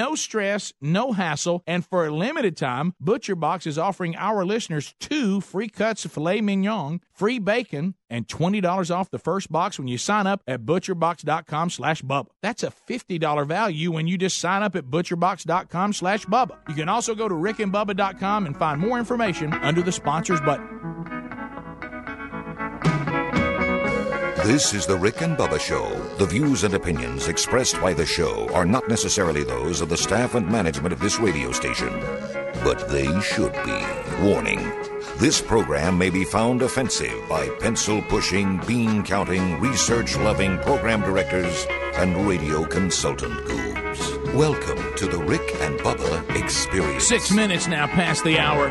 No 0.00 0.14
stress, 0.14 0.72
no 0.80 1.12
hassle, 1.12 1.62
and 1.66 1.84
for 1.84 2.06
a 2.06 2.10
limited 2.10 2.56
time, 2.56 2.94
ButcherBox 3.04 3.66
is 3.66 3.76
offering 3.76 4.16
our 4.16 4.46
listeners 4.46 4.94
two 4.98 5.42
free 5.42 5.68
cuts 5.68 6.06
of 6.06 6.12
filet 6.12 6.40
mignon, 6.40 7.02
free 7.12 7.38
bacon, 7.38 7.94
and 8.08 8.26
$20 8.26 8.90
off 8.90 9.10
the 9.10 9.18
first 9.18 9.52
box 9.52 9.78
when 9.78 9.88
you 9.88 9.98
sign 9.98 10.26
up 10.26 10.42
at 10.46 10.62
butcherbox.com 10.62 11.68
slash 11.68 12.00
Bubba. 12.00 12.28
That's 12.40 12.62
a 12.62 12.72
$50 12.88 13.46
value 13.46 13.92
when 13.92 14.06
you 14.06 14.16
just 14.16 14.38
sign 14.38 14.62
up 14.62 14.74
at 14.74 14.84
butcherbox.com 14.86 15.92
slash 15.92 16.24
Bubba. 16.24 16.56
You 16.66 16.74
can 16.76 16.88
also 16.88 17.14
go 17.14 17.28
to 17.28 17.34
rickandbubba.com 17.34 18.46
and 18.46 18.56
find 18.56 18.80
more 18.80 18.98
information 18.98 19.52
under 19.52 19.82
the 19.82 19.92
sponsors 19.92 20.40
button. 20.40 20.99
This 24.44 24.72
is 24.72 24.86
the 24.86 24.96
Rick 24.96 25.20
and 25.20 25.36
Bubba 25.36 25.60
Show. 25.60 25.90
The 26.16 26.24
views 26.24 26.64
and 26.64 26.72
opinions 26.72 27.28
expressed 27.28 27.78
by 27.78 27.92
the 27.92 28.06
show 28.06 28.48
are 28.54 28.64
not 28.64 28.88
necessarily 28.88 29.44
those 29.44 29.82
of 29.82 29.90
the 29.90 29.98
staff 29.98 30.34
and 30.34 30.48
management 30.48 30.94
of 30.94 30.98
this 30.98 31.20
radio 31.20 31.52
station, 31.52 31.90
but 32.64 32.88
they 32.88 33.20
should 33.20 33.52
be. 33.64 33.84
Warning 34.22 34.72
this 35.20 35.42
program 35.42 35.98
may 35.98 36.08
be 36.08 36.24
found 36.24 36.62
offensive 36.62 37.28
by 37.28 37.50
pencil 37.60 38.00
pushing, 38.00 38.56
bean 38.66 39.02
counting, 39.02 39.60
research 39.60 40.16
loving 40.16 40.56
program 40.60 41.02
directors 41.02 41.66
and 41.96 42.26
radio 42.26 42.64
consultant 42.64 43.34
goobs. 43.44 44.34
Welcome 44.34 44.94
to 44.96 45.06
the 45.06 45.18
Rick 45.18 45.42
and 45.60 45.78
Bubba 45.80 46.42
Experience. 46.42 47.04
Six 47.04 47.30
minutes 47.30 47.68
now 47.68 47.86
past 47.88 48.24
the 48.24 48.38
hour. 48.38 48.70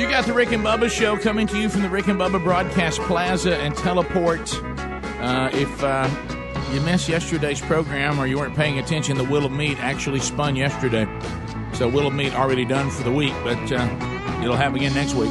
You 0.00 0.08
got 0.08 0.24
the 0.24 0.32
Rick 0.32 0.52
and 0.52 0.64
Bubba 0.64 0.90
show 0.90 1.18
coming 1.18 1.46
to 1.48 1.58
you 1.58 1.68
from 1.68 1.82
the 1.82 1.90
Rick 1.90 2.08
and 2.08 2.18
Bubba 2.18 2.42
Broadcast 2.42 2.98
Plaza 3.02 3.58
and 3.58 3.76
Teleport. 3.76 4.50
Uh, 5.20 5.50
if 5.52 5.84
uh, 5.84 6.08
you 6.72 6.80
missed 6.80 7.06
yesterday's 7.06 7.60
program 7.60 8.18
or 8.18 8.26
you 8.26 8.38
weren't 8.38 8.56
paying 8.56 8.78
attention, 8.78 9.18
the 9.18 9.24
Wheel 9.24 9.44
of 9.44 9.52
Meat 9.52 9.78
actually 9.78 10.20
spun 10.20 10.56
yesterday. 10.56 11.06
So 11.74 11.86
Wheel 11.86 12.06
of 12.06 12.14
Meat 12.14 12.34
already 12.34 12.64
done 12.64 12.88
for 12.88 13.02
the 13.02 13.12
week, 13.12 13.34
but 13.44 13.58
uh, 13.70 14.40
it'll 14.42 14.56
happen 14.56 14.76
again 14.76 14.94
next 14.94 15.12
week. 15.12 15.30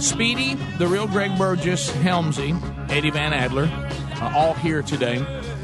Speedy, 0.00 0.54
the 0.78 0.86
real 0.86 1.08
Greg 1.08 1.36
Burgess, 1.36 1.90
Helmsy, 1.90 2.56
Eddie 2.88 3.10
Van 3.10 3.32
Adler, 3.32 3.68
all 4.32 4.54
here 4.54 4.80
today. 4.80 5.18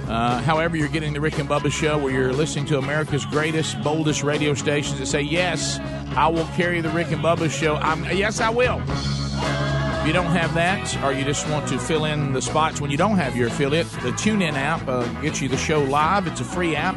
Uh, 0.08 0.40
however, 0.42 0.76
you're 0.76 0.88
getting 0.88 1.12
the 1.12 1.20
Rick 1.20 1.38
and 1.38 1.48
Bubba 1.48 1.70
show 1.70 1.98
where 1.98 2.12
you're 2.12 2.32
listening 2.32 2.64
to 2.66 2.78
America's 2.78 3.24
greatest, 3.24 3.82
boldest 3.82 4.22
radio 4.22 4.54
stations 4.54 4.98
that 5.00 5.06
say, 5.06 5.20
yes, 5.22 5.80
I 6.16 6.28
will 6.28 6.46
carry 6.56 6.80
the 6.80 6.90
Rick 6.90 7.10
and 7.10 7.22
Bubba 7.22 7.50
show. 7.50 7.76
I'm, 7.76 8.04
yes, 8.16 8.40
I 8.40 8.50
will. 8.50 8.80
If 8.88 10.06
you 10.06 10.12
don't 10.12 10.26
have 10.26 10.54
that, 10.54 10.96
or 11.02 11.12
you 11.12 11.24
just 11.24 11.48
want 11.48 11.66
to 11.68 11.78
fill 11.78 12.04
in 12.04 12.32
the 12.32 12.40
spots 12.40 12.80
when 12.80 12.92
you 12.92 12.96
don't 12.96 13.16
have 13.16 13.36
your 13.36 13.48
affiliate, 13.48 13.90
the 13.90 14.12
TuneIn 14.12 14.52
app 14.52 14.86
uh, 14.86 15.04
gets 15.20 15.42
you 15.42 15.48
the 15.48 15.56
show 15.56 15.82
live. 15.82 16.28
It's 16.28 16.40
a 16.40 16.44
free 16.44 16.76
app. 16.76 16.96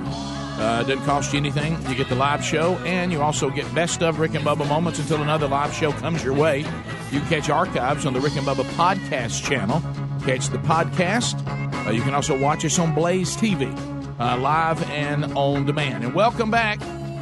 Uh, 0.60 0.84
doesn't 0.84 1.04
cost 1.06 1.34
you 1.34 1.40
anything. 1.40 1.82
You 1.88 1.96
get 1.96 2.10
the 2.10 2.16
live 2.16 2.44
show, 2.44 2.76
and 2.86 3.12
you 3.12 3.22
also 3.22 3.50
get 3.50 3.74
best 3.74 4.04
of 4.04 4.20
Rick 4.20 4.36
and 4.36 4.46
Bubba 4.46 4.68
moments 4.68 5.00
until 5.00 5.22
another 5.24 5.48
live 5.48 5.74
show 5.74 5.92
comes 5.94 6.24
your 6.24 6.34
way. 6.34 6.60
You 7.12 7.22
can 7.22 7.28
catch 7.30 7.50
archives 7.50 8.06
on 8.06 8.14
the 8.14 8.20
Rick 8.20 8.36
and 8.36 8.46
Bubba 8.46 8.66
podcast 8.76 9.44
channel. 9.44 9.82
Catch 10.30 10.50
the 10.50 10.60
podcast. 10.60 11.44
Uh, 11.88 11.90
you 11.90 12.04
can 12.04 12.14
also 12.14 12.38
watch 12.38 12.64
us 12.64 12.78
on 12.78 12.94
Blaze 12.94 13.36
TV, 13.36 13.66
uh, 14.20 14.38
live 14.38 14.88
and 14.92 15.26
on 15.36 15.66
demand. 15.66 16.04
And 16.04 16.14
welcome 16.14 16.52
back 16.52 16.80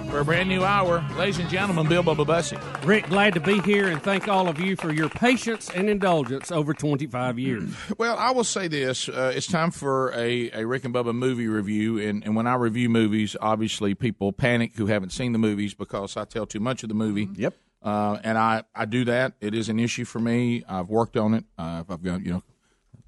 for 0.09 0.19
a 0.19 0.25
brand 0.25 0.49
new 0.49 0.65
hour, 0.65 1.01
ladies 1.15 1.39
and 1.39 1.49
gentlemen. 1.49 1.87
Bill 1.87 2.03
Bubba 2.03 2.27
Bussey. 2.27 2.57
Rick, 2.85 3.07
glad 3.07 3.33
to 3.35 3.39
be 3.39 3.61
here 3.61 3.87
and 3.87 4.03
thank 4.03 4.27
all 4.27 4.49
of 4.49 4.59
you 4.59 4.75
for 4.75 4.91
your 4.91 5.07
patience 5.07 5.69
and 5.69 5.89
indulgence 5.89 6.51
over 6.51 6.73
25 6.73 7.39
years. 7.39 7.73
Well, 7.97 8.17
I 8.17 8.31
will 8.31 8.43
say 8.43 8.67
this: 8.67 9.07
uh, 9.07 9.31
it's 9.33 9.47
time 9.47 9.71
for 9.71 10.11
a, 10.13 10.51
a 10.51 10.67
Rick 10.67 10.83
and 10.83 10.93
Bubba 10.93 11.15
movie 11.15 11.47
review, 11.47 11.97
and, 11.99 12.25
and 12.25 12.35
when 12.35 12.45
I 12.45 12.55
review 12.55 12.89
movies, 12.89 13.37
obviously 13.39 13.95
people 13.95 14.33
panic 14.33 14.75
who 14.75 14.87
haven't 14.87 15.11
seen 15.11 15.31
the 15.31 15.39
movies 15.39 15.73
because 15.73 16.17
I 16.17 16.25
tell 16.25 16.45
too 16.45 16.59
much 16.59 16.83
of 16.83 16.89
the 16.89 16.95
movie. 16.95 17.29
Yep. 17.35 17.53
Uh, 17.81 18.19
and 18.21 18.37
I, 18.37 18.63
I 18.75 18.83
do 18.83 19.05
that. 19.05 19.35
It 19.39 19.55
is 19.55 19.69
an 19.69 19.79
issue 19.79 20.03
for 20.03 20.19
me. 20.19 20.65
I've 20.67 20.89
worked 20.89 21.15
on 21.15 21.35
it. 21.35 21.45
Uh, 21.57 21.85
I've 21.87 22.03
got 22.03 22.21
you 22.21 22.33
know, 22.33 22.43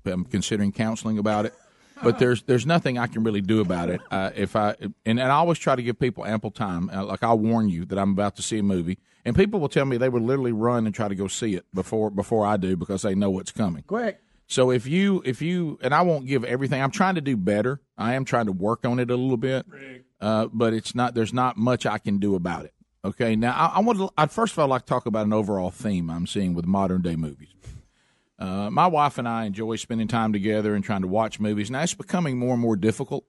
I'm 0.06 0.26
considering 0.26 0.72
counseling 0.72 1.18
about 1.18 1.46
it. 1.46 1.54
But 2.02 2.18
there's 2.18 2.44
there's 2.44 2.66
nothing 2.66 2.98
I 2.98 3.08
can 3.08 3.24
really 3.24 3.42
do 3.42 3.60
about 3.60 3.90
it. 3.90 4.00
Uh, 4.10 4.32
if 4.36 4.56
I 4.56 4.76
and, 4.80 4.94
and 5.20 5.22
I 5.22 5.32
always 5.32 5.58
try 5.58 5.76
to 5.76 5.84
give 5.84 6.00
people 6.00 6.26
ample 6.26 6.52
time. 6.52 6.90
Uh, 6.90 7.04
like 7.06 7.24
I'll 7.24 7.38
warn 7.38 7.68
you 7.68 7.86
that 7.86 8.00
I'm 8.00 8.12
about 8.12 8.38
to 8.38 8.42
see 8.42 8.59
a 8.59 8.64
movie, 8.64 9.00
and 9.26 9.36
people 9.36 9.59
will 9.59 9.70
tell 9.70 9.84
me 9.86 9.98
they 9.98 10.08
would 10.09 10.24
literally 10.24 10.54
run 10.54 10.86
and 10.86 10.96
try 10.96 11.09
to 11.09 11.16
go 11.16 11.28
see 11.28 11.56
it 11.56 11.66
before 11.74 12.09
before 12.09 12.46
I 12.46 12.56
do 12.56 12.78
because 12.78 13.02
they 13.02 13.16
know 13.16 13.30
what's 13.30 13.52
coming. 13.52 13.84
Quick. 13.84 14.22
So 14.48 14.72
if 14.72 14.88
you 14.88 15.22
if 15.26 15.42
you 15.42 15.78
and 15.82 15.94
I 15.94 16.02
won't 16.02 16.26
give 16.26 16.44
everything. 16.44 16.82
I'm 16.82 16.92
trying 16.92 17.16
to 17.16 17.22
do 17.22 17.38
better. 17.38 17.82
I 17.98 18.14
am 18.16 18.26
trying 18.26 18.48
to 18.48 18.52
work 18.52 18.86
on 18.86 19.00
it 19.00 19.12
a 19.12 19.16
little 19.16 19.38
bit, 19.38 19.66
uh, 20.22 20.48
but 20.52 20.74
it's 20.74 20.96
not. 20.96 21.14
There's 21.14 21.34
not 21.34 21.58
much 21.58 21.86
I 21.86 21.98
can 21.98 22.18
do 22.18 22.34
about 22.34 22.66
it. 22.66 22.74
Okay. 23.06 23.36
Now 23.36 23.54
I, 23.56 23.78
I 23.78 23.80
want 23.82 24.00
to. 24.00 24.09
I'd 24.18 24.32
first 24.32 24.54
of 24.54 24.59
all 24.59 24.68
like 24.68 24.84
to 24.84 24.88
talk 24.88 25.06
about 25.06 25.26
an 25.26 25.34
overall 25.34 25.70
theme 25.70 26.09
I'm 26.09 26.26
seeing 26.26 26.54
with 26.54 26.66
modern 26.66 27.02
day 27.02 27.16
movies. 27.16 27.50
Uh, 28.40 28.70
my 28.70 28.88
wife 28.88 29.18
and 29.18 29.28
I 29.28 29.46
enjoy 29.46 29.76
spending 29.76 30.08
time 30.08 30.32
together 30.32 30.74
and 30.74 30.84
trying 30.84 31.02
to 31.02 31.08
watch 31.08 31.40
movies. 31.40 31.70
Now 31.70 31.82
it's 31.82 31.94
becoming 31.94 32.40
more 32.40 32.54
and 32.54 32.62
more 32.62 32.78
difficult. 32.78 33.26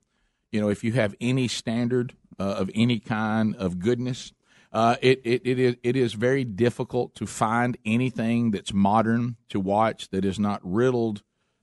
You 0.52 0.60
know, 0.60 0.68
if 0.68 0.84
you 0.84 0.92
have 0.92 1.16
any 1.20 1.48
standard 1.48 2.14
uh, 2.38 2.44
of 2.44 2.70
any 2.74 3.00
kind 3.00 3.56
of 3.56 3.80
goodness, 3.80 4.32
uh, 4.72 4.96
it, 5.02 5.20
it, 5.24 5.42
it, 5.44 5.58
is, 5.58 5.76
it 5.82 5.96
is 5.96 6.12
very 6.12 6.44
difficult 6.44 7.16
to 7.16 7.26
find 7.26 7.76
anything 7.84 8.52
that's 8.52 8.72
modern 8.72 9.36
to 9.48 9.58
watch 9.58 10.10
that 10.10 10.24
is 10.24 10.38
not 10.38 10.60
riddled 10.62 11.22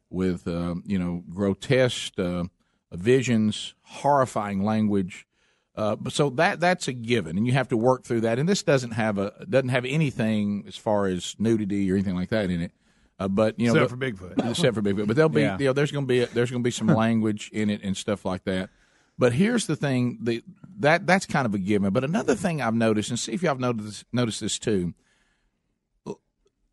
with, 0.10 0.46
uh, 0.46 0.76
you 0.86 1.00
know, 1.00 1.24
grotesque 1.30 2.20
uh, 2.20 2.44
visions, 2.92 3.76
horrifying 3.82 4.64
language. 4.64 5.26
Uh, 5.74 5.96
but 5.96 6.12
so 6.12 6.32
that 6.32 6.60
that's 6.60 6.88
a 6.88 6.94
given, 6.94 7.38
and 7.38 7.46
you 7.46 7.54
have 7.54 7.68
to 7.68 7.78
work 7.78 8.04
through 8.04 8.20
that. 8.20 8.40
And 8.40 8.50
this 8.50 8.64
doesn't 8.64 8.92
have 8.92 9.20
a 9.20 9.46
doesn't 9.48 9.70
have 9.70 9.86
anything 9.86 10.64
as 10.68 10.76
far 10.76 11.06
as 11.06 11.36
nudity 11.38 11.92
or 11.92 11.94
anything 11.94 12.16
like 12.16 12.30
that 12.30 12.50
in 12.50 12.62
it. 12.62 12.72
Uh, 13.20 13.28
but 13.28 13.60
you 13.60 13.74
know, 13.74 13.84
Except 13.84 13.90
for 13.92 13.98
Bigfoot. 13.98 14.50
except 14.52 14.76
for 14.76 14.82
Bigfoot. 14.82 15.08
But 15.08 15.16
there'll 15.16 15.30
be 15.30 15.42
Yeah. 15.42 15.58
you 15.58 15.66
know, 15.66 15.74
there's 15.74 15.92
going 15.92 16.06
to 16.06 16.08
be 16.08 16.26
there's 16.26 16.52
going 16.52 16.62
to 16.62 16.68
be 16.68 16.72
some 16.72 16.88
language 16.88 17.50
in 17.52 17.70
it 17.70 17.82
and 17.84 17.98
stuff 17.98 18.26
like 18.26 18.44
that. 18.44 18.70
But 19.18 19.34
here's 19.34 19.66
the 19.66 19.76
thing: 19.76 20.20
the, 20.22 20.44
that 20.80 21.08
that's 21.08 21.26
kind 21.26 21.46
of 21.48 21.56
a 21.56 21.58
given. 21.58 21.92
But 21.92 22.04
another 22.04 22.36
thing 22.36 22.62
I've 22.62 22.76
noticed, 22.76 23.10
and 23.10 23.18
see 23.20 23.34
if 23.34 23.42
y'all 23.42 23.52
have 23.52 23.60
noticed 23.60 24.06
noticed 24.14 24.42
this 24.42 24.60
too. 24.60 24.94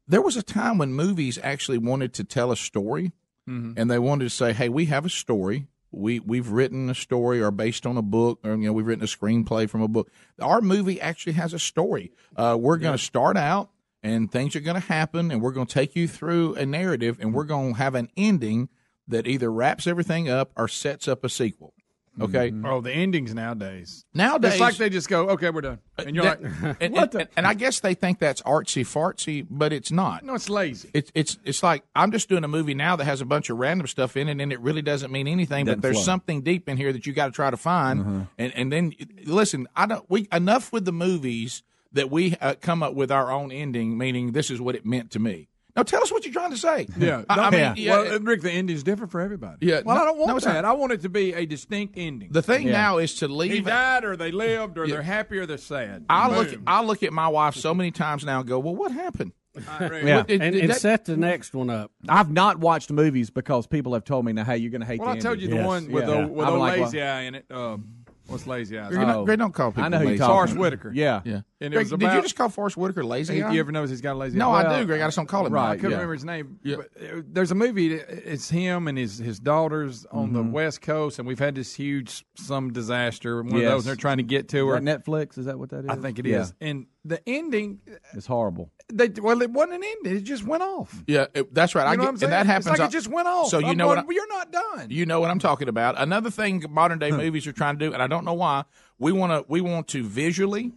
There 0.07 0.21
was 0.21 0.37
a 0.37 0.43
time 0.43 0.77
when 0.77 0.93
movies 0.93 1.39
actually 1.43 1.79
wanted 1.79 2.13
to 2.15 2.25
tell 2.25 2.53
a 2.53 2.57
story, 2.57 3.13
and 3.47 3.91
they 3.91 3.99
wanted 3.99 4.25
to 4.25 4.31
say, 4.31 4.53
"Hey, 4.53 4.69
we 4.69 4.85
have 4.87 5.07
a 5.07 5.11
story. 5.11 5.67
We 5.91 6.19
we've 6.21 6.49
written 6.49 6.91
a 6.91 6.95
story, 6.95 7.41
or 7.43 7.51
based 7.51 7.87
on 7.87 7.97
a 7.97 8.03
book, 8.03 8.41
or 8.45 8.51
you 8.53 8.67
know, 8.67 8.73
we've 8.75 8.87
written 8.87 9.05
a 9.05 9.07
screenplay 9.07 9.69
from 9.69 9.81
a 9.81 9.89
book. 9.89 10.11
Our 10.41 10.61
movie 10.61 11.01
actually 11.01 11.35
has 11.35 11.55
a 11.55 11.59
story. 11.59 12.13
Uh, 12.37 12.57
we're 12.61 12.77
going 12.77 12.97
to 12.97 13.03
start 13.03 13.37
out." 13.39 13.71
And 14.05 14.31
things 14.31 14.55
are 14.55 14.61
going 14.61 14.81
to 14.81 14.87
happen 14.87 15.31
and 15.33 15.41
we're 15.43 15.51
going 15.51 15.67
to 15.67 15.75
take 15.75 15.97
you 15.97 16.07
through 16.07 16.55
a 16.55 16.67
narrative 16.67 17.17
and 17.21 17.33
we're 17.35 17.45
going 17.45 17.73
to 17.73 17.79
have 17.79 17.95
an 17.97 18.09
ending 18.17 18.69
that 19.09 19.27
either 19.27 19.51
wraps 19.51 19.87
everything 19.87 20.29
up 20.29 20.53
or 20.57 20.69
sets 20.69 21.09
up 21.09 21.25
a 21.25 21.29
sequel 21.29 21.73
okay 22.21 22.51
mm-hmm. 22.53 22.65
Oh, 22.65 22.81
the 22.81 22.93
endings 22.93 23.35
nowadays. 23.35 24.05
nowadays 24.15 24.53
It's 24.53 24.61
like 24.61 24.77
they 24.77 24.89
just 24.89 25.09
go, 25.09 25.31
okay, 25.31 25.51
we're 25.51 25.63
done. 25.63 25.81
And 25.99 26.15
you're 26.15 26.25
that- 26.25 26.43
like, 26.43 26.77
and, 26.81 26.95
what 26.95 27.03
and- 27.03 27.13
the? 27.13 27.19
and- 27.21 27.29
and 27.39 27.47
i 27.47 27.55
guess 27.55 27.81
they 27.81 27.95
think 27.95 28.21
that's 28.21 28.41
artsy 28.43 28.83
fartsy 28.83 29.45
but 29.51 29.73
it's 29.73 29.91
not 29.91 30.23
no, 30.23 30.35
it's 30.35 30.49
lazy. 30.49 30.91
it's 30.95 31.11
it's 31.15 31.39
it's 31.45 31.63
like 31.65 31.83
I'm 31.97 32.13
just 32.13 32.29
doing 32.29 32.45
a 32.45 32.49
movie 32.49 32.75
now 32.75 32.95
that 32.97 33.05
has 33.05 33.21
a 33.21 33.25
bunch 33.25 33.51
of 33.51 33.59
random 33.59 33.87
stuff 33.89 34.17
in 34.17 34.29
it, 34.29 34.41
and 34.41 34.53
it 34.53 34.61
really 34.61 34.83
doesn't 34.83 35.11
mean 35.11 35.27
anything. 35.27 35.65
Doesn't 35.65 35.81
but 35.81 35.83
there's 35.83 35.97
flow. 35.97 36.05
something 36.05 36.43
deep 36.43 36.69
in 36.69 36.77
here 36.77 36.93
that 36.93 37.05
you 37.07 37.13
got 37.13 37.27
to 37.27 37.33
try 37.33 37.51
to 37.51 37.57
find, 37.57 38.01
uh-huh. 38.01 38.21
and 38.39 38.53
and 38.55 38.73
then 38.73 38.93
listen. 39.25 39.67
I 39.75 39.87
don't 39.87 40.05
we 40.09 40.29
enough 40.31 40.73
with 40.73 40.85
the 40.85 40.93
movies 40.93 41.63
that 41.95 42.11
we 42.11 42.37
uh, 42.41 42.55
come 42.61 42.83
up 42.83 42.95
with 42.95 43.11
our 43.11 43.31
own 43.33 43.51
ending, 43.51 43.97
meaning 43.99 44.33
this 44.33 44.51
is 44.51 44.61
what 44.61 44.75
it 44.75 44.85
meant 44.87 45.11
to 45.13 45.19
me. 45.19 45.49
Now 45.77 45.83
tell 45.83 46.03
us 46.05 46.13
what 46.13 46.25
you're 46.25 46.33
trying 46.33 46.53
to 46.53 46.57
say. 46.57 46.87
Yeah, 46.97 47.25
I, 47.29 47.35
I 47.35 47.51
mean, 47.51 47.61
Yeah. 47.61 47.75
yeah, 47.77 47.91
well, 48.03 48.21
Rick, 48.21 48.43
the 48.43 48.51
ending's 48.53 48.85
different 48.85 49.11
for 49.11 49.21
everybody. 49.21 49.67
Yeah, 49.67 49.81
Well, 49.85 49.97
no- 49.97 50.03
I 50.03 50.05
don't 50.05 50.19
want 50.19 50.29
no, 50.29 50.39
that. 50.39 50.53
not. 50.63 50.65
I 50.65 50.73
want 50.73 50.93
it 50.93 51.01
to 51.03 51.09
be 51.09 51.33
a 51.35 51.47
distinct 51.47 51.95
ending. 51.97 52.29
the 52.31 52.43
thing 52.43 52.67
Yeah. 52.69 52.73
now 52.75 52.99
is 52.99 53.15
to 53.17 53.27
leave. 53.27 53.51
he 53.51 53.57
leave. 53.57 53.67
died, 53.67 54.05
or 54.05 54.17
they 54.17 54.31
lived, 54.31 54.79
or 54.79 54.87
they're 54.87 55.03
happy, 55.03 55.37
or 55.39 55.47
they're 55.47 55.59
sad. 55.59 56.05
I 56.09 56.31
look 56.31 56.55
I 56.67 56.85
look 56.85 57.03
at 57.03 57.13
my 57.13 57.27
wife 57.27 57.57
so 57.57 57.75
many 57.75 57.91
times 57.91 58.25
now 58.25 58.39
and 58.39 58.49
go, 58.49 58.61
well, 58.61 58.77
what 58.77 58.93
happened? 58.93 59.33
I 59.69 59.85
agree. 59.87 60.03
Yeah. 60.07 60.23
It- 60.29 60.41
And, 60.41 60.55
it- 60.55 60.61
and 60.63 60.71
that- 60.71 60.81
set 60.81 61.07
the 61.07 61.17
next 61.17 61.55
one 61.55 61.71
up. 61.71 61.91
I've 62.09 62.31
not 62.31 62.59
watched 62.61 62.93
movies 62.93 63.31
because 63.31 63.67
people 63.67 63.95
have 63.95 64.05
told 64.05 64.25
me 64.27 64.33
now, 64.33 64.45
hey, 64.45 64.59
you're 64.59 64.71
going 64.71 64.81
to 64.83 64.87
hate 64.87 65.01
Well, 65.01 65.11
the 65.11 65.17
I 65.17 65.21
told 65.21 65.41
you 65.41 65.49
the 65.49 65.55
ending. 65.57 65.67
one 65.67 65.91
with 65.91 66.07
Yeah. 66.09 66.21
the 66.23 66.27
with 66.29 66.47
I'm 66.47 66.53
the 66.53 66.59
like, 66.61 66.81
lazy 66.83 66.99
well, 66.99 67.17
eye 67.17 67.21
in 67.23 67.35
it. 67.35 67.47
Um, 67.51 67.87
what's 68.27 68.47
lazy 68.47 68.79
eye? 68.79 68.89
Greg, 68.89 69.07
don't- 69.07 69.17
Oh. 69.17 69.25
Greg, 69.25 69.39
don't 69.39 69.53
call 69.53 69.71
people 69.71 69.85
I 69.85 69.89
know 69.89 69.99
who 69.99 70.05
lazy. 70.07 70.17
you're 70.17 70.27
talking 70.27 70.35
Forrest 70.35 70.53
about. 70.55 70.61
Whitaker. 70.63 70.93
Yeah. 70.95 71.21
Yeah. 71.25 71.33
And 71.61 71.73
it 71.73 71.77
Greg, 71.77 71.91
was 71.91 71.99
did 72.01 72.13
you 72.13 72.23
just 72.23 72.37
call 72.37 72.49
Forrest 72.49 72.77
Whitaker 72.77 73.05
lazy? 73.05 73.35
He- 73.37 73.43
eye? 73.43 73.53
you 73.53 73.61
ever 73.61 73.73
notice 73.73 73.91
he's 73.91 74.01
got 74.01 74.15
a 74.15 74.19
lazy 74.19 74.39
no, 74.39 74.51
eye? 74.51 74.71
I 74.77 74.81
do, 74.81 74.87
Greg. 74.87 75.01
I 75.01 75.07
just 75.07 75.17
don't 75.17 75.27
call 75.27 75.47
him 75.47 75.53
Right. 75.53 75.65
I 75.65 75.71
that. 75.71 75.77
couldn't 75.77 75.91
Yeah. 75.93 75.97
remember 75.97 76.15
his 76.15 76.25
name. 76.25 76.59
Yeah. 76.63 76.77
But 76.77 76.87
uh, 77.03 77.23
there's 77.27 77.51
a 77.51 77.55
movie. 77.55 77.95
It's 77.95 78.49
him 78.51 78.89
and 78.89 78.97
his 78.99 79.19
his 79.19 79.39
daughters 79.41 80.07
on 80.11 80.33
the 80.33 80.43
West 80.43 80.83
Coast, 80.83 81.19
and 81.19 81.27
we've 81.29 81.39
had 81.39 81.55
this 81.55 81.75
huge 81.75 82.25
some 82.35 82.73
disaster. 82.73 83.43
One 83.43 83.55
of 83.57 83.63
those. 83.63 83.83
and 83.85 83.89
They're 83.91 83.97
trying 83.97 84.19
to 84.19 84.23
get 84.25 84.49
to 84.51 84.67
her. 84.69 84.77
Is 84.79 84.83
Netflix? 84.83 85.39
Is 85.39 85.47
that 85.47 85.59
what 85.59 85.71
that 85.71 85.85
is? 85.85 85.91
I 85.91 85.97
think 85.97 86.19
it 86.19 86.27
is. 86.27 86.55
Yeah. 86.61 86.69
And 86.69 86.87
the 87.05 87.21
ending, 87.29 87.81
It's 88.15 88.27
horrible. 88.27 88.71
they, 88.93 89.09
well, 89.21 89.41
it 89.43 89.51
wasn't 89.51 89.75
an 89.75 89.83
ending. 89.85 90.17
It 90.17 90.25
just 90.25 90.45
went 90.45 90.63
off. 90.63 91.03
Yeah, 91.07 91.27
it- 91.35 91.53
that's 91.55 91.75
right. 91.75 91.87
I 91.87 91.93
You 91.93 91.97
know 91.99 92.03
get, 92.05 92.07
what 92.07 92.11
I'm 92.13 92.17
saying? 92.19 92.33
and 92.33 92.41
that 92.41 92.47
happens. 92.47 92.67
It's 92.69 92.79
like 92.79 92.89
it 92.89 92.93
just 92.93 93.09
went 93.09 93.29
off. 93.29 93.49
So 93.49 93.59
you 93.59 93.67
I'm 93.69 93.77
know 93.77 93.87
going, 93.87 93.97
what? 93.99 94.07
I- 94.09 94.13
you're 94.15 94.29
not 94.29 94.51
done. 94.53 94.87
You 94.91 95.05
know 95.07 95.21
what 95.21 95.31
I'm 95.31 95.39
talking 95.39 95.69
about. 95.69 96.01
Another 96.01 96.31
thing 96.31 96.65
modern 96.71 96.99
day 96.99 97.11
movies 97.11 97.47
are 97.47 97.53
trying 97.53 97.79
to 97.79 97.87
do, 97.89 97.93
and 97.93 98.03
I 98.03 98.07
don't 98.07 98.25
know 98.25 98.35
why. 98.35 98.65
We 98.99 99.13
want 99.13 99.33
to 99.33 99.45
we 99.49 99.61
want 99.61 99.89
to 99.89 100.03
visually, 100.03 100.73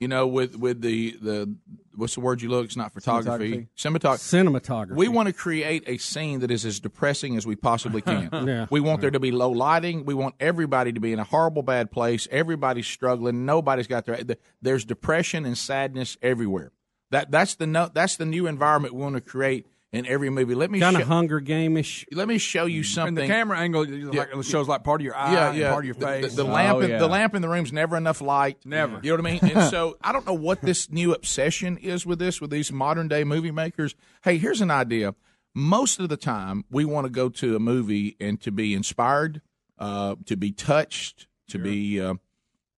you 0.00 0.08
know, 0.08 0.26
with 0.26 0.56
with 0.56 0.80
the 0.82 1.16
the 1.22 1.54
what's 1.94 2.14
the 2.14 2.20
word 2.20 2.42
you 2.42 2.48
look? 2.48 2.66
It's 2.66 2.76
not 2.76 2.92
photography, 2.92 3.68
cinematography. 3.76 4.60
Cinematography. 4.60 4.96
We 4.96 5.08
want 5.08 5.28
to 5.28 5.32
create 5.32 5.84
a 5.86 5.98
scene 5.98 6.40
that 6.40 6.50
is 6.50 6.64
as 6.64 6.80
depressing 6.80 7.36
as 7.36 7.46
we 7.46 7.56
possibly 7.56 8.00
can. 8.02 8.28
Yeah. 8.32 8.66
We 8.70 8.80
want 8.80 9.00
there 9.00 9.10
to 9.10 9.20
be 9.20 9.30
low 9.30 9.50
lighting. 9.50 10.04
We 10.04 10.14
want 10.14 10.34
everybody 10.40 10.92
to 10.92 11.00
be 11.00 11.12
in 11.12 11.18
a 11.18 11.24
horrible 11.24 11.62
bad 11.62 11.90
place. 11.90 12.28
Everybody's 12.30 12.86
struggling. 12.86 13.44
Nobody's 13.44 13.86
got 13.86 14.06
their. 14.06 14.20
There's 14.60 14.84
depression 14.84 15.44
and 15.44 15.56
sadness 15.56 16.16
everywhere. 16.22 16.72
That 17.10 17.30
that's 17.30 17.56
the 17.56 17.66
no, 17.66 17.90
that's 17.92 18.16
the 18.16 18.24
new 18.24 18.46
environment 18.46 18.94
we 18.94 19.02
want 19.02 19.16
to 19.16 19.20
create 19.20 19.66
in 19.92 20.06
every 20.06 20.30
movie. 20.30 20.54
Let 20.54 20.70
me 20.70 20.80
kind 20.80 20.96
of 20.96 21.06
Hunger 21.06 21.38
Game-ish. 21.38 22.06
let 22.12 22.26
me 22.26 22.38
show 22.38 22.64
you 22.64 22.82
something. 22.82 23.08
and 23.08 23.16
the 23.18 23.26
camera 23.32 23.58
angle 23.58 23.84
like, 23.86 24.30
shows 24.42 24.66
like 24.66 24.84
part 24.84 25.00
of 25.00 25.04
your 25.04 25.14
eye, 25.16 25.32
yeah, 25.34 25.48
and 25.50 25.58
yeah. 25.58 25.70
part 25.70 25.84
of 25.84 25.86
your 25.86 25.94
face. 25.94 26.34
The, 26.34 26.42
the 26.44 26.48
Oh, 26.48 26.52
lamp, 26.52 26.82
in, 26.82 26.90
yeah. 26.90 26.98
the 26.98 27.06
lamp 27.06 27.34
in 27.34 27.42
the 27.42 27.48
room's 27.48 27.72
never 27.72 27.96
enough 27.96 28.20
light. 28.22 28.58
Never. 28.64 29.00
You 29.02 29.10
know 29.10 29.22
what 29.22 29.26
I 29.26 29.30
mean? 29.32 29.54
And 29.54 29.64
so 29.70 29.98
I 30.02 30.12
don't 30.12 30.26
know 30.26 30.32
what 30.34 30.62
this 30.62 30.90
new 30.90 31.12
obsession 31.12 31.76
is 31.76 32.06
with 32.06 32.18
this 32.18 32.40
with 32.40 32.50
these 32.50 32.72
modern 32.72 33.08
day 33.08 33.22
movie 33.24 33.50
makers. 33.50 33.94
Hey, 34.24 34.38
here's 34.38 34.60
an 34.62 34.70
idea. 34.70 35.14
Most 35.54 36.00
of 36.00 36.08
the 36.08 36.16
time, 36.16 36.64
we 36.70 36.86
want 36.86 37.04
to 37.04 37.10
go 37.10 37.28
to 37.28 37.54
a 37.54 37.60
movie 37.60 38.16
and 38.18 38.40
to 38.40 38.50
be 38.50 38.72
inspired, 38.72 39.42
uh, 39.78 40.14
to 40.24 40.36
be 40.36 40.50
touched, 40.50 41.26
to 41.48 41.58
be, 41.58 42.00
uh, 42.00 42.14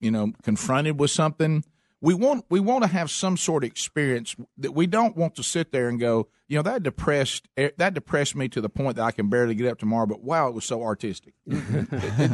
you 0.01 0.11
know, 0.11 0.33
confronted 0.43 0.99
with 0.99 1.13
something. 1.13 1.63
We 2.05 2.13
want 2.13 2.45
we 2.51 2.61
want 2.61 2.85
to 2.85 2.89
have 2.89 3.11
some 3.11 3.39
sort 3.39 3.65
of 3.65 3.71
experience 3.71 4.37
that 4.59 4.73
we 4.73 4.87
don't 4.87 5.17
want 5.17 5.37
to 5.37 5.43
sit 5.43 5.73
there 5.73 5.89
and 5.89 5.99
go, 5.99 6.29
you 6.49 6.57
know, 6.57 6.63
that 6.63 6.83
depressed 6.83 7.49
eh, 7.57 7.71
that 7.79 7.95
depressed 7.95 8.37
me 8.37 8.47
to 8.49 8.61
the 8.61 8.69
point 8.69 8.97
that 8.97 9.05
I 9.05 9.11
can 9.11 9.31
barely 9.31 9.55
get 9.55 9.69
up 9.69 9.79
tomorrow. 9.79 10.05
But 10.05 10.23
wow, 10.23 10.49
it 10.49 10.55
was 10.55 10.67
so 10.67 10.83
artistic. 10.83 11.33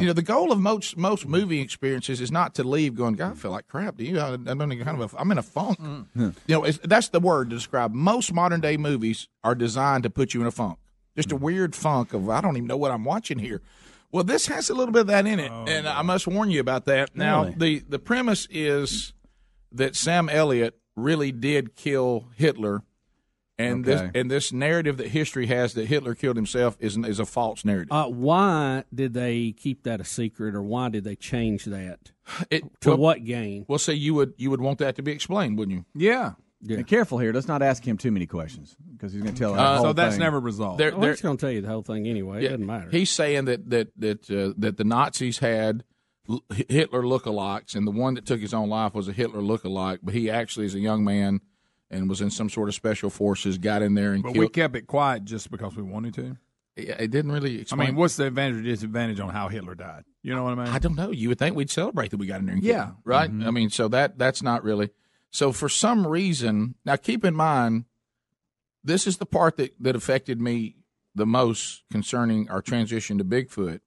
You 0.01 0.07
know, 0.07 0.13
the 0.13 0.23
goal 0.23 0.51
of 0.51 0.59
most 0.59 0.97
most 0.97 1.25
movie 1.25 1.61
experiences 1.61 2.19
is 2.19 2.33
not 2.33 2.53
to 2.55 2.65
leave 2.65 2.95
going, 2.95 3.13
God, 3.15 3.31
I 3.31 3.35
feel 3.35 3.51
like 3.51 3.69
crap. 3.69 3.95
Do 3.95 4.03
you? 4.03 4.19
I, 4.19 4.33
I'm 4.33 4.59
in 4.59 4.71
a 4.73 4.83
kind 4.83 5.01
of 5.01 5.13
a, 5.13 5.17
I'm 5.17 5.31
in 5.31 5.37
a 5.37 5.43
funk. 5.43 5.79
You 6.15 6.33
know, 6.49 6.65
it's, 6.65 6.79
that's 6.83 7.07
the 7.07 7.21
word 7.21 7.49
to 7.49 7.55
describe. 7.55 7.93
Most 7.93 8.33
modern 8.33 8.59
day 8.59 8.75
movies 8.75 9.29
are 9.41 9.55
designed 9.55 10.03
to 10.03 10.09
put 10.09 10.33
you 10.33 10.41
in 10.41 10.47
a 10.47 10.51
funk, 10.51 10.79
just 11.15 11.31
a 11.31 11.37
weird 11.37 11.75
funk 11.77 12.13
of 12.13 12.29
I 12.29 12.41
don't 12.41 12.57
even 12.57 12.67
know 12.67 12.75
what 12.75 12.91
I'm 12.91 13.05
watching 13.05 13.39
here. 13.39 13.61
Well, 14.11 14.25
this 14.25 14.47
has 14.47 14.69
a 14.69 14.73
little 14.73 14.91
bit 14.91 15.01
of 15.03 15.07
that 15.07 15.25
in 15.25 15.39
it, 15.39 15.49
and 15.49 15.87
I 15.87 16.01
must 16.01 16.27
warn 16.27 16.49
you 16.51 16.59
about 16.59 16.83
that. 16.87 17.15
Now, 17.15 17.43
Really? 17.45 17.55
the 17.55 17.83
the 17.87 17.99
premise 17.99 18.49
is 18.51 19.13
that 19.71 19.95
Sam 19.95 20.29
Elliott 20.29 20.77
really 20.95 21.31
did 21.31 21.75
kill 21.75 22.29
Hitler. 22.35 22.83
And 23.59 23.85
this 23.85 24.01
and 24.15 24.31
this 24.31 24.51
narrative 24.51 24.97
that 24.97 25.09
history 25.09 25.45
has 25.45 25.75
that 25.75 25.85
Hitler 25.85 26.15
killed 26.15 26.35
himself 26.35 26.75
is 26.79 26.97
is 26.97 27.19
a 27.19 27.25
false 27.27 27.63
narrative. 27.63 27.91
Uh, 27.91 28.07
why 28.07 28.85
did 28.91 29.13
they 29.13 29.51
keep 29.51 29.83
that 29.83 30.01
a 30.01 30.03
secret, 30.03 30.55
or 30.55 30.63
why 30.63 30.89
did 30.89 31.03
they 31.03 31.15
change 31.15 31.65
that? 31.65 32.11
It, 32.49 32.63
To 32.81 32.89
well, 32.89 32.97
what 32.97 33.23
gain? 33.23 33.65
Well, 33.67 33.77
say 33.77 33.93
you 33.93 34.15
would 34.15 34.33
you 34.37 34.49
would 34.49 34.61
want 34.61 34.79
that 34.79 34.95
to 34.95 35.03
be 35.03 35.11
explained, 35.11 35.59
wouldn't 35.59 35.77
you? 35.77 35.85
yeah. 35.93 36.31
And 36.69 36.85
careful 36.87 37.17
here. 37.17 37.33
Let's 37.33 37.47
not 37.47 37.61
ask 37.63 37.83
him 37.87 37.97
too 37.97 38.11
many 38.11 38.25
questions 38.27 38.75
because 38.93 39.13
he's 39.13 39.21
going 39.23 39.33
to 39.33 39.39
tell 39.39 39.53
us. 39.53 39.59
Uh, 39.59 39.81
So 39.81 39.93
that's 39.93 40.13
thing. 40.15 40.19
never 40.23 40.39
resolved. 40.39 40.79
There, 40.79 40.91
Well, 40.91 41.01
there, 41.01 41.11
it's 41.11 41.21
going 41.21 41.35
to 41.37 41.41
tell 41.41 41.49
you 41.51 41.61
the 41.61 41.67
whole 41.67 41.81
thing 41.81 42.07
anyway. 42.07 42.45
It 42.45 42.49
doesn't 42.49 42.65
matter. 42.65 42.87
He's 42.91 43.09
saying 43.09 43.45
that 43.45 43.69
that 43.71 43.89
that 43.97 44.29
uh, 44.31 44.53
that 44.57 44.77
the 44.77 44.83
Nazis 44.83 45.39
had 45.39 45.77
L- 45.77 45.83
Hitler 46.53 47.01
lookalikes, 47.01 47.75
and 47.75 47.85
the 47.87 47.91
one 47.91 48.13
that 48.13 48.25
took 48.25 48.39
his 48.39 48.53
own 48.53 48.69
life 48.69 48.93
was 48.93 49.07
a 49.07 49.13
Hitler 49.13 49.41
lookalike. 49.41 49.99
But 50.03 50.13
he 50.13 50.29
actually, 50.29 50.65
is 50.65 50.75
a 50.75 50.79
young 50.79 51.03
man, 51.03 51.41
and 51.89 52.07
was 52.09 52.21
in 52.21 52.29
some 52.29 52.49
sort 52.49 52.69
of 52.69 52.75
special 52.75 53.09
forces, 53.09 53.57
got 53.57 53.81
in 53.81 53.95
there 53.95 54.13
and 54.13 54.23
but 54.23 54.37
we 54.37 54.47
kept 54.47 54.75
it 54.75 54.87
quiet 54.87 55.25
just 55.25 55.51
because 55.51 55.75
we 55.75 55.83
wanted 55.83 56.13
to. 56.15 56.37
it 56.77 57.11
didn't 57.11 57.31
really 57.31 57.65
I 57.71 57.75
mean, 57.75 57.95
what's 57.95 58.15
the 58.15 58.27
advantage 58.27 58.57
or 58.59 58.61
disadvantage 58.63 59.19
on 59.19 59.29
how 59.29 59.49
Hitler 59.49 59.75
died? 59.75 60.03
You 60.23 60.33
know 60.35 60.43
what 60.43 60.53
I 60.53 60.63
mean? 60.63 60.73
I 60.73 60.79
don't 60.79 60.95
know. 60.95 61.11
You 61.11 61.29
would 61.29 61.39
think 61.39 61.55
we'd 61.55 61.69
celebrate 61.69 62.11
that 62.11 62.17
we 62.17 62.27
got 62.27 62.39
in 62.39 62.45
there 62.45 62.53
and 62.55 62.63
killed 62.63 62.75
Yeah. 62.75 62.91
right? 63.03 63.29
Mm-hmm. 63.29 63.47
I 63.47 63.51
mean, 63.51 63.69
so 63.69 63.87
that 63.89 64.17
that's 64.17 64.41
not 64.41 64.63
really. 64.63 64.91
So 65.31 65.51
for 65.51 65.67
some 65.69 66.05
reason, 66.05 66.75
now 66.85 66.95
keep 66.95 67.25
in 67.25 67.35
mind, 67.35 67.85
this 68.83 69.07
is 69.07 69.17
the 69.17 69.25
part 69.25 69.57
that 69.57 69.73
that 69.79 69.95
affected 69.95 70.39
me 70.39 70.75
the 71.13 71.25
most 71.25 71.83
concerning 71.91 72.49
our 72.49 72.61
transition 72.61 73.17
to 73.17 73.25
Bigfoot. 73.25 73.81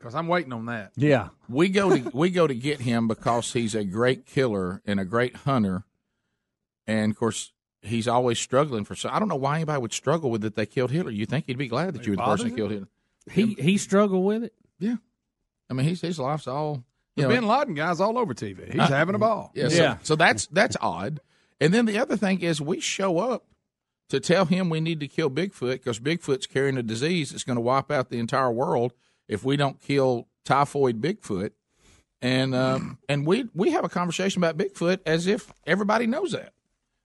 Because 0.00 0.14
I'm 0.14 0.28
waiting 0.28 0.52
on 0.54 0.64
that. 0.66 0.92
Yeah. 0.96 1.28
We 1.48 1.68
go 1.68 1.94
to 1.94 2.10
we 2.14 2.30
go 2.30 2.46
to 2.46 2.54
get 2.54 2.80
him 2.80 3.06
because 3.06 3.52
he's 3.52 3.74
a 3.74 3.84
great 3.84 4.24
killer 4.24 4.80
and 4.86 4.98
a 4.98 5.04
great 5.04 5.36
hunter, 5.36 5.84
and 6.86 7.12
of 7.12 7.18
course 7.18 7.52
he's 7.82 8.08
always 8.08 8.38
struggling 8.38 8.84
for. 8.84 8.94
So 8.94 9.10
I 9.12 9.18
don't 9.18 9.28
know 9.28 9.36
why 9.36 9.56
anybody 9.56 9.78
would 9.80 9.92
struggle 9.92 10.30
with 10.30 10.40
that 10.40 10.54
they 10.54 10.64
killed 10.64 10.90
Hitler. 10.90 11.10
You 11.10 11.26
think 11.26 11.46
he'd 11.46 11.58
be 11.58 11.68
glad 11.68 11.92
that 11.94 12.06
you 12.06 12.12
were 12.12 12.16
the 12.16 12.22
person 12.24 12.48
that 12.48 12.56
killed 12.56 12.70
Hitler? 12.70 12.88
he 13.30 13.54
he 13.58 13.76
struggled 13.76 14.24
with 14.24 14.44
it. 14.44 14.54
Yeah, 14.78 14.96
I 15.68 15.74
mean 15.74 15.86
he's, 15.86 16.00
his 16.00 16.18
life's 16.18 16.46
all 16.46 16.82
you 17.14 17.24
know. 17.24 17.28
Bin 17.28 17.46
Laden 17.46 17.74
guy's 17.74 18.00
all 18.00 18.16
over 18.16 18.32
TV. 18.32 18.70
He's 18.72 18.80
uh, 18.80 18.86
having 18.86 19.14
a 19.14 19.18
ball. 19.18 19.52
Yeah, 19.54 19.68
so, 19.68 19.82
Yeah. 19.82 19.96
so 20.02 20.16
that's 20.16 20.46
that's 20.46 20.78
odd. 20.80 21.20
And 21.60 21.74
then 21.74 21.84
the 21.84 21.98
other 21.98 22.16
thing 22.16 22.40
is 22.40 22.58
we 22.62 22.80
show 22.80 23.18
up 23.18 23.44
to 24.08 24.18
tell 24.18 24.46
him 24.46 24.70
we 24.70 24.80
need 24.80 25.00
to 25.00 25.08
kill 25.08 25.28
Bigfoot 25.30 25.72
because 25.72 26.00
Bigfoot's 26.00 26.46
carrying 26.46 26.78
a 26.78 26.82
disease 26.82 27.30
that's 27.32 27.44
going 27.44 27.56
to 27.56 27.60
wipe 27.60 27.90
out 27.90 28.08
the 28.08 28.18
entire 28.18 28.50
world 28.50 28.94
if 29.30 29.44
we 29.44 29.56
don't 29.56 29.80
kill 29.80 30.28
typhoid 30.44 31.00
Bigfoot. 31.00 31.52
And 32.22 32.54
um, 32.54 32.98
and 33.08 33.26
we 33.26 33.48
we 33.54 33.70
have 33.70 33.84
a 33.84 33.88
conversation 33.88 34.40
about 34.44 34.58
Bigfoot 34.58 34.98
as 35.06 35.26
if 35.26 35.50
everybody 35.66 36.06
knows 36.06 36.32
that. 36.32 36.52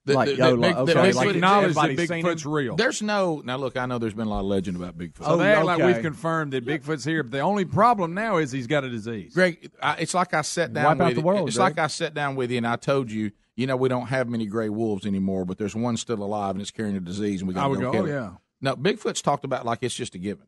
That- 0.04 0.14
Like, 0.14 0.36
that- 0.36 0.40
oh, 0.40 0.50
that 0.50 0.56
like, 0.58 0.76
okay, 0.76 0.92
Bigfoot- 0.92 1.14
like 1.14 1.28
Acknowledge 1.30 1.74
that 1.74 1.90
Bigfoot's 1.90 2.44
real. 2.46 2.76
there's 2.76 3.00
no 3.00 3.40
now. 3.44 3.56
Look, 3.56 3.76
I 3.78 3.86
know 3.86 3.98
there's 3.98 4.12
been 4.14 4.26
a 4.26 4.30
lot 4.30 4.40
of 4.40 4.46
legend 4.46 4.76
about 4.76 4.96
Bigfoot. 4.98 5.24
So 5.24 5.36
they 5.38 5.52
act 5.52 5.64
like 5.64 5.82
we've 5.82 6.02
confirmed 6.02 6.52
that 6.52 6.66
Bigfoot's 6.66 7.04
here. 7.04 7.22
But 7.22 7.32
the 7.32 7.40
only 7.40 7.64
problem 7.64 8.12
now 8.12 8.36
is 8.36 8.52
he's 8.52 8.66
got 8.66 8.84
a 8.84 8.90
disease. 8.90 9.32
Greg, 9.32 9.70
I, 9.82 9.94
it's 9.94 10.12
like 10.12 10.34
I 10.34 10.42
sat 10.42 10.72
down 10.74 10.84
Wipe 10.84 11.00
out 11.00 11.06
with 11.06 11.14
the 11.14 11.20
you. 11.22 11.26
world, 11.26 11.48
It's 11.48 11.56
Greg. 11.56 11.76
like 11.76 11.84
I 11.84 11.86
sat 11.86 12.12
down 12.12 12.36
with 12.36 12.50
you 12.50 12.58
and 12.58 12.66
I 12.66 12.76
told 12.76 13.10
you, 13.10 13.32
you 13.56 13.66
know, 13.66 13.76
we 13.76 13.88
don't 13.88 14.08
have 14.08 14.28
many 14.28 14.44
gray 14.46 14.68
wolves 14.68 15.06
anymore, 15.06 15.46
but 15.46 15.56
there's 15.56 15.74
one 15.74 15.96
still 15.96 16.22
alive 16.22 16.50
and 16.56 16.60
it's 16.60 16.70
carrying 16.70 16.94
a 16.96 17.00
disease, 17.00 17.40
and 17.40 17.48
we 17.48 17.54
got 17.54 17.66
to 17.68 17.74
go 17.74 17.80
go, 17.80 17.92
kill 17.92 18.02
oh, 18.02 18.04
it. 18.06 18.10
yeah. 18.10 18.30
No, 18.60 18.76
Bigfoot's 18.76 19.22
talked 19.22 19.44
about 19.46 19.64
like 19.64 19.78
it's 19.80 19.94
just 19.94 20.14
a 20.14 20.18
given. 20.18 20.46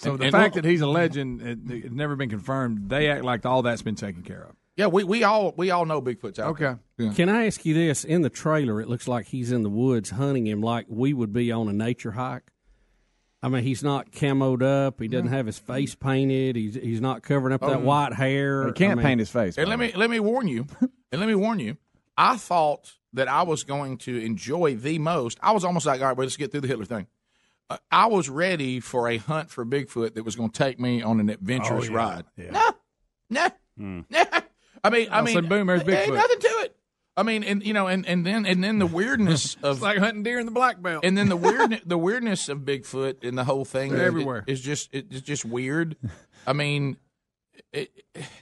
So 0.00 0.12
And- 0.12 0.20
the 0.20 0.24
and 0.24 0.32
fact 0.32 0.54
look- 0.54 0.64
that 0.64 0.70
he's 0.70 0.80
a 0.80 0.86
legend, 0.86 1.42
it, 1.42 1.58
it's 1.68 1.94
never 1.94 2.16
been 2.16 2.30
confirmed. 2.30 2.88
They 2.88 3.10
act 3.10 3.22
like 3.22 3.44
all 3.44 3.60
that's 3.62 3.82
been 3.82 3.96
taken 3.96 4.22
care 4.22 4.42
of. 4.42 4.56
Yeah, 4.76 4.86
we, 4.86 5.04
we 5.04 5.24
all 5.24 5.52
we 5.58 5.70
all 5.70 5.84
know 5.84 6.00
Bigfoot's 6.00 6.38
out 6.38 6.52
Okay. 6.52 6.76
there. 6.96 7.12
Can 7.12 7.28
I 7.28 7.46
ask 7.46 7.66
you 7.66 7.74
this? 7.74 8.02
In 8.02 8.22
the 8.22 8.30
trailer, 8.30 8.80
it 8.80 8.88
looks 8.88 9.06
like 9.06 9.26
he's 9.26 9.52
in 9.52 9.62
the 9.62 9.68
woods 9.68 10.08
hunting 10.10 10.46
him 10.46 10.62
like 10.62 10.86
we 10.88 11.12
would 11.12 11.34
be 11.34 11.52
on 11.52 11.68
a 11.68 11.72
nature 11.72 12.12
hike. 12.12 12.50
I 13.42 13.48
mean, 13.48 13.62
he's 13.62 13.82
not 13.82 14.10
camoed 14.10 14.62
up. 14.62 15.00
He 15.00 15.08
doesn't 15.08 15.28
mm. 15.28 15.32
have 15.32 15.44
his 15.44 15.58
face 15.58 15.94
painted. 15.94 16.56
He's 16.56 16.76
he's 16.76 17.00
not 17.00 17.22
covering 17.22 17.52
up 17.52 17.60
that 17.60 17.70
oh. 17.70 17.80
white 17.80 18.14
hair. 18.14 18.68
He 18.68 18.72
can't 18.72 18.92
I 18.92 18.94
mean, 18.94 19.04
paint 19.04 19.18
his 19.18 19.30
face. 19.30 19.58
And 19.58 19.68
let 19.68 19.78
me 19.78 19.92
let 19.94 20.08
me 20.08 20.18
warn 20.18 20.48
you, 20.48 20.66
and 20.80 21.20
let 21.20 21.26
me 21.26 21.34
warn 21.34 21.58
you. 21.58 21.76
I 22.16 22.38
thought 22.38 22.92
that 23.12 23.28
I 23.28 23.42
was 23.42 23.64
going 23.64 23.98
to 23.98 24.16
enjoy 24.16 24.76
the 24.76 24.98
most. 24.98 25.38
I 25.42 25.52
was 25.52 25.64
almost 25.64 25.84
like, 25.84 26.00
all 26.00 26.08
right, 26.08 26.16
well, 26.16 26.24
let's 26.24 26.36
get 26.36 26.52
through 26.52 26.62
the 26.62 26.68
Hitler 26.68 26.84
thing. 26.86 27.06
I 27.90 28.06
was 28.06 28.28
ready 28.28 28.80
for 28.80 29.08
a 29.08 29.16
hunt 29.18 29.50
for 29.50 29.64
Bigfoot 29.64 30.14
that 30.14 30.24
was 30.24 30.36
going 30.36 30.50
to 30.50 30.58
take 30.58 30.80
me 30.80 31.02
on 31.02 31.20
an 31.20 31.28
adventurous 31.30 31.88
Oh, 31.88 31.92
yeah. 31.92 31.96
ride. 31.96 32.24
Yeah. 32.36 32.50
No, 33.30 33.50
no, 33.76 34.02
no. 34.10 34.24
I 34.82 34.90
mean, 34.90 35.08
I 35.10 35.18
I'll 35.18 35.24
mean, 35.24 35.34
say, 35.34 35.40
boom, 35.42 35.66
there's 35.68 35.84
there 35.84 36.02
ain't 36.02 36.10
Bigfoot. 36.10 36.14
nothing 36.16 36.38
to 36.40 36.48
it. 36.64 36.76
I 37.16 37.22
mean, 37.22 37.44
and 37.44 37.62
you 37.64 37.74
know, 37.74 37.86
and, 37.86 38.06
and 38.06 38.24
then 38.24 38.46
and 38.46 38.64
then 38.64 38.78
the 38.78 38.86
weirdness 38.86 39.54
of 39.62 39.76
It's 39.76 39.82
like 39.82 39.98
hunting 39.98 40.22
deer 40.22 40.38
in 40.38 40.46
the 40.46 40.52
black 40.52 40.80
belt. 40.80 41.04
and 41.04 41.16
then 41.18 41.28
the 41.28 41.36
weird 41.36 41.82
the 41.84 41.98
weirdness 41.98 42.48
of 42.48 42.60
Bigfoot 42.60 43.22
and 43.26 43.36
the 43.36 43.44
whole 43.44 43.64
thing 43.64 43.92
is- 43.92 44.00
everywhere. 44.00 44.42
is 44.46 44.60
just 44.60 44.88
it's 44.92 45.20
just 45.20 45.44
weird. 45.44 45.96
I 46.46 46.54
mean, 46.54 46.96
it, 47.72 47.90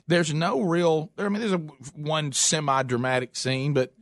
there's 0.07 0.33
no 0.33 0.61
real. 0.63 1.11
I 1.19 1.29
mean, 1.29 1.41
there's 1.41 1.53
a 1.53 1.59
one 1.97 2.31
semi 2.33 2.83
dramatic 2.85 3.35
scene, 3.37 3.73
but 3.75 3.93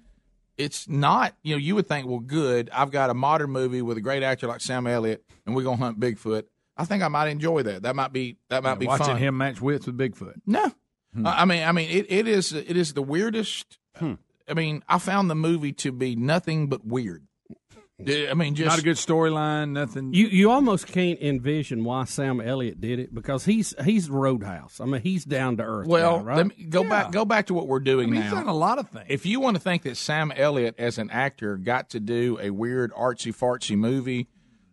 it's 0.58 0.88
not. 0.88 1.34
You 1.42 1.54
know, 1.54 1.58
you 1.58 1.74
would 1.74 1.86
think, 1.86 2.06
well, 2.06 2.20
good. 2.20 2.70
I've 2.72 2.90
got 2.90 3.10
a 3.10 3.14
modern 3.14 3.50
movie 3.50 3.82
with 3.82 3.96
a 3.96 4.00
great 4.00 4.22
actor 4.22 4.46
like 4.46 4.60
Sam 4.60 4.86
Elliott, 4.86 5.24
and 5.44 5.54
we're 5.54 5.62
gonna 5.62 5.76
hunt 5.76 6.00
Bigfoot. 6.00 6.44
I 6.76 6.84
think 6.84 7.02
I 7.02 7.08
might 7.08 7.28
enjoy 7.28 7.62
that. 7.62 7.82
That 7.82 7.96
might 7.96 8.12
be 8.12 8.36
that 8.48 8.62
might 8.62 8.78
be 8.78 8.86
Watching 8.86 9.06
fun. 9.06 9.16
him 9.16 9.38
match 9.38 9.60
wits 9.60 9.86
with 9.86 9.96
Bigfoot. 9.96 10.40
No, 10.46 10.72
hmm. 11.14 11.26
I 11.26 11.42
I 11.42 11.44
mean, 11.44 11.62
I 11.62 11.72
mean, 11.72 11.90
it, 11.90 12.06
it 12.08 12.28
is 12.28 12.52
it 12.52 12.76
is 12.76 12.94
the 12.94 13.02
weirdest. 13.02 13.78
Hmm. 13.96 14.14
I 14.48 14.54
mean, 14.54 14.82
I 14.88 14.98
found 14.98 15.28
the 15.28 15.34
movie 15.34 15.72
to 15.72 15.92
be 15.92 16.14
nothing 16.14 16.68
but 16.68 16.86
weird. 16.86 17.25
I 17.98 18.34
mean, 18.34 18.54
just 18.54 18.68
Not 18.68 18.78
a 18.78 18.82
good 18.82 18.96
storyline. 18.96 19.70
Nothing. 19.70 20.12
You 20.12 20.26
you 20.26 20.50
almost 20.50 20.86
can't 20.86 21.18
envision 21.20 21.82
why 21.82 22.04
Sam 22.04 22.42
Elliott 22.42 22.78
did 22.78 22.98
it 22.98 23.14
because 23.14 23.46
he's 23.46 23.74
he's 23.84 24.08
the 24.08 24.12
Roadhouse. 24.12 24.80
I 24.80 24.84
mean, 24.84 25.00
he's 25.00 25.24
down 25.24 25.56
to 25.56 25.62
earth. 25.62 25.86
Well, 25.86 26.18
guy, 26.18 26.24
right? 26.24 26.36
let 26.36 26.46
me 26.48 26.64
go 26.64 26.84
back. 26.84 27.10
Go 27.10 27.24
back 27.24 27.46
to 27.46 27.54
what 27.54 27.68
we're 27.68 27.80
I 27.80 27.84
doing 27.84 28.10
mean, 28.10 28.20
he's 28.22 28.30
done 28.32 28.48
a 28.48 28.54
lot 28.54 28.78
of 28.78 28.90
things. 28.90 29.06
if 29.08 29.24
you 29.24 29.40
want 29.40 29.56
to 29.56 29.62
think 29.62 29.82
that 29.84 29.96
Sam 29.96 30.30
Elliott, 30.30 30.74
as 30.78 30.98
an 30.98 31.10
actor, 31.10 31.56
got 31.56 31.90
to 31.90 32.00
do 32.00 32.38
a 32.40 32.50
weird 32.50 32.92
artsy 32.92 33.34
fartsy 33.34 33.76
movie, 33.78 34.28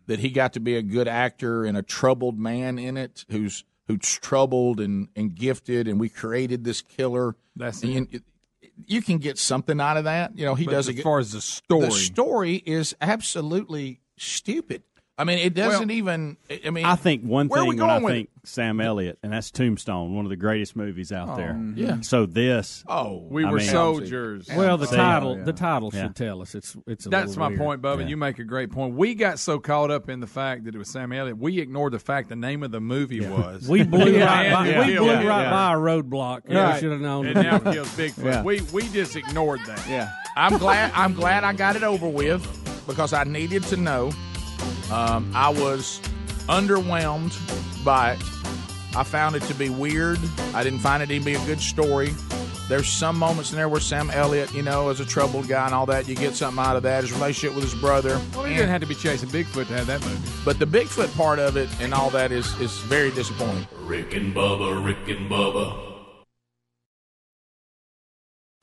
that 0.06 0.18
he 0.18 0.28
got 0.28 0.52
to 0.52 0.60
be 0.60 0.76
a 0.76 0.82
good 0.82 1.08
actor 1.08 1.64
and 1.64 1.78
a 1.78 1.82
troubled 1.82 2.38
man 2.38 2.78
in 2.78 2.98
it, 2.98 3.24
who's 3.30 3.64
who's 3.86 4.18
troubled 4.18 4.80
and, 4.80 5.08
and 5.16 5.34
gifted, 5.34 5.88
and 5.88 5.98
we 5.98 6.10
created 6.10 6.64
this 6.64 6.82
killer. 6.82 7.36
That's 7.56 7.82
and 7.82 8.06
you- 8.12 8.20
you 8.86 9.02
can 9.02 9.18
get 9.18 9.38
something 9.38 9.80
out 9.80 9.96
of 9.96 10.04
that. 10.04 10.36
You 10.36 10.44
know, 10.44 10.54
he 10.54 10.64
But 10.64 10.72
does 10.72 10.88
as 10.88 11.00
far 11.00 11.18
as 11.18 11.32
the 11.32 11.40
story, 11.40 11.86
The 11.86 11.90
story 11.92 12.54
is 12.66 12.94
absolutely 13.00 14.00
stupid. 14.16 14.82
I 15.16 15.22
mean, 15.22 15.38
it 15.38 15.54
doesn't 15.54 15.92
even. 15.92 16.36
I 16.66 16.70
mean, 16.70 16.84
I 16.84 16.96
think 16.96 17.22
one 17.22 17.46
where 17.46 17.60
are 17.60 17.64
we 17.64 17.76
thing 17.76 17.80
when 17.82 17.88
I 17.90 17.92
going 17.94 18.02
with 18.04 18.12
think 18.14 18.30
Sam 18.42 18.80
Elliott, 18.80 19.18
and 19.22 19.32
that's 19.32 19.52
Tombstone, 19.52 20.12
one 20.16 20.24
of 20.26 20.28
the 20.30 20.36
greatest 20.36 20.74
movies 20.74 21.12
out 21.12 21.36
there. 21.36 21.56
Oh, 21.56 21.72
yeah. 21.76 21.88
Mm-hmm. 21.90 22.02
So 22.02 22.26
this, 22.26 22.82
Oh, 22.88 23.24
we 23.30 23.44
I 23.44 23.50
were 23.52 23.58
mean- 23.58 23.68
soldiers. 23.68 24.48
Well, 24.52 24.76
the 24.76 24.88
See? 24.88 24.96
title, 24.96 25.38
yeah. 25.38 25.44
the 25.44 25.52
title 25.52 25.90
Yeah. 25.94 26.02
should 26.02 26.16
tell 26.16 26.42
us. 26.42 26.56
It's 26.56 26.76
it's. 26.88 27.06
A 27.06 27.10
That's 27.10 27.28
little 27.36 27.42
my 27.42 27.48
weird. 27.50 27.60
point, 27.60 27.82
Bubba. 27.82 28.00
Yeah. 28.00 28.08
You 28.08 28.16
make 28.16 28.40
a 28.40 28.44
great 28.44 28.72
point. 28.72 28.94
We 28.96 29.14
got 29.14 29.38
so 29.38 29.60
caught 29.60 29.92
up 29.92 30.08
in 30.10 30.18
the 30.18 30.26
fact 30.26 30.64
that 30.64 30.74
it 30.74 30.78
was 30.78 30.88
Sam 30.88 31.12
Elliott, 31.12 31.38
we 31.38 31.60
ignored 31.60 31.92
the 31.92 32.00
fact 32.00 32.28
the 32.28 32.34
name 32.34 32.64
of 32.64 32.72
the 32.72 32.80
movie 32.80 33.20
was. 33.24 33.68
We 33.68 33.82
blew 33.84 34.10
Yeah, 34.14 34.24
right 34.24 34.52
by, 34.52 34.68
yeah, 34.68 34.80
we 34.86 34.96
blew 34.96 35.06
yeah, 35.06 35.26
right 35.28 35.42
yeah. 35.44 35.50
by 35.50 35.74
a 35.74 35.76
roadblock. 35.76 36.52
Right. 36.52 36.74
we 36.74 36.80
should 36.80 36.90
have 36.90 37.00
known. 37.00 37.26
It 37.26 37.34
now 37.34 37.60
kills 37.60 37.88
Bigfoot. 37.96 38.24
Yeah. 38.24 38.42
We 38.42 38.62
we 38.72 38.88
just 38.88 39.14
ignored 39.14 39.60
that. 39.66 39.86
Yeah. 39.88 40.10
I'm 40.36 40.58
glad. 40.58 40.90
I'm 40.96 41.14
glad 41.14 41.44
I 41.44 41.52
got 41.52 41.76
it 41.76 41.84
over 41.84 42.08
with 42.08 42.42
because 42.88 43.12
I 43.12 43.22
needed 43.22 43.62
to 43.64 43.76
know. 43.76 44.10
Um, 44.90 45.30
I 45.34 45.48
was 45.48 46.00
underwhelmed 46.48 47.34
by 47.84 48.12
it. 48.12 48.22
I 48.96 49.02
found 49.02 49.34
it 49.36 49.42
to 49.44 49.54
be 49.54 49.68
weird. 49.70 50.18
I 50.54 50.62
didn't 50.62 50.78
find 50.80 51.02
it 51.02 51.06
to 51.06 51.20
be 51.20 51.34
a 51.34 51.44
good 51.46 51.60
story. 51.60 52.14
There's 52.68 52.88
some 52.88 53.18
moments 53.18 53.50
in 53.50 53.56
there 53.56 53.68
where 53.68 53.80
Sam 53.80 54.08
Elliott, 54.10 54.54
you 54.54 54.62
know, 54.62 54.88
as 54.88 54.98
a 55.00 55.04
troubled 55.04 55.48
guy 55.48 55.66
and 55.66 55.74
all 55.74 55.84
that, 55.86 56.08
you 56.08 56.14
get 56.14 56.34
something 56.34 56.64
out 56.64 56.76
of 56.76 56.82
that. 56.84 57.02
His 57.02 57.12
relationship 57.12 57.54
with 57.54 57.64
his 57.64 57.78
brother. 57.78 58.18
Well, 58.34 58.44
he 58.44 58.54
didn't 58.54 58.70
have 58.70 58.80
to 58.80 58.86
be 58.86 58.94
chasing 58.94 59.28
Bigfoot 59.28 59.66
to 59.66 59.74
have 59.74 59.86
that 59.88 60.00
movie. 60.02 60.18
but 60.46 60.58
the 60.58 60.64
Bigfoot 60.66 61.14
part 61.16 61.38
of 61.38 61.58
it 61.58 61.68
and 61.80 61.92
all 61.92 62.08
that 62.10 62.32
is 62.32 62.58
is 62.60 62.78
very 62.78 63.10
disappointing. 63.10 63.66
Rick 63.82 64.14
and 64.14 64.34
Bubba, 64.34 64.82
Rick 64.82 65.08
and 65.14 65.30
Bubba. 65.30 65.93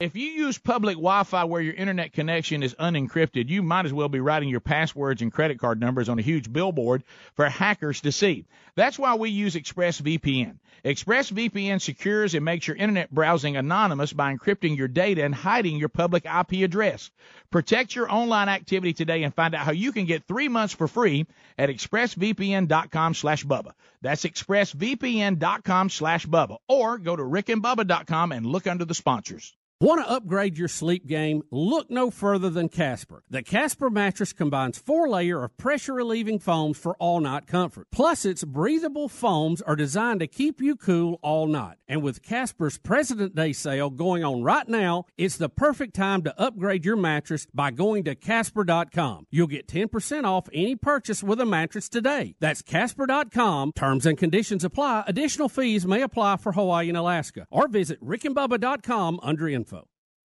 If 0.01 0.15
you 0.15 0.25
use 0.25 0.57
public 0.57 0.95
Wi 0.95 1.21
Fi 1.21 1.43
where 1.43 1.61
your 1.61 1.75
internet 1.75 2.11
connection 2.11 2.63
is 2.63 2.73
unencrypted, 2.73 3.49
you 3.49 3.61
might 3.61 3.85
as 3.85 3.93
well 3.93 4.09
be 4.09 4.19
writing 4.19 4.49
your 4.49 4.59
passwords 4.59 5.21
and 5.21 5.31
credit 5.31 5.59
card 5.59 5.79
numbers 5.79 6.09
on 6.09 6.17
a 6.17 6.23
huge 6.23 6.51
billboard 6.51 7.03
for 7.35 7.47
hackers 7.47 8.01
to 8.01 8.11
see. 8.11 8.47
That's 8.73 8.97
why 8.97 9.13
we 9.13 9.29
use 9.29 9.53
ExpressVPN. 9.53 10.57
ExpressVPN 10.83 11.79
secures 11.81 12.33
and 12.33 12.43
makes 12.43 12.65
your 12.65 12.77
internet 12.77 13.11
browsing 13.11 13.57
anonymous 13.57 14.11
by 14.11 14.33
encrypting 14.33 14.75
your 14.75 14.87
data 14.87 15.23
and 15.23 15.35
hiding 15.35 15.77
your 15.77 15.89
public 15.89 16.25
IP 16.25 16.63
address. 16.63 17.11
Protect 17.51 17.93
your 17.93 18.11
online 18.11 18.49
activity 18.49 18.93
today 18.93 19.21
and 19.21 19.35
find 19.35 19.53
out 19.53 19.67
how 19.67 19.71
you 19.71 19.91
can 19.91 20.07
get 20.07 20.25
three 20.27 20.47
months 20.47 20.73
for 20.73 20.87
free 20.87 21.27
at 21.59 21.69
expressvpn.com 21.69 23.13
slash 23.13 23.45
Bubba. 23.45 23.73
That's 24.01 24.23
expressvpn.com 24.23 25.89
slash 25.91 26.25
Bubba. 26.25 26.57
Or 26.67 26.97
go 26.97 27.15
to 27.15 27.21
rickandbubba.com 27.21 28.31
and 28.31 28.47
look 28.47 28.65
under 28.65 28.85
the 28.85 28.95
sponsors. 28.95 29.55
Want 29.81 29.99
to 29.99 30.11
upgrade 30.11 30.59
your 30.59 30.67
sleep 30.67 31.07
game? 31.07 31.41
Look 31.49 31.89
no 31.89 32.11
further 32.11 32.51
than 32.51 32.69
Casper. 32.69 33.23
The 33.31 33.41
Casper 33.41 33.89
mattress 33.89 34.31
combines 34.31 34.77
four 34.77 35.09
layer 35.09 35.43
of 35.43 35.57
pressure 35.57 35.95
relieving 35.95 36.37
foams 36.37 36.77
for 36.77 36.95
all 36.97 37.19
night 37.19 37.47
comfort. 37.47 37.87
Plus, 37.91 38.23
its 38.23 38.43
breathable 38.43 39.09
foams 39.09 39.59
are 39.59 39.75
designed 39.75 40.19
to 40.19 40.27
keep 40.27 40.61
you 40.61 40.75
cool 40.75 41.19
all 41.23 41.47
night. 41.47 41.77
And 41.87 42.03
with 42.03 42.21
Casper's 42.21 42.77
President 42.77 43.33
Day 43.33 43.53
sale 43.53 43.89
going 43.89 44.23
on 44.23 44.43
right 44.43 44.67
now, 44.69 45.05
it's 45.17 45.37
the 45.37 45.49
perfect 45.49 45.95
time 45.95 46.21
to 46.25 46.39
upgrade 46.39 46.85
your 46.85 46.95
mattress 46.95 47.47
by 47.51 47.71
going 47.71 48.03
to 48.03 48.13
Casper.com. 48.13 49.25
You'll 49.31 49.47
get 49.47 49.67
10% 49.67 50.25
off 50.25 50.47
any 50.53 50.75
purchase 50.75 51.23
with 51.23 51.41
a 51.41 51.45
mattress 51.47 51.89
today. 51.89 52.35
That's 52.39 52.61
Casper.com. 52.61 53.71
Terms 53.75 54.05
and 54.05 54.15
conditions 54.15 54.63
apply. 54.63 55.05
Additional 55.07 55.49
fees 55.49 55.87
may 55.87 56.03
apply 56.03 56.37
for 56.37 56.51
Hawaii 56.51 56.87
and 56.87 56.97
Alaska. 56.99 57.47
Or 57.49 57.67
visit 57.67 57.99
rickandbubba.com 58.05 59.19
under. 59.23 59.41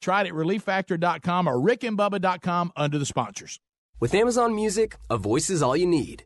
Try 0.00 0.22
it 0.22 0.28
at 0.28 0.32
relieffactor.com 0.32 1.48
or 1.48 1.54
rickandbubba.com 1.54 2.72
under 2.76 2.98
the 2.98 3.06
sponsors. 3.06 3.58
With 4.00 4.14
Amazon 4.14 4.54
Music, 4.54 4.96
a 5.10 5.18
voice 5.18 5.50
is 5.50 5.62
all 5.62 5.76
you 5.76 5.86
need. 5.86 6.24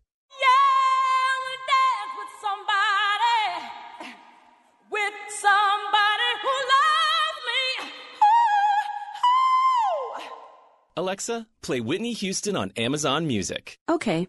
with 4.92 5.14
somebody 5.28 6.30
who 6.42 6.54
loves 6.74 7.40
me. 7.48 7.90
Ooh, 10.18 10.20
ooh. 10.20 10.32
Alexa, 10.96 11.46
play 11.62 11.80
Whitney 11.80 12.12
Houston 12.12 12.56
on 12.56 12.72
Amazon 12.76 13.26
Music. 13.26 13.78
Okay. 13.88 14.28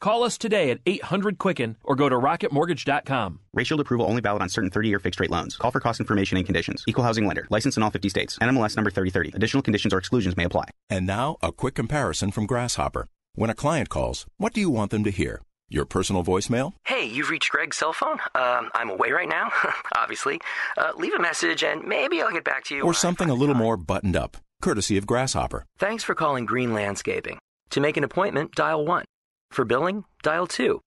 Call 0.00 0.22
us 0.22 0.38
today 0.38 0.70
at 0.70 0.78
800 0.86 1.38
Quicken 1.38 1.76
or 1.82 1.96
go 1.96 2.08
to 2.08 2.16
rocketmortgage.com. 2.16 3.40
Rate 3.52 3.66
Shield 3.66 3.80
approval 3.80 4.06
only 4.06 4.20
valid 4.20 4.42
on 4.42 4.48
certain 4.48 4.70
30-year 4.70 5.00
fixed-rate 5.00 5.30
loans. 5.30 5.56
Call 5.56 5.72
for 5.72 5.80
cost 5.80 5.98
information 5.98 6.36
and 6.36 6.46
conditions. 6.46 6.84
Equal 6.86 7.02
housing 7.04 7.26
lender. 7.26 7.46
License 7.50 7.76
in 7.76 7.82
all 7.82 7.90
50 7.90 8.08
states. 8.08 8.38
NMLS 8.38 8.76
number 8.76 8.90
3030. 8.90 9.32
Additional 9.34 9.62
conditions 9.62 9.92
or 9.92 9.98
exclusions 9.98 10.36
may 10.36 10.44
apply. 10.44 10.66
And 10.88 11.06
now, 11.06 11.36
a 11.42 11.50
quick 11.50 11.74
comparison 11.74 12.30
from 12.30 12.46
Grasshopper. 12.46 13.08
When 13.34 13.50
a 13.50 13.54
client 13.54 13.88
calls, 13.88 14.24
what 14.36 14.52
do 14.52 14.60
you 14.60 14.70
want 14.70 14.92
them 14.92 15.02
to 15.04 15.10
hear? 15.10 15.42
Your 15.68 15.84
personal 15.84 16.24
voicemail? 16.24 16.72
Hey, 16.86 17.04
you've 17.04 17.28
reached 17.28 17.50
Greg's 17.50 17.76
cell 17.76 17.92
phone. 17.92 18.18
Um, 18.34 18.70
I'm 18.74 18.88
away 18.90 19.10
right 19.10 19.28
now, 19.28 19.50
obviously. 19.96 20.40
Uh, 20.76 20.92
leave 20.96 21.12
a 21.12 21.20
message 21.20 21.62
and 21.62 21.84
maybe 21.84 22.22
I'll 22.22 22.32
get 22.32 22.44
back 22.44 22.64
to 22.66 22.74
you. 22.76 22.82
Or 22.84 22.94
something 22.94 23.28
a 23.28 23.34
little 23.34 23.54
more 23.54 23.76
buttoned 23.76 24.16
up, 24.16 24.38
courtesy 24.62 24.96
of 24.96 25.06
Grasshopper. 25.06 25.64
Thanks 25.78 26.04
for 26.04 26.14
calling 26.14 26.46
Green 26.46 26.72
Landscaping. 26.72 27.38
To 27.70 27.80
make 27.80 27.98
an 27.98 28.04
appointment, 28.04 28.52
dial 28.54 28.86
1. 28.86 29.04
For 29.50 29.64
billing, 29.64 30.04
dial 30.22 30.46
2. 30.46 30.80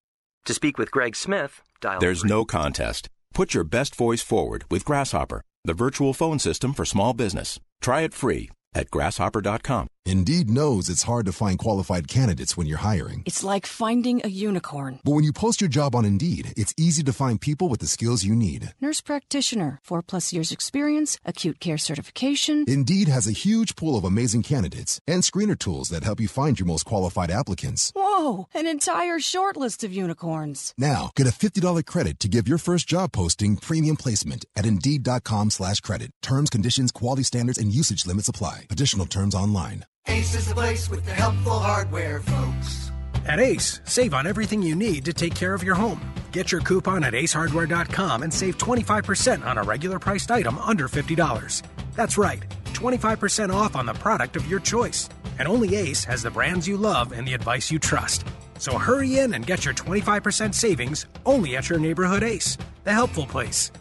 To 0.46 0.54
speak 0.54 0.78
with 0.78 0.92
Greg 0.92 1.16
Smith, 1.16 1.62
dial 1.82 2.00
There's 2.00 2.22
3. 2.22 2.30
no 2.30 2.46
contest. 2.46 3.10
Put 3.34 3.54
your 3.54 3.64
best 3.64 3.96
voice 3.96 4.22
forward 4.22 4.66
with 4.70 4.86
Grasshopper, 4.86 5.42
the 5.66 5.74
virtual 5.74 6.14
phone 6.14 6.40
system 6.40 6.74
for 6.74 6.86
small 6.86 7.14
business. 7.14 7.60
Try 7.82 8.02
it 8.02 8.14
free 8.14 8.50
at 8.74 8.90
grasshopper.com. 8.92 9.88
Indeed 10.06 10.50
knows 10.50 10.90
it's 10.90 11.04
hard 11.04 11.26
to 11.28 11.32
find 11.32 11.60
qualified 11.60 12.08
candidates 12.08 12.58
when 12.58 12.66
you're 12.66 12.80
hiring. 12.80 13.22
It's 13.26 13.44
like 13.44 13.68
finding 13.68 14.20
a 14.24 14.28
unicorn. 14.28 15.00
But 15.04 15.12
when 15.12 15.24
you 15.24 15.32
post 15.32 15.62
your 15.62 15.70
job 15.70 15.96
on 15.96 16.06
Indeed, 16.06 16.54
it's 16.58 16.74
easy 16.76 17.04
to 17.04 17.14
find 17.14 17.40
people 17.40 17.70
with 17.70 17.82
the 17.82 17.88
skills 17.88 18.24
you 18.24 18.36
need. 18.36 18.74
Nurse 18.82 19.00
practitioner, 19.00 19.80
four 19.84 20.02
plus 20.02 20.34
years 20.34 20.52
experience, 20.52 21.20
acute 21.24 21.60
care 21.60 21.78
certification. 21.78 22.66
Indeed 22.68 23.10
has 23.10 23.28
a 23.28 23.32
huge 23.46 23.76
pool 23.76 23.96
of 23.96 24.04
amazing 24.04 24.42
candidates 24.42 25.00
and 25.08 25.22
screener 25.22 25.58
tools 25.58 25.90
that 25.90 26.04
help 26.04 26.20
you 26.20 26.28
find 26.28 26.60
your 26.60 26.68
most 26.68 26.84
qualified 26.84 27.30
applicants. 27.30 27.92
Whoa, 27.96 28.48
an 28.56 28.66
entire 28.66 29.20
short 29.20 29.56
list 29.56 29.84
of 29.84 29.94
unicorns. 29.94 30.74
Now, 30.80 31.12
get 31.16 31.28
a 31.28 31.30
$50 31.30 31.86
credit 31.86 32.20
to 32.22 32.28
give 32.28 32.48
your 32.48 32.58
first 32.58 32.88
job 32.88 33.12
posting 33.12 33.56
premium 33.56 33.98
placement 33.98 34.46
at 34.56 34.66
Indeed.com 34.66 35.52
slash 35.52 35.80
credit. 35.80 36.12
Terms, 36.24 36.50
conditions, 36.50 36.92
quality 36.92 37.24
standards, 37.24 37.60
and 37.60 37.72
usage 37.72 38.08
limits 38.08 38.28
apply. 38.28 38.66
Additional 38.72 39.06
terms 39.06 39.36
online. 39.36 39.86
Ace 40.08 40.36
is 40.36 40.48
the 40.48 40.54
place 40.54 40.90
with 40.90 41.06
the 41.06 41.12
helpful 41.12 41.58
hardware, 41.58 42.20
folks. 42.20 42.92
At 43.26 43.40
Ace, 43.40 43.82
save 43.86 44.14
on 44.14 44.28
everything 44.28 44.62
you 44.62 44.76
need 44.76 45.06
to 45.06 45.14
take 45.14 45.36
care 45.36 45.54
of 45.54 45.64
your 45.64 45.76
home. 45.76 46.00
Get 46.32 46.52
your 46.52 46.62
coupon 46.62 47.04
at 47.04 47.14
acehardware.com 47.14 48.24
and 48.24 48.34
save 48.34 48.58
25% 48.58 49.46
on 49.46 49.58
a 49.58 49.64
regular 49.64 50.00
priced 50.00 50.32
item 50.32 50.58
under 50.60 50.88
$50. 50.88 51.64
That's 51.96 52.18
right, 52.18 52.44
25% 52.74 53.54
off 53.54 53.76
on 53.76 53.86
the 53.86 53.94
product 53.94 54.36
of 54.36 54.48
your 54.48 54.60
choice. 54.60 55.10
And 55.40 55.48
only 55.48 55.76
Ace 55.76 56.04
has 56.06 56.24
the 56.24 56.32
brands 56.32 56.68
you 56.68 56.78
love 56.78 57.12
and 57.14 57.28
the 57.28 57.34
advice 57.34 57.72
you 57.72 57.80
trust. 57.80 58.26
So 58.58 58.78
hurry 58.78 59.20
in 59.20 59.34
and 59.34 59.46
get 59.46 59.66
your 59.66 59.74
25% 59.74 60.54
savings 60.54 61.08
only 61.26 61.58
at 61.58 61.70
your 61.70 61.80
neighborhood 61.80 62.24
Ace, 62.24 62.58
the 62.84 62.94
helpful 62.94 63.26
place. 63.26 63.72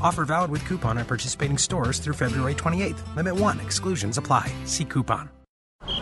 Offer 0.00 0.24
valid 0.24 0.50
with 0.50 0.64
coupon 0.64 0.98
at 0.98 1.08
participating 1.08 1.58
stores 1.58 1.98
through 1.98 2.14
February 2.14 2.54
28th. 2.54 3.16
Limit 3.16 3.36
1. 3.36 3.60
Exclusions 3.60 4.16
apply. 4.16 4.50
See 4.64 4.86
coupon. 4.86 5.28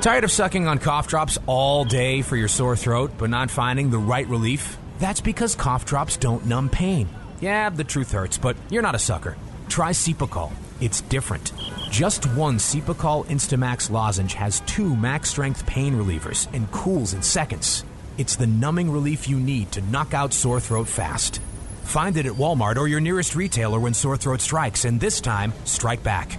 Tired 0.01 0.25
of 0.25 0.31
sucking 0.31 0.69
on 0.69 0.79
cough 0.79 1.09
drops 1.09 1.39
all 1.47 1.85
day 1.85 2.23
for 2.23 2.37
your 2.37 2.49
sore 2.49 2.77
throat, 2.77 3.13
but 3.19 3.31
not 3.31 3.51
finding 3.51 3.91
the 3.91 3.99
right 3.99 4.27
relief? 4.29 4.79
That's 4.99 5.21
because 5.21 5.57
cough 5.57 5.85
drops 5.85 6.17
don't 6.17 6.47
numb 6.47 6.69
pain. 6.69 7.09
Yeah, 7.41 7.71
the 7.71 7.85
truth 7.85 8.13
hurts, 8.13 8.39
but 8.39 8.57
you're 8.71 8.83
not 8.83 8.95
a 8.95 8.99
sucker. 8.99 9.37
Try 9.69 9.91
Cepacol. 9.91 10.53
It's 10.81 11.01
different. 11.03 11.53
Just 11.91 12.27
one 12.37 12.59
Cepacol 12.59 13.27
Instamax 13.27 13.91
lozenge 13.91 14.35
has 14.35 14.61
two 14.61 14.95
max 14.95 15.31
strength 15.31 15.67
pain 15.67 15.95
relievers 15.95 16.47
and 16.55 16.71
cools 16.71 17.13
in 17.13 17.23
seconds. 17.23 17.85
It's 18.19 18.37
the 18.37 18.47
numbing 18.47 18.91
relief 18.91 19.29
you 19.29 19.41
need 19.41 19.73
to 19.73 19.81
knock 19.81 20.15
out 20.15 20.33
sore 20.33 20.61
throat 20.61 20.87
fast. 20.87 21.41
Find 21.83 22.17
it 22.17 22.27
at 22.27 22.33
Walmart 22.33 22.77
or 22.77 22.87
your 22.87 23.01
nearest 23.01 23.35
retailer 23.35 23.81
when 23.81 23.95
sore 23.95 24.17
throat 24.17 24.41
strikes, 24.41 24.85
and 24.85 25.01
this 25.01 25.21
time, 25.21 25.53
strike 25.65 26.03
back. 26.03 26.31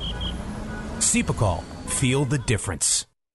Cepacol. 1.00 1.64
Feel 1.90 2.24
the 2.24 2.38
difference. 2.38 3.09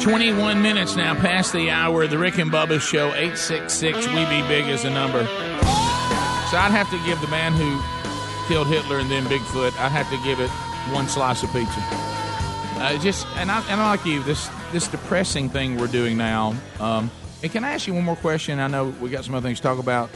21 0.00 0.62
minutes 0.62 0.94
now 0.94 1.12
past 1.14 1.52
the 1.52 1.70
hour 1.70 2.06
the 2.06 2.16
Rick 2.16 2.38
and 2.38 2.52
Bubba 2.52 2.80
Show. 2.80 3.08
866 3.08 4.06
We 4.06 4.24
Be 4.26 4.46
Big 4.46 4.68
is 4.68 4.84
the 4.84 4.90
number. 4.90 5.24
So 5.26 6.56
I'd 6.56 6.70
have 6.70 6.88
to 6.90 7.04
give 7.04 7.20
the 7.20 7.26
man 7.26 7.52
who 7.52 7.80
killed 8.46 8.68
Hitler 8.68 9.00
and 9.00 9.10
then 9.10 9.24
Bigfoot, 9.24 9.76
I'd 9.78 9.90
have 9.90 10.08
to 10.10 10.18
give 10.22 10.38
it 10.38 10.50
one 10.94 11.08
slice 11.08 11.42
of 11.42 11.52
pizza. 11.52 11.80
Uh, 12.80 12.96
just 12.98 13.26
and 13.36 13.50
I 13.50 13.60
and 13.68 13.80
like 13.80 14.06
you 14.06 14.22
this 14.22 14.48
this 14.70 14.86
depressing 14.86 15.48
thing 15.48 15.76
we're 15.76 15.88
doing 15.88 16.16
now. 16.16 16.54
Um, 16.78 17.10
and 17.42 17.50
can 17.50 17.64
I 17.64 17.72
ask 17.72 17.88
you 17.88 17.94
one 17.94 18.04
more 18.04 18.16
question? 18.16 18.60
I 18.60 18.68
know 18.68 18.94
we 19.00 19.10
got 19.10 19.24
some 19.24 19.34
other 19.34 19.46
things 19.46 19.58
to 19.58 19.64
talk 19.64 19.78
about. 19.78 20.10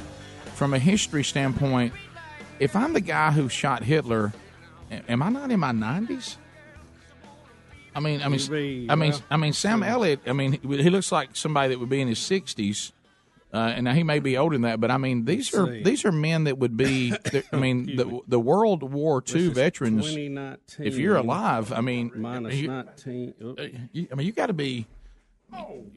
From 0.55 0.75
a 0.75 0.79
history 0.79 1.25
standpoint, 1.25 1.93
if 2.61 2.77
I'm 2.77 2.93
the 2.93 3.01
guy 3.01 3.33
who 3.33 3.49
shot 3.49 3.83
Hitler, 3.83 4.33
am 5.09 5.23
I 5.23 5.29
not 5.29 5.51
in 5.51 5.59
my 5.59 5.73
90s? 5.73 6.37
I 7.95 8.01
mean, 8.01 8.23
I 8.23 8.29
mean, 8.29 8.41
be, 8.51 8.87
I 8.89 8.95
mean, 8.95 9.13
well, 9.13 9.23
I 9.31 9.37
mean, 9.37 9.53
Sam 9.53 9.83
Elliott. 9.83 10.21
I 10.27 10.33
mean, 10.33 10.53
he 10.53 10.83
he 10.83 10.91
looks 10.91 11.13
like 11.13 11.37
somebody 11.37 11.69
that 11.71 11.79
would 11.79 11.89
be 11.91 12.01
in 12.01 12.09
his 12.09 12.19
60s. 12.19 12.93
Uh, 13.55 13.57
and 13.77 13.85
now 13.85 13.93
he 13.93 14.03
may 14.03 14.19
be 14.19 14.39
older 14.39 14.55
than 14.55 14.63
that, 14.63 14.81
but 14.81 14.91
I 14.91 14.97
mean, 14.97 15.27
these 15.27 15.53
are 15.55 15.67
see. 15.67 15.83
these 15.83 16.07
are 16.07 16.13
men 16.13 16.45
that 16.45 16.57
would 16.57 16.75
be. 16.75 17.13
I 17.53 17.57
mean, 17.57 17.97
the 17.97 18.21
the 18.27 18.41
World 18.41 18.83
War 18.83 19.21
This 19.21 19.35
II 19.35 19.49
veterans. 19.49 20.07
If 20.79 20.97
you're 20.97 21.17
alive, 21.17 21.71
I 21.71 21.83
mean, 21.83 22.13
minus 22.15 22.55
you- 22.55 22.69
19. 22.69 23.35
Oop. 23.43 23.61
you- 23.93 24.09
I 24.11 24.15
mean, 24.15 24.27
you 24.27 24.33
got 24.33 24.47
to 24.47 24.55
be. 24.55 24.87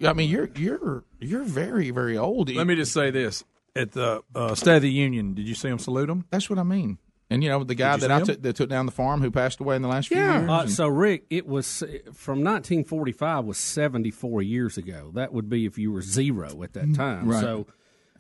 I 0.04 0.12
mean, 0.12 0.30
you're 0.30 0.50
you're 0.56 1.06
you're 1.22 1.44
very 1.44 1.92
very 1.92 2.18
old. 2.18 2.50
Let 2.54 2.68
me 2.68 2.75
just 2.75 2.92
say 2.92 3.10
this: 3.10 3.46
at 3.74 3.94
the 3.94 4.22
uh, 4.36 4.54
State 4.56 4.75
of 4.75 4.82
the 4.82 4.92
Union, 4.92 5.34
did 5.34 5.48
you 5.48 5.56
see 5.56 5.70
him 5.70 5.80
salute 5.80 6.10
him? 6.10 6.25
That's 6.32 6.50
what 6.50 6.60
I 6.60 6.64
mean. 6.64 6.98
And 7.36 7.44
you 7.44 7.50
know, 7.50 7.65
the 7.65 7.75
guy 7.75 7.98
that 7.98 8.10
I 8.10 8.20
him? 8.20 8.25
took 8.25 8.42
that 8.44 8.56
took 8.56 8.70
down 8.70 8.86
the 8.86 8.94
farm 8.94 9.20
who 9.22 9.30
passed 9.30 9.60
away 9.60 9.75
in 9.75 9.82
the 9.82 9.89
last 9.89 10.08
few 10.08 10.15
years. 10.18 10.50
Uh, 10.50 10.68
so 10.68 10.88
Rick, 10.88 11.25
it 11.30 11.46
was 11.46 11.80
from 12.13 12.39
1945 12.46 13.44
was 13.44 13.58
74 13.58 14.42
years 14.42 14.77
ago. 14.77 15.12
That 15.15 15.34
would 15.34 15.50
be 15.50 15.65
if 15.65 15.77
you 15.77 15.92
were 15.92 16.01
zero 16.01 16.63
at 16.63 16.72
that 16.74 16.96
time. 16.96 17.25
Mm, 17.25 17.34
Right. 17.34 17.42
So 17.42 17.68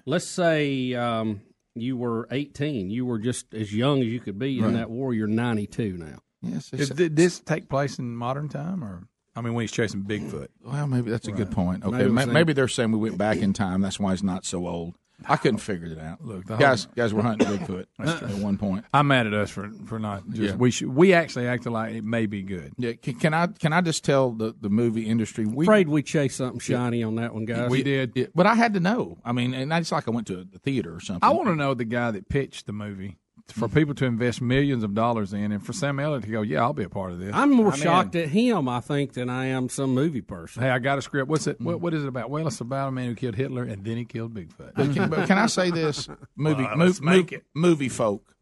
let's 0.05 0.27
say 0.27 0.93
um, 0.95 1.39
you 1.75 1.95
were 1.95 2.27
18. 2.29 2.89
You 2.89 3.05
were 3.05 3.17
just 3.17 3.53
as 3.53 3.73
young 3.73 4.01
as 4.01 4.07
you 4.07 4.19
could 4.19 4.37
be 4.37 4.59
in 4.59 4.73
that 4.73 4.89
war. 4.89 5.13
You're 5.13 5.27
92 5.27 5.95
now. 5.97 6.19
Yes. 6.41 6.73
Is- 6.73 6.89
Did 6.89 7.15
this 7.15 7.39
take 7.39 7.69
place 7.69 7.97
in 7.97 8.17
modern 8.17 8.49
time, 8.49 8.83
or 8.83 9.07
I 9.33 9.39
mean, 9.39 9.53
when 9.53 9.63
he's 9.63 9.71
chasing 9.71 10.03
Bigfoot? 10.03 10.49
Well, 10.61 10.87
maybe 10.87 11.09
that's 11.09 11.29
a 11.29 11.31
good 11.31 11.51
point. 11.51 11.85
Okay, 11.85 11.91
Maybe 11.99 12.09
maybe, 12.09 12.23
it 12.23 12.27
was 12.27 12.33
maybe 12.33 12.51
they're 12.51 12.67
saying 12.67 12.91
we 12.91 12.97
went 12.97 13.17
back 13.17 13.37
in 13.37 13.53
time. 13.53 13.79
That's 13.79 13.97
why 13.97 14.11
he's 14.11 14.23
not 14.23 14.43
so 14.43 14.67
old. 14.67 14.95
I 15.27 15.37
couldn't 15.37 15.59
figure 15.59 15.87
it 15.87 15.97
out. 15.99 16.23
Look, 16.23 16.45
the 16.45 16.57
guys, 16.57 16.83
whole- 16.85 16.93
guys 16.95 17.13
were 17.13 17.21
hunting 17.21 17.47
Bigfoot 17.47 17.85
at 17.99 18.43
one 18.43 18.57
point. 18.57 18.85
I'm 18.93 19.07
mad 19.07 19.27
at 19.27 19.33
us 19.33 19.49
for 19.49 19.69
for 19.85 19.97
not. 19.99 20.27
Just, 20.29 20.41
Yeah. 20.41 20.55
We 20.55 20.71
should. 20.71 20.89
We 20.89 21.13
actually 21.13 21.47
acted 21.47 21.71
like 21.71 21.93
it 21.95 22.03
may 22.03 22.25
be 22.25 22.41
good. 22.43 22.73
Yeah, 22.77 22.93
can, 22.93 23.15
can 23.19 23.33
I 23.33 23.47
can 23.47 23.73
I 23.73 23.81
just 23.81 24.03
tell 24.03 24.31
the, 24.31 24.53
the 24.59 24.69
movie 24.69 25.07
industry? 25.07 25.45
We, 25.45 25.65
Afraid 25.65 25.87
we 25.87 26.03
chased 26.03 26.37
something 26.37 26.59
shiny 26.59 27.03
on 27.03 27.15
that 27.15 27.33
one, 27.33 27.45
guys. 27.45 27.69
We 27.69 27.83
did. 27.83 28.11
Yeah, 28.15 28.25
but 28.35 28.45
I 28.45 28.55
had 28.55 28.73
to 28.73 28.79
know. 28.79 29.17
I 29.23 29.31
mean, 29.31 29.53
and 29.53 29.71
it's 29.73 29.91
like 29.91 30.07
I 30.07 30.11
went 30.11 30.27
to 30.27 30.47
a 30.53 30.59
theater 30.59 30.93
or 30.95 30.99
something. 30.99 31.27
I 31.27 31.31
want 31.31 31.47
to 31.47 31.55
know 31.55 31.73
the 31.73 31.85
guy 31.85 32.11
that 32.11 32.29
pitched 32.29 32.65
the 32.65 32.73
movie 32.73 33.17
for 33.47 33.67
mm-hmm. 33.67 33.77
people 33.77 33.95
to 33.95 34.05
invest 34.05 34.41
millions 34.41 34.83
of 34.83 34.93
dollars 34.93 35.33
in, 35.33 35.51
and 35.51 35.63
for 35.65 35.73
Sam 35.73 35.99
Elliott 35.99 36.23
to 36.23 36.29
go, 36.29 36.41
"Yeah, 36.41 36.61
I'll 36.61 36.73
be 36.73 36.83
a 36.83 36.89
part 36.89 37.11
of 37.11 37.19
this." 37.19 37.33
I'm 37.33 37.51
more 37.51 37.71
I'm 37.71 37.77
shocked 37.79 38.15
in. 38.15 38.23
at 38.23 38.29
him, 38.29 38.67
I 38.67 38.79
think, 38.79 39.13
than 39.13 39.29
I 39.29 39.47
am 39.47 39.69
some 39.69 39.93
movie 39.93 40.21
person. 40.21 40.63
Hey, 40.63 40.69
I 40.69 40.79
got 40.79 40.97
a 40.97 41.01
script. 41.01 41.29
What's 41.29 41.47
it? 41.47 41.61
What, 41.61 41.75
mm-hmm. 41.75 41.83
what 41.83 41.93
is 41.93 42.03
it 42.03 42.07
about? 42.07 42.29
Well, 42.29 42.47
it's 42.47 42.61
about 42.61 42.89
a 42.89 42.91
man 42.91 43.09
who 43.09 43.15
killed 43.15 43.35
Hitler 43.35 43.63
and 43.63 43.83
then 43.83 43.97
he 43.97 44.05
killed 44.05 44.33
Bigfoot. 44.33 44.73
But 44.75 44.93
can, 44.93 45.09
but 45.09 45.27
can 45.27 45.37
I 45.37 45.45
say 45.45 45.71
this, 45.71 46.07
movie 46.35 46.63
Well, 46.63 46.77
mo- 46.77 46.85
let's 46.85 47.01
mo- 47.01 47.11
make 47.11 47.31
it. 47.31 47.43
movie 47.53 47.89
folk? 47.89 48.35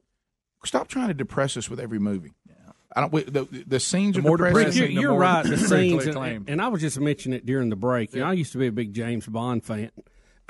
Stop 0.65 0.87
trying 0.87 1.09
to 1.09 1.13
depress 1.13 1.57
us 1.57 1.69
with 1.69 1.79
every 1.79 1.99
movie. 1.99 2.33
I 2.95 3.01
don't. 3.01 3.11
We, 3.11 3.23
the, 3.23 3.43
the 3.67 3.79
scenes 3.79 4.15
The 4.15 4.19
are 4.19 4.23
more 4.23 4.37
depressing. 4.37 4.57
depressing, 4.59 4.81
You're, 4.81 4.87
the 4.87 5.01
you're 5.01 5.11
more 5.11 5.19
right. 5.19 5.45
The 5.45 5.57
scenes, 5.57 6.05
and, 6.05 6.49
and 6.49 6.61
I 6.61 6.67
was 6.67 6.81
just 6.81 6.99
mentioning 6.99 7.37
it 7.37 7.45
during 7.45 7.69
the 7.69 7.75
break. 7.75 8.13
You 8.13 8.21
know, 8.21 8.27
I 8.27 8.33
used 8.33 8.51
to 8.51 8.59
be 8.59 8.67
a 8.67 8.71
big 8.71 8.93
James 8.93 9.25
Bond 9.25 9.63
fan, 9.63 9.91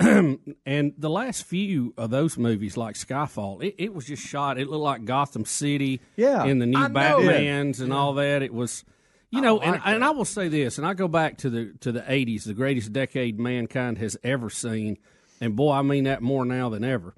and 0.00 0.92
the 0.98 1.10
last 1.10 1.44
few 1.44 1.94
of 1.96 2.10
those 2.10 2.36
movies, 2.36 2.76
like 2.76 2.96
Skyfall, 2.96 3.62
it, 3.62 3.74
it 3.78 3.94
was 3.94 4.06
just 4.06 4.26
shot. 4.26 4.58
It 4.58 4.68
looked 4.68 4.82
like 4.82 5.04
Gotham 5.04 5.44
City, 5.44 6.00
Yeah. 6.16 6.44
in 6.44 6.58
the 6.58 6.66
new 6.66 6.78
I. 6.78 6.88
Batman's 6.88 7.80
and 7.80 7.92
all 7.92 8.14
that. 8.14 8.42
It 8.42 8.52
was, 8.52 8.84
you 9.30 9.40
know, 9.40 9.60
and, 9.60 9.80
and 9.84 10.04
I 10.04 10.10
will 10.10 10.24
say 10.24 10.48
this, 10.48 10.78
and 10.78 10.86
I 10.86 10.94
go 10.94 11.08
back 11.08 11.38
to 11.38 11.50
the 11.50 11.72
to 11.80 11.92
the 11.92 12.00
'80s, 12.00 12.44
the 12.44 12.54
greatest 12.54 12.92
decade 12.92 13.38
mankind 13.38 13.98
has 13.98 14.16
ever 14.24 14.50
seen, 14.50 14.98
and 15.40 15.54
boy, 15.56 15.72
I 15.72 15.82
mean 15.82 16.04
that 16.04 16.22
more 16.22 16.44
now 16.44 16.68
than 16.68 16.84
ever. 16.84 17.14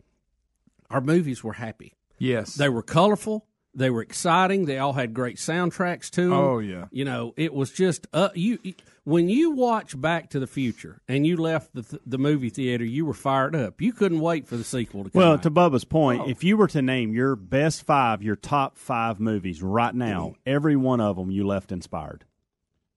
Our 0.91 1.01
movies 1.01 1.43
were 1.43 1.55
happy. 1.55 1.95
Yes, 2.19 2.55
They 2.55 2.69
were 2.69 2.83
colorful. 2.83 3.47
They 3.75 3.91
were 3.91 4.01
exciting. 4.01 4.65
They 4.65 4.79
all 4.79 4.95
had 4.95 5.13
great 5.13 5.37
soundtracks 5.37 6.09
to 6.13 6.23
them. 6.23 6.33
Oh, 6.33 6.59
yeah. 6.61 6.87
You 6.91 7.05
know, 7.05 7.35
it 7.37 7.53
was 7.53 7.71
just 7.73 8.07
uh, 8.15 8.31
you 8.35 8.59
when 9.07 9.29
you 9.29 9.53
watch 9.53 9.99
Back 9.99 10.31
to 10.31 10.41
the 10.41 10.49
Future 10.49 11.01
and 11.07 11.25
you 11.25 11.37
left 11.37 11.73
the 11.73 11.85
th- 11.85 12.03
the 12.05 12.19
movie 12.19 12.51
theater, 12.51 12.85
you 12.85 13.07
were 13.07 13.15
fired 13.15 13.55
up. 13.55 13.81
You 13.81 13.93
couldn't 13.93 14.19
wait 14.19 14.49
for 14.49 14.57
the 14.57 14.65
sequel 14.65 15.05
to 15.05 15.11
come. 15.11 15.21
Well, 15.21 15.33
out. 15.35 15.45
to 15.45 15.51
Bubba's 15.51 15.85
point, 15.85 16.23
oh. 16.23 16.29
if 16.29 16.43
you 16.43 16.57
were 16.57 16.67
to 16.67 16.83
name 16.83 17.15
your 17.15 17.37
best 17.37 17.85
five, 17.85 18.21
your 18.21 18.35
top 18.35 18.77
five 18.77 19.21
movies 19.21 19.63
right 19.63 19.95
now, 19.95 20.35
every 20.45 20.75
one 20.75 21.01
of 21.01 21.15
them 21.15 21.31
you 21.31 21.47
left 21.47 21.71
inspired. 21.71 22.25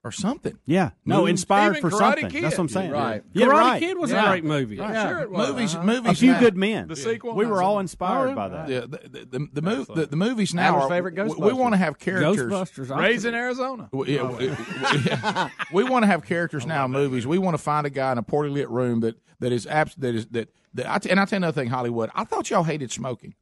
Or 0.01 0.13
something. 0.13 0.57
Yeah, 0.65 0.91
no, 1.03 1.17
Movies. 1.19 1.31
inspired 1.31 1.75
Even 1.77 1.81
for 1.81 1.89
Karate 1.89 1.99
something. 1.99 2.29
Kid. 2.29 2.43
That's 2.45 2.57
what 2.57 2.63
I'm 2.63 2.69
saying. 2.69 2.91
Right. 2.91 3.21
Yeah, 3.33 3.47
Karate 3.47 3.51
right. 3.51 3.79
Kid 3.81 3.97
was 3.97 4.11
Yeah. 4.11 4.23
a 4.23 4.29
great 4.29 4.45
movie. 4.45 4.79
Right. 4.79 4.93
Yeah. 4.93 5.09
Sure 5.09 5.19
it 5.19 5.29
was. 5.31 5.49
Movies, 5.49 5.75
Uh-huh. 5.75 5.83
movies. 5.83 6.11
A 6.11 6.15
few 6.15 6.31
now- 6.31 6.39
good 6.39 6.55
men. 6.55 6.87
The 6.87 6.95
sequel? 6.95 7.35
We 7.35 7.45
were 7.45 7.61
all 7.61 7.75
Oh, 7.75 7.79
inspired 7.79 8.29
yeah. 8.29 8.35
by 8.35 8.47
that. 8.47 8.69
Yeah, 8.69 8.79
the 8.81 8.87
the, 8.87 9.25
the, 9.25 9.47
the, 9.51 9.61
mov- 9.61 9.93
the, 9.93 10.05
the 10.05 10.15
movies 10.15 10.53
now. 10.53 10.69
Adam's 10.69 10.83
Are, 10.85 10.89
favorite 10.89 11.15
we, 11.15 11.21
Ghostbusters. 11.21 11.53
want 11.57 11.73
to 11.73 11.77
have 11.79 11.99
characters. 11.99 12.37
Ghostbusters. 12.49 12.97
Raising 12.97 13.33
Arizona. 13.35 13.89
We, 13.93 14.15
yeah, 14.15 14.23
we, 15.71 15.83
we 15.83 15.89
want 15.89 16.03
to 16.03 16.07
have 16.07 16.23
characters 16.25 16.65
now 16.65 16.85
in 16.85 16.91
movies. 16.91 17.27
We 17.27 17.37
want 17.37 17.55
to 17.55 17.61
find 17.61 17.85
a 17.85 17.89
guy 17.89 18.13
in 18.13 18.17
a 18.17 18.23
poorly 18.23 18.51
lit 18.51 18.69
room 18.69 19.01
that 19.01 19.15
that 19.39 19.51
is 19.51 19.67
abs- 19.67 19.95
that 19.95 20.15
is 20.15 20.27
that, 20.27 20.47
that 20.75 20.89
I 20.89 20.97
t- 20.99 21.09
and 21.09 21.19
I 21.19 21.25
tell 21.25 21.37
you 21.37 21.43
another 21.43 21.59
thing, 21.61 21.69
Hollywood. 21.69 22.09
I 22.15 22.23
thought 22.23 22.49
y'all 22.49 22.63
hated 22.63 22.91
smoking. 22.93 23.35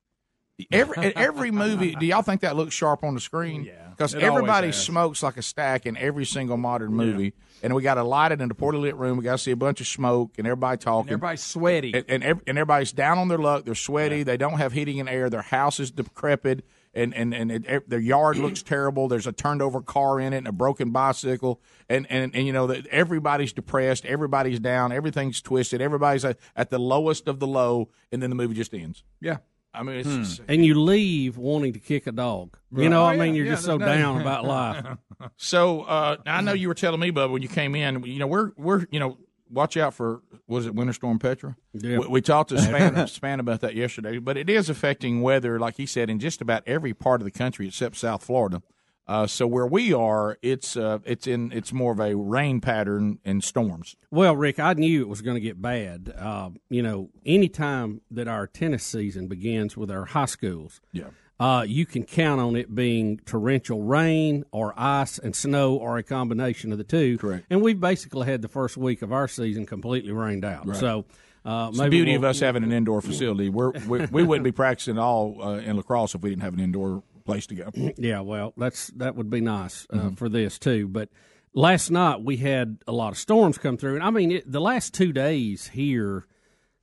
Every 0.71 1.15
every 1.15 1.51
movie, 1.51 1.93
do 1.93 2.05
y'all 2.07 2.23
think 2.23 2.41
that 2.41 2.55
looks 2.55 2.73
sharp 2.73 3.03
on 3.03 3.13
the 3.13 3.19
screen? 3.21 3.63
Yeah, 3.63 3.86
because 3.97 4.13
everybody 4.27 4.67
smokes 4.73 5.23
like 5.23 5.37
a 5.37 5.41
stack 5.41 5.85
in 5.85 5.97
every 5.97 6.25
single 6.25 6.57
modern 6.57 6.93
movie, 6.93 7.33
and 7.63 7.73
we 7.73 7.81
got 7.81 7.95
to 7.95 8.03
light 8.03 8.31
it 8.31 8.39
in 8.41 8.51
a 8.51 8.53
poorly 8.53 8.79
lit 8.79 8.95
room. 8.95 9.17
We 9.17 9.23
got 9.23 9.33
to 9.33 9.37
see 9.39 9.51
a 9.51 9.55
bunch 9.55 9.81
of 9.81 9.87
smoke 9.87 10.33
and 10.37 10.45
everybody 10.45 10.77
talking. 10.77 11.09
Everybody's 11.13 11.41
sweaty. 11.43 11.93
and 11.93 12.05
and, 12.07 12.23
ev- 12.23 12.41
and 12.45 12.57
everybody's 12.57 12.91
down 12.91 13.17
on 13.17 13.27
their 13.27 13.37
luck. 13.39 13.65
They're 13.65 13.75
sweaty. 13.75 14.23
They 14.23 14.37
don't 14.37 14.57
have 14.59 14.73
heating 14.73 14.99
and 14.99 15.09
air. 15.09 15.29
Their 15.29 15.41
house 15.41 15.79
is 15.79 15.89
decrepit, 15.91 16.63
and 16.93 17.13
and 17.15 17.33
and 17.33 17.51
it, 17.51 17.89
their 17.89 17.99
yard 17.99 18.37
looks 18.43 18.61
terrible. 18.61 19.07
There's 19.07 19.25
a 19.27 19.31
turned 19.31 19.61
over 19.63 19.81
car 19.81 20.19
in 20.19 20.33
it 20.33 20.37
and 20.37 20.47
a 20.47 20.51
broken 20.51 20.91
bicycle, 20.91 21.59
and 21.89 22.05
and 22.11 22.35
and 22.35 22.45
you 22.45 22.53
know 22.53 22.67
that 22.67 22.85
everybody's 22.87 23.53
depressed. 23.53 24.05
Everybody's 24.05 24.59
down. 24.59 24.91
Everything's 24.91 25.41
twisted. 25.41 25.81
Everybody's 25.81 26.23
at, 26.23 26.37
at 26.55 26.69
the 26.69 26.79
lowest 26.79 27.27
of 27.27 27.39
the 27.39 27.47
low, 27.47 27.89
and 28.11 28.21
then 28.21 28.29
the 28.29 28.35
movie 28.35 28.53
just 28.53 28.73
ends. 28.73 29.03
yeah. 29.19 29.37
I 29.77 29.83
mean, 29.83 29.95
it's 29.97 30.09
just, 30.15 30.41
and 30.47 30.65
you 30.65 30.79
leave 30.81 31.37
wanting 31.37 31.73
to 31.73 31.79
kick 31.79 32.07
a 32.07 32.11
dog. 32.11 32.57
You 32.75 32.89
know, 32.89 33.03
Oh, 33.03 33.05
I 33.05 33.13
yeah, 33.13 33.21
mean, 33.23 33.35
you're 33.35 33.45
yeah, 33.45 33.51
just 33.53 33.65
so 33.65 33.77
there's 33.77 33.89
no- 33.89 33.95
down 34.13 34.21
about 34.21 34.45
life. 34.45 34.85
so. 35.37 35.81
Uh, 35.81 36.17
I 36.25 36.41
know 36.41 36.53
you 36.53 36.67
were 36.67 36.73
telling 36.73 36.99
me, 36.99 37.11
Bubba, 37.11 37.31
when 37.31 37.41
you 37.41 37.47
came 37.49 37.75
in. 37.75 38.03
You 38.03 38.19
know, 38.19 38.27
we're 38.27 38.51
we're 38.57 38.85
you 38.91 38.99
know 38.99 39.17
watch 39.49 39.77
out 39.77 39.93
for 39.93 40.21
was 40.47 40.65
it 40.65 40.75
Winter 40.75 40.93
Storm 40.93 41.19
Petra? 41.19 41.55
Yeah. 41.73 41.99
We, 41.99 42.07
we 42.07 42.21
talked 42.21 42.49
to 42.49 42.55
Spann, 42.57 42.93
Spann 43.05 43.39
about 43.39 43.61
that 43.61 43.75
yesterday, 43.75 44.17
but 44.17 44.35
it 44.37 44.49
is 44.49 44.69
affecting 44.69 45.21
weather, 45.21 45.59
like 45.59 45.77
he 45.77 45.85
said, 45.85 46.09
in 46.09 46.19
just 46.19 46.41
about 46.41 46.63
every 46.67 46.93
part 46.93 47.21
of 47.21 47.25
the 47.25 47.31
country 47.31 47.67
except 47.67 47.95
South 47.97 48.23
Florida. 48.23 48.61
Uh, 49.07 49.25
so 49.25 49.47
where 49.47 49.65
we 49.65 49.93
are, 49.93 50.37
it's 50.41 50.75
uh, 50.75 50.99
it's 51.05 51.27
in 51.27 51.51
it's 51.53 51.71
more 51.71 51.93
of 51.93 51.99
a 51.99 52.13
rain 52.15 52.59
pattern 52.59 53.19
and 53.23 53.41
storms. 53.43 53.95
Well, 54.11 54.35
Rick, 54.35 54.59
I 54.59 54.73
knew 54.73 55.01
it 55.01 55.07
was 55.07 55.21
going 55.21 55.35
to 55.35 55.41
get 55.41 55.61
bad. 55.61 56.13
Uh, 56.17 56.49
you 56.69 56.81
know, 56.83 57.09
anytime 57.25 58.01
that 58.11 58.27
our 58.27 58.47
tennis 58.47 58.83
season 58.83 59.27
begins 59.27 59.77
with 59.77 59.89
our 59.89 60.05
high 60.05 60.25
schools, 60.25 60.81
Yeah. 60.91 61.05
uh, 61.39 61.63
you 61.67 61.85
can 61.85 62.03
count 62.03 62.41
on 62.41 62.55
it 62.57 62.75
being 62.75 63.19
torrential 63.25 63.83
rain 63.83 64.43
or 64.51 64.73
ice 64.75 65.17
and 65.19 65.33
snow 65.35 65.75
or 65.75 65.97
a 65.97 66.03
combination 66.03 66.71
of 66.73 66.77
the 66.77 66.83
two. 66.83 67.17
Correct. 67.17 67.45
And 67.49 67.61
we've 67.61 67.79
basically 67.79 68.25
had 68.27 68.41
the 68.41 68.49
first 68.49 68.75
week 68.75 69.01
of 69.01 69.13
our 69.13 69.27
season 69.29 69.65
completely 69.65 70.11
rained 70.11 70.43
out. 70.43 70.67
Right. 70.67 70.77
So. 70.77 71.05
Uh, 71.45 71.69
It's 71.69 71.77
the 71.77 71.87
beauty 71.87 72.11
we'll- 72.11 72.25
of 72.25 72.29
us 72.31 72.41
having 72.41 72.61
an 72.63 72.73
indoor 72.73 73.01
facility. 73.01 73.47
We're, 73.47 73.71
we 73.87 74.05
we 74.07 74.23
wouldn't 74.23 74.43
be 74.43 74.51
practicing 74.63 74.97
at 74.97 75.01
all 75.01 75.41
uh, 75.41 75.59
in 75.59 75.77
lacrosse 75.77 76.13
if 76.13 76.21
we 76.21 76.29
didn't 76.29 76.41
have 76.41 76.53
an 76.55 76.59
indoor 76.59 77.03
place 77.27 77.45
to 77.47 77.55
go. 77.55 77.69
Yeah, 77.97 78.21
well, 78.21 78.53
that's 78.57 78.87
that 78.95 79.15
would 79.15 79.29
be 79.29 79.41
nice 79.41 79.85
uh, 79.93 79.97
Mhm. 79.97 80.17
for 80.17 80.29
this 80.29 80.57
too. 80.57 80.87
But 80.87 81.09
last 81.53 81.91
night 81.91 82.21
we 82.23 82.37
had 82.37 82.77
a 82.87 82.91
lot 82.91 83.11
of 83.11 83.17
storms 83.19 83.57
come 83.59 83.77
through, 83.77 83.95
and 83.95 84.03
I 84.03 84.09
mean, 84.09 84.31
it, 84.31 84.51
the 84.51 84.61
last 84.61 84.93
two 84.95 85.11
days 85.13 85.67
here, 85.67 86.25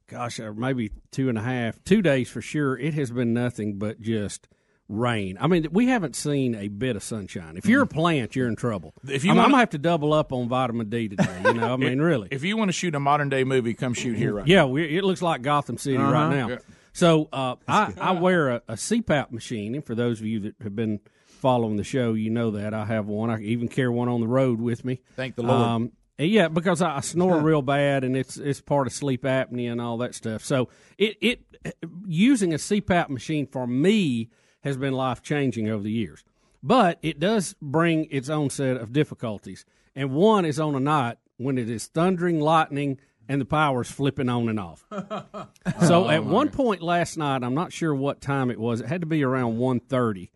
gosh, 0.07 0.39
or 0.39 0.55
maybe 0.55 0.91
two 1.11 1.29
and 1.29 1.39
a 1.39 1.43
half, 1.43 1.83
two 1.85 2.03
days 2.03 2.29
for 2.31 2.41
sure. 2.43 2.79
It 2.79 2.95
has 2.95 3.11
been 3.11 3.33
nothing 3.33 3.79
but 3.79 4.01
just 4.01 4.47
rain. 4.89 5.39
I 5.41 5.47
mean, 5.47 5.69
we 5.73 5.87
haven't 5.87 6.15
seen 6.15 6.55
a 6.55 6.69
bit 6.69 6.95
of 6.95 7.03
sunshine. 7.03 7.57
If 7.57 7.65
you're 7.65 7.83
a 7.83 7.87
plant, 7.87 8.37
you're 8.37 8.49
in 8.49 8.55
trouble. 8.57 8.93
If 9.09 9.25
you 9.25 9.31
I'm, 9.31 9.39
I'm 9.39 9.45
gonna 9.47 9.59
have 9.59 9.71
to 9.71 9.79
double 9.79 10.13
up 10.13 10.31
on 10.31 10.47
vitamin 10.49 10.91
D 10.91 11.09
today. 11.09 11.41
You 11.47 11.55
know, 11.55 11.73
I 11.73 11.77
mean, 11.79 12.01
really. 12.03 12.29
If 12.31 12.45
you 12.45 12.57
want 12.59 12.69
to 12.69 12.73
shoot 12.75 12.95
a 12.95 13.01
modern 13.01 13.31
day 13.31 13.45
movie, 13.45 13.73
come 13.73 13.95
shoot 13.95 14.17
here 14.19 14.35
right 14.35 14.47
Yeah, 14.47 14.65
we, 14.65 14.99
it 14.99 15.03
looks 15.05 15.23
like 15.23 15.41
Gotham 15.41 15.79
City 15.79 15.97
Uh-huh. 15.97 16.13
right 16.13 16.31
now. 16.37 16.49
Yeah. 16.51 16.59
So 16.95 17.29
uh, 17.33 17.57
I, 17.67 17.93
I 18.01 18.13
wear 18.13 18.51
a, 18.51 18.63
a 18.69 18.75
CPAP 18.75 19.33
machine, 19.33 19.75
and 19.75 19.85
for 19.85 19.97
those 19.97 20.21
of 20.21 20.27
you 20.27 20.41
that 20.41 20.55
have 20.63 20.77
been 20.77 21.01
following 21.27 21.77
the 21.77 21.85
show, 21.85 22.15
you 22.15 22.31
know 22.31 22.53
that 22.53 22.73
I 22.73 22.85
have 22.87 23.07
one. 23.07 23.31
I 23.31 23.41
even 23.43 23.69
carry 23.69 23.91
one 23.91 24.09
on 24.09 24.21
the 24.21 24.29
road 24.29 24.61
with 24.61 24.85
me. 24.85 25.03
Thank 25.17 25.35
the 25.35 25.43
Lord. 25.43 25.61
Um, 25.61 25.93
yeah, 26.19 26.47
because 26.47 26.81
I, 26.81 26.99
I 26.99 27.01
snore 27.01 27.39
real 27.43 27.63
bad, 27.63 28.05
and 28.05 28.17
it's 28.17 28.37
it's 28.37 28.61
part 28.61 28.87
of 28.87 28.93
sleep 28.93 29.25
apnea 29.25 29.73
and 29.73 29.81
all 29.81 29.99
that 29.99 30.15
stuff. 30.15 30.45
So 30.45 30.69
it 30.97 31.17
it 31.21 31.41
using 32.07 32.55
a 32.55 32.59
CPAP 32.59 33.09
machine 33.09 33.47
for 33.47 33.67
me 33.67 34.31
has 34.63 34.77
been 34.77 34.95
life 34.95 35.21
changing 35.21 35.69
over 35.69 35.83
the 35.83 35.91
years, 35.91 36.25
but 36.63 36.99
it 37.03 37.19
does 37.19 37.57
bring 37.61 38.07
its 38.13 38.31
own 38.31 38.51
set 38.51 38.77
of 38.77 38.93
difficulties. 38.93 39.65
And 39.97 40.13
one 40.13 40.45
is 40.45 40.61
on 40.61 40.77
a 40.77 40.81
night 40.81 41.19
when 41.39 41.59
it 41.59 41.69
is 41.69 41.87
thundering, 41.89 42.41
lightning, 42.41 42.99
and 43.29 43.41
the 43.41 43.45
power's 43.45 43.91
flipping 43.91 44.29
on 44.29 44.49
and 44.49 44.61
off. 44.61 44.85
So 45.87 46.05
Oh, 46.05 46.09
at 46.11 46.25
one 46.25 46.51
point 46.51 46.83
last 46.83 47.17
night, 47.17 47.43
I'm 47.43 47.55
not 47.55 47.73
sure 47.73 47.95
what 47.95 48.21
time 48.21 48.51
it 48.51 48.59
was. 48.59 48.81
It 48.81 48.87
had 48.87 49.01
to 49.01 49.07
be 49.07 49.23
around 49.25 49.57
1.30. 49.59 50.29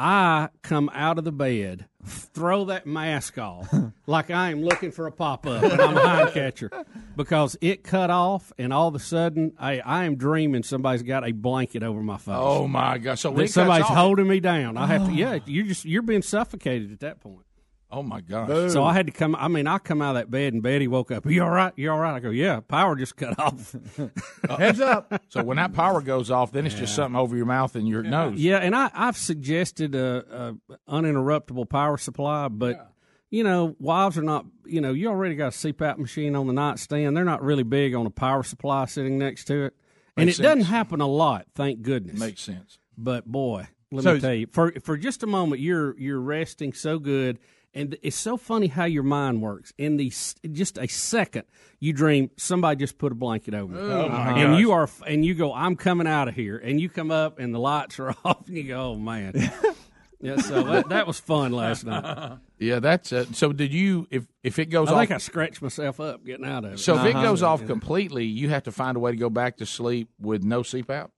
I 0.00 0.50
come 0.62 0.88
out 0.94 1.18
of 1.18 1.24
the 1.24 1.32
bed, 1.32 1.86
throw 2.06 2.66
that 2.66 2.86
mask 2.86 3.36
off 3.36 3.68
like 4.06 4.30
I 4.30 4.50
am 4.52 4.62
looking 4.62 4.92
for 4.92 5.08
a 5.08 5.12
pop 5.12 5.44
up, 5.44 5.60
and 5.60 5.80
I'm 5.80 5.96
a 5.96 6.08
hind 6.08 6.30
catcher 6.30 6.70
because 7.16 7.56
it 7.60 7.82
cut 7.82 8.08
off, 8.08 8.52
and 8.58 8.72
all 8.72 8.86
of 8.86 8.94
a 8.94 9.00
sudden, 9.00 9.54
I, 9.58 9.80
I 9.80 10.04
am 10.04 10.14
dreaming 10.14 10.62
somebody's 10.62 11.02
got 11.02 11.26
a 11.26 11.32
blanket 11.32 11.82
over 11.82 12.00
my 12.00 12.16
face. 12.16 12.28
Oh 12.38 12.68
my 12.68 12.98
gosh! 12.98 13.22
So 13.22 13.30
when 13.30 13.38
That 13.38 13.42
it 13.42 13.46
cuts 13.46 13.54
somebody's 13.54 13.86
holding 13.88 14.28
me 14.28 14.38
down. 14.38 14.76
I 14.76 14.86
have 14.86 15.06
to. 15.06 15.10
Oh. 15.10 15.14
Yeah, 15.14 15.38
you're 15.46 15.66
just 15.66 15.84
you're 15.84 16.02
being 16.02 16.22
suffocated 16.22 16.92
at 16.92 17.00
that 17.00 17.18
point. 17.20 17.44
Oh 17.90 18.02
my 18.02 18.20
gosh! 18.20 18.70
So 18.72 18.84
I 18.84 18.92
had 18.92 19.06
to 19.06 19.12
come. 19.12 19.34
I 19.34 19.48
mean, 19.48 19.66
I 19.66 19.78
come 19.78 20.02
out 20.02 20.10
of 20.10 20.16
that 20.16 20.30
bed 20.30 20.52
and 20.52 20.62
Betty 20.62 20.86
woke 20.88 21.10
up. 21.10 21.24
You 21.24 21.42
all 21.42 21.48
right? 21.50 21.72
You 21.76 21.90
all 21.90 21.98
right? 21.98 22.14
I 22.16 22.20
go, 22.20 22.28
yeah. 22.28 22.60
Power 22.60 22.94
just 22.96 23.16
cut 23.16 23.38
off. 23.40 23.74
Heads 24.58 24.80
up! 24.80 25.22
So 25.30 25.42
when 25.42 25.56
that 25.56 25.72
power 25.72 26.02
goes 26.02 26.30
off, 26.30 26.52
then 26.52 26.66
it's 26.66 26.74
just 26.74 26.94
something 26.94 27.18
over 27.18 27.34
your 27.34 27.46
mouth 27.46 27.74
and 27.76 27.88
your 27.88 28.02
nose. 28.02 28.38
Yeah, 28.38 28.58
and 28.58 28.76
I, 28.76 28.90
I've 28.92 29.16
suggested 29.16 29.94
a, 29.94 30.56
a 30.68 30.76
uninterruptible 30.92 31.68
power 31.70 31.96
supply, 31.96 32.48
but 32.48 32.92
you 33.30 33.42
know, 33.42 33.74
wives 33.78 34.18
are 34.18 34.22
not. 34.22 34.44
You 34.66 34.82
know, 34.82 34.92
you 34.92 35.08
already 35.08 35.34
got 35.34 35.46
a 35.54 35.56
CPAP 35.72 35.96
machine 35.96 36.36
on 36.36 36.46
the 36.46 36.52
nightstand. 36.52 37.16
They're 37.16 37.24
not 37.24 37.42
really 37.42 37.62
big 37.62 37.94
on 37.94 38.04
a 38.04 38.10
power 38.10 38.42
supply 38.42 38.84
sitting 38.84 39.16
next 39.18 39.44
to 39.46 39.64
it, 39.64 39.74
and 40.16 40.26
Makes 40.26 40.40
it 40.40 40.42
doesn't 40.42 40.64
happen 40.64 41.00
a 41.00 41.06
lot. 41.06 41.46
Thank 41.54 41.80
goodness. 41.82 42.18
Makes 42.20 42.42
sense. 42.42 42.78
But 42.98 43.24
boy, 43.24 43.68
let 43.90 44.04
So- 44.04 44.14
me 44.14 44.20
tell 44.20 44.34
you, 44.34 44.46
for 44.50 44.72
for 44.82 44.98
just 44.98 45.22
a 45.22 45.26
moment, 45.26 45.62
you're 45.62 45.98
you're 45.98 46.20
resting 46.20 46.74
so 46.74 46.98
good, 46.98 47.38
and 47.78 47.96
it's 48.02 48.16
so 48.16 48.36
funny 48.36 48.66
how 48.66 48.84
your 48.84 49.02
mind 49.02 49.40
works. 49.42 49.72
In 49.78 49.96
the 49.96 50.08
just 50.52 50.78
a 50.78 50.86
second, 50.88 51.44
you 51.80 51.92
dream 51.92 52.30
somebody 52.36 52.78
just 52.78 52.98
put 52.98 53.12
a 53.12 53.14
blanket 53.14 53.54
over 53.54 53.72
me, 53.72 53.80
Oh, 53.80 54.08
my 54.08 54.40
and 54.40 54.58
you 54.58 54.72
are 54.72 54.88
and 55.06 55.24
you 55.24 55.34
go, 55.34 55.52
I'm 55.54 55.76
coming 55.76 56.06
out 56.06 56.28
of 56.28 56.34
here, 56.34 56.58
and 56.58 56.80
you 56.80 56.88
come 56.88 57.10
up 57.10 57.38
and 57.38 57.54
the 57.54 57.58
lights 57.58 57.98
are 57.98 58.10
off, 58.24 58.46
and 58.48 58.56
you 58.56 58.64
go, 58.64 58.80
oh 58.92 58.94
man. 58.96 59.32
yeah, 60.20 60.36
so 60.36 60.62
that, 60.64 60.88
that 60.88 61.06
was 61.06 61.20
fun 61.20 61.52
last 61.52 61.84
night. 61.86 62.38
Yeah, 62.58 62.80
that's 62.80 63.12
uh, 63.12 63.24
so. 63.32 63.52
Did 63.52 63.72
you 63.72 64.08
if 64.10 64.26
if 64.42 64.58
it 64.58 64.66
goes 64.66 64.88
I 64.88 64.92
off? 64.92 64.98
think 65.00 65.10
I 65.12 65.18
scratched 65.18 65.62
myself 65.62 66.00
up 66.00 66.24
getting 66.24 66.44
out 66.44 66.64
of 66.64 66.72
it. 66.72 66.78
so 66.80 66.96
if 66.98 67.04
it 67.06 67.14
Uh-huh. 67.14 67.22
goes 67.22 67.42
off 67.42 67.60
Yeah. 67.60 67.68
completely, 67.68 68.24
you 68.24 68.48
have 68.48 68.64
to 68.64 68.72
find 68.72 68.96
a 68.96 69.00
way 69.00 69.12
to 69.12 69.16
go 69.16 69.30
back 69.30 69.58
to 69.58 69.66
sleep 69.66 70.08
with 70.20 70.42
no 70.42 70.62
CPAP. 70.62 71.10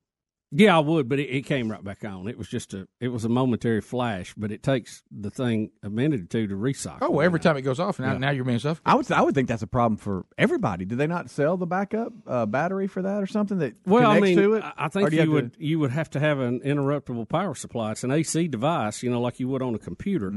Yeah, 0.52 0.76
I 0.76 0.80
would, 0.80 1.08
but 1.08 1.20
it, 1.20 1.28
it 1.28 1.42
came 1.42 1.70
right 1.70 1.82
back 1.84 2.04
on. 2.04 2.26
It 2.26 2.36
was 2.36 2.48
just 2.48 2.74
a, 2.74 2.88
it 2.98 3.06
was 3.08 3.24
a 3.24 3.28
momentary 3.28 3.80
flash, 3.80 4.34
but 4.36 4.50
it 4.50 4.64
takes 4.64 5.04
the 5.10 5.30
thing 5.30 5.70
a 5.84 5.88
minute 5.88 6.22
or 6.22 6.24
two 6.24 6.48
to 6.48 6.54
recycle. 6.56 6.98
Oh, 7.02 7.10
well, 7.10 7.24
every 7.24 7.38
time 7.38 7.56
it 7.56 7.62
goes 7.62 7.78
off, 7.78 8.00
now 8.00 8.12
Yeah. 8.12 8.18
now 8.18 8.30
you're 8.30 8.44
being 8.44 8.58
suffocated. 8.58 8.82
I 8.84 8.94
would 8.96 9.12
I 9.12 9.22
would 9.22 9.34
think 9.34 9.46
that's 9.48 9.62
a 9.62 9.68
problem 9.68 9.96
for 9.96 10.26
everybody. 10.36 10.84
Do 10.84 10.96
they 10.96 11.06
not 11.06 11.30
sell 11.30 11.56
the 11.56 11.66
backup 11.66 12.12
uh, 12.26 12.46
battery 12.46 12.88
for 12.88 13.00
that 13.02 13.22
or 13.22 13.26
something 13.28 13.58
that 13.58 13.74
Well, 13.86 14.02
I 14.10 14.16
connects 14.16 14.36
mean, 14.36 14.38
to 14.38 14.54
it? 14.54 14.64
I- 14.64 14.72
I 14.76 14.88
think 14.88 15.10
do 15.10 15.14
you, 15.16 15.20
have 15.20 15.28
to- 15.28 15.32
would 15.34 15.56
you 15.58 15.78
would 15.78 15.90
have 15.92 16.10
to 16.10 16.20
have 16.20 16.40
an 16.40 16.60
interruptible 16.60 17.28
power 17.28 17.54
supply. 17.54 17.92
It's 17.92 18.02
an 18.02 18.10
AC 18.10 18.48
device, 18.48 19.02
you 19.04 19.10
know, 19.10 19.20
like 19.20 19.38
you 19.38 19.46
would 19.48 19.62
on 19.62 19.74
a 19.76 19.78
computer. 19.78 20.32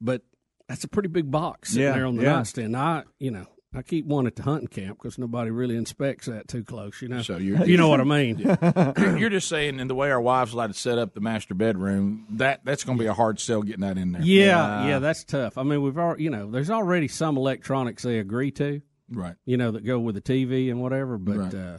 But 0.00 0.22
that's 0.68 0.84
a 0.84 0.88
pretty 0.88 1.08
big 1.08 1.30
box 1.30 1.70
sitting 1.70 1.84
Mm-hmm. 1.84 1.90
Yeah, 1.94 1.98
there 1.98 2.06
on 2.06 2.16
the 2.16 2.22
yeah. 2.24 2.32
nightstand. 2.34 2.76
I, 2.76 3.04
you 3.18 3.30
know, 3.30 3.46
I 3.74 3.82
keep 3.82 4.06
one 4.06 4.26
at 4.26 4.34
the 4.36 4.42
hunting 4.44 4.68
camp 4.68 4.98
because 4.98 5.18
nobody 5.18 5.50
really 5.50 5.76
inspects 5.76 6.26
that 6.26 6.48
too 6.48 6.64
close. 6.64 7.02
You 7.02 7.08
know, 7.08 7.20
So 7.22 7.36
you're, 7.36 7.64
you 7.66 7.76
know 7.76 7.88
what 7.90 8.00
I 8.00 8.04
mean. 8.04 8.38
You're- 8.38 8.56
you're 9.18 9.28
just 9.30 9.48
saying, 9.48 9.78
in 9.78 9.88
the 9.88 9.94
way 9.94 10.10
our 10.10 10.20
wives 10.20 10.54
like 10.54 10.68
to 10.70 10.74
set 10.74 10.96
up 10.98 11.12
the 11.12 11.20
master 11.20 11.54
bedroom, 11.54 12.26
that 12.30 12.64
that's 12.64 12.84
going 12.84 12.96
to 12.96 13.02
be 13.04 13.08
a 13.08 13.12
hard 13.14 13.38
sell 13.40 13.62
getting 13.62 13.82
that 13.82 13.98
in 13.98 14.12
there. 14.12 14.22
Yeah, 14.22 14.86
yeah, 14.88 14.98
that's 15.00 15.22
tough. 15.24 15.58
I 15.58 15.64
mean, 15.64 15.82
we've 15.82 15.98
already, 15.98 16.24
you 16.24 16.30
know, 16.30 16.50
there's 16.50 16.70
already 16.70 17.08
some 17.08 17.36
electronics 17.36 18.02
they 18.04 18.18
agree 18.18 18.50
to, 18.52 18.80
right? 19.10 19.34
You 19.44 19.58
know, 19.58 19.70
that 19.72 19.84
go 19.84 19.98
with 19.98 20.14
the 20.14 20.22
TV 20.22 20.70
and 20.70 20.80
whatever. 20.80 21.18
But 21.18 21.36
Right. 21.36 21.54
uh, 21.54 21.78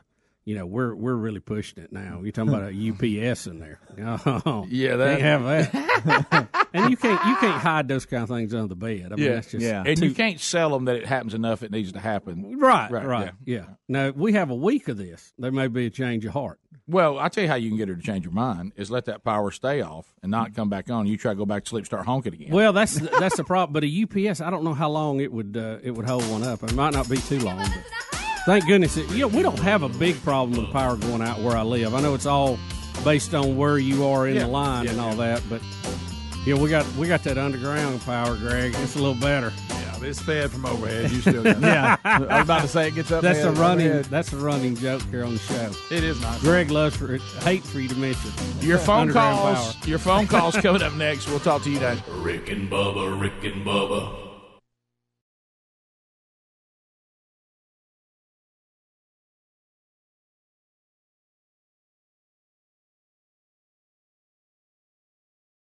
you 0.49 0.55
know, 0.55 0.65
we're 0.65 0.95
we're 0.95 1.13
really 1.13 1.39
pushing 1.39 1.83
it 1.83 1.93
now. 1.93 2.21
You're 2.23 2.31
talking 2.31 2.49
about 2.51 2.71
a 2.73 3.29
UPS 3.31 3.45
in 3.45 3.59
there. 3.59 3.79
Oh, 4.25 4.65
Yeah, 4.67 4.95
that- 4.95 5.19
can't 5.19 5.21
have 5.21 5.43
that. 5.43 6.47
and 6.73 6.89
you 6.89 6.97
can't 6.97 7.23
you 7.23 7.35
can't 7.35 7.61
hide 7.61 7.87
those 7.87 8.07
kind 8.07 8.23
of 8.23 8.29
things 8.29 8.51
under 8.51 8.67
the 8.67 8.75
bed. 8.75 9.09
I 9.11 9.15
mean, 9.15 9.25
yeah, 9.27 9.33
that's 9.35 9.51
just 9.51 9.63
yeah. 9.63 9.83
and 9.85 9.95
too- 9.95 10.07
you 10.07 10.15
can't 10.15 10.39
sell 10.39 10.71
them 10.71 10.85
that 10.85 10.95
it 10.95 11.05
happens 11.05 11.35
enough. 11.35 11.61
It 11.61 11.69
needs 11.71 11.91
to 11.91 11.99
happen. 11.99 12.57
Right, 12.57 12.89
Right, 12.89 13.05
right, 13.05 13.31
yeah. 13.45 13.65
Now 13.87 14.09
we 14.09 14.33
have 14.33 14.49
a 14.49 14.55
week 14.55 14.87
of 14.87 14.97
this. 14.97 15.31
There 15.37 15.51
may 15.51 15.67
be 15.67 15.85
a 15.85 15.89
change 15.91 16.25
of 16.25 16.33
heart. 16.33 16.59
Well, 16.87 17.19
I 17.19 17.29
tell 17.29 17.43
you 17.43 17.49
how 17.49 17.55
you 17.55 17.69
can 17.69 17.77
get 17.77 17.87
her 17.89 17.95
to 17.95 18.01
change 18.01 18.25
her 18.25 18.31
mind 18.31 18.71
is 18.75 18.89
let 18.89 19.05
that 19.05 19.23
power 19.23 19.51
stay 19.51 19.81
off 19.81 20.11
and 20.23 20.31
not 20.31 20.55
come 20.55 20.69
back 20.69 20.89
on. 20.89 21.05
You 21.05 21.17
try 21.17 21.33
to 21.33 21.37
go 21.37 21.45
back 21.45 21.65
to 21.65 21.69
sleep, 21.69 21.85
start 21.85 22.07
honking 22.07 22.33
again. 22.33 22.51
Well, 22.51 22.73
that's 22.73 22.95
that's 22.95 23.37
the 23.37 23.43
problem. 23.43 23.73
But 23.73 23.83
a 23.83 24.03
UPS, 24.31 24.41
I 24.41 24.49
don't 24.49 24.63
know 24.63 24.73
how 24.73 24.89
long 24.89 25.19
it 25.19 25.31
would 25.31 25.55
uh, 25.55 25.77
it 25.83 25.91
would 25.91 26.07
hold 26.07 26.23
one 26.31 26.41
up. 26.43 26.63
It 26.63 26.73
might 26.73 26.93
not 26.93 27.07
be 27.07 27.17
too 27.17 27.37
long. 27.39 27.59
But 27.59 28.18
thank 28.45 28.65
goodness, 28.67 28.97
it, 28.97 29.09
you 29.11 29.19
know, 29.19 29.27
we 29.27 29.41
don't 29.41 29.59
have 29.59 29.83
a 29.83 29.89
big 29.89 30.21
problem 30.23 30.59
with 30.61 30.71
power 30.71 30.95
going 30.95 31.21
out 31.21 31.39
where 31.41 31.55
I 31.57 31.63
live. 31.63 31.93
I 31.93 32.01
know 32.01 32.13
it's 32.15 32.25
all 32.25 32.57
based 33.03 33.33
on 33.33 33.55
where 33.57 33.77
you 33.77 34.05
are 34.05 34.27
in 34.27 34.35
Yeah, 34.35 34.41
the 34.43 34.47
line 34.47 34.85
yeah, 34.85 34.91
and 34.91 34.99
all 34.99 35.15
yeah. 35.15 35.35
that, 35.39 35.43
but 35.49 35.61
yeah, 36.45 36.55
we 36.55 36.69
got 36.69 36.85
we 36.95 37.07
got 37.07 37.23
that 37.23 37.37
underground 37.37 38.01
power, 38.01 38.35
Greg. 38.37 38.73
It's 38.77 38.95
a 38.95 38.99
little 38.99 39.13
better. 39.13 39.51
Yeah, 39.69 40.03
it's 40.03 40.21
fed 40.21 40.49
from 40.51 40.65
overhead. 40.65 41.11
You 41.11 41.19
still 41.21 41.43
got 41.43 41.59
yeah, 41.59 41.97
I 42.05 42.19
was 42.19 42.43
about 42.45 42.61
to 42.61 42.67
say 42.69 42.87
it 42.87 42.95
gets 42.95 43.11
up. 43.11 43.21
That's 43.21 43.39
a 43.43 43.51
running. 43.51 43.87
overhead. 43.87 44.05
That's 44.05 44.31
a 44.33 44.37
running 44.37 44.75
joke 44.77 45.01
here 45.11 45.25
on 45.25 45.33
the 45.33 45.39
show. 45.39 45.71
It 45.91 46.03
is 46.03 46.19
nice. 46.21 46.39
Greg 46.41 46.71
loves 46.71 46.95
for 46.95 47.13
it. 47.13 47.21
hate 47.43 47.63
for 47.63 47.79
you 47.81 47.89
to 47.89 47.95
mention 47.95 48.31
Your 48.61 48.77
phone 48.77 49.11
calls. 49.11 49.75
power. 49.75 49.85
Your 49.87 49.99
phone 49.99 50.27
calls 50.27 50.55
coming 50.57 50.81
up 50.81 50.93
next. 50.95 51.27
We'll 51.27 51.39
talk 51.41 51.61
to 51.63 51.69
you 51.69 51.79
then. 51.79 52.01
Rick 52.09 52.49
and 52.49 52.69
Bubba, 52.71 53.19
Rick 53.19 53.43
and 53.43 53.65
Bubba. 53.65 54.28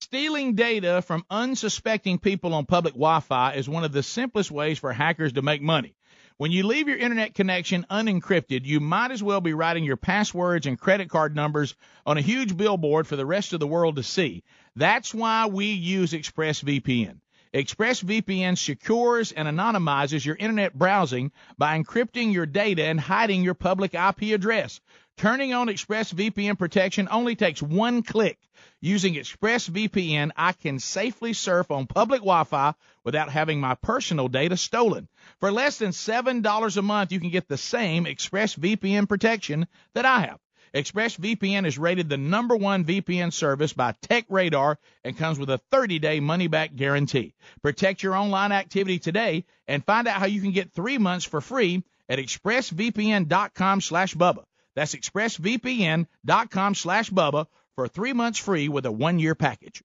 Stealing 0.00 0.54
data 0.54 1.02
from 1.02 1.24
unsuspecting 1.28 2.18
people 2.18 2.54
on 2.54 2.66
public 2.66 2.94
Wi 2.94 3.18
Fi 3.18 3.54
is 3.54 3.68
one 3.68 3.82
of 3.82 3.90
the 3.90 4.04
simplest 4.04 4.48
ways 4.48 4.78
for 4.78 4.92
hackers 4.92 5.32
to 5.32 5.42
make 5.42 5.60
money. 5.60 5.96
When 6.36 6.52
you 6.52 6.62
leave 6.62 6.86
your 6.86 6.96
internet 6.96 7.34
connection 7.34 7.84
unencrypted, 7.90 8.64
you 8.64 8.78
might 8.78 9.10
as 9.10 9.24
well 9.24 9.40
be 9.40 9.54
writing 9.54 9.82
your 9.82 9.96
passwords 9.96 10.66
and 10.66 10.78
credit 10.78 11.10
card 11.10 11.34
numbers 11.34 11.74
on 12.06 12.16
a 12.16 12.22
huge 12.22 12.56
billboard 12.56 13.08
for 13.08 13.16
the 13.16 13.26
rest 13.26 13.52
of 13.52 13.58
the 13.58 13.66
world 13.66 13.96
to 13.96 14.04
see. 14.04 14.44
That's 14.76 15.12
why 15.12 15.46
we 15.46 15.66
use 15.66 16.12
ExpressVPN. 16.12 17.18
ExpressVPN 17.52 18.56
secures 18.56 19.32
and 19.32 19.48
anonymizes 19.48 20.24
your 20.24 20.36
internet 20.36 20.74
browsing 20.74 21.32
by 21.58 21.76
encrypting 21.76 22.32
your 22.32 22.46
data 22.46 22.84
and 22.84 23.00
hiding 23.00 23.42
your 23.42 23.54
public 23.54 23.94
IP 23.94 24.32
address. 24.32 24.80
Turning 25.16 25.52
on 25.54 25.66
ExpressVPN 25.66 26.56
protection 26.56 27.08
only 27.10 27.34
takes 27.34 27.60
one 27.60 28.04
click. 28.04 28.38
Using 28.80 29.14
ExpressVPN, 29.14 30.30
I 30.36 30.52
can 30.52 30.78
safely 30.78 31.32
surf 31.32 31.72
on 31.72 31.88
public 31.88 32.20
Wi 32.20 32.44
Fi 32.44 32.74
without 33.02 33.28
having 33.28 33.60
my 33.60 33.74
personal 33.74 34.28
data 34.28 34.56
stolen. 34.56 35.08
For 35.40 35.50
less 35.50 35.78
than 35.78 35.90
$7 35.90 36.76
a 36.76 36.82
month, 36.82 37.10
you 37.10 37.18
can 37.18 37.30
get 37.30 37.48
the 37.48 37.56
same 37.56 38.04
ExpressVPN 38.04 39.08
protection 39.08 39.66
that 39.94 40.04
I 40.04 40.20
have. 40.20 40.38
ExpressVPN 40.74 41.66
is 41.66 41.78
rated 41.78 42.08
the 42.08 42.16
number 42.16 42.54
one 42.54 42.84
VPN 42.84 43.32
service 43.32 43.72
by 43.72 43.94
TechRadar 44.08 44.76
and 45.02 45.16
comes 45.16 45.40
with 45.40 45.50
a 45.50 45.60
30-day 45.72 46.20
money-back 46.20 46.76
guarantee. 46.76 47.34
Protect 47.62 48.02
your 48.02 48.14
online 48.14 48.52
activity 48.52 49.00
today 49.00 49.44
and 49.66 49.84
find 49.84 50.06
out 50.06 50.20
how 50.20 50.26
you 50.26 50.40
can 50.40 50.52
get 50.52 50.72
three 50.72 50.98
months 50.98 51.24
for 51.24 51.40
free 51.40 51.82
at 52.08 52.20
expressvpn.com 52.20 53.80
slash 53.80 54.14
Bubba. 54.14 54.44
That's 54.76 54.94
expressvpn.com 54.94 56.74
slash 56.76 57.10
Bubba 57.10 57.46
for 57.78 57.86
three 57.86 58.12
months 58.12 58.40
free 58.40 58.68
with 58.68 58.84
a 58.86 58.90
one-year 58.90 59.36
package. 59.36 59.84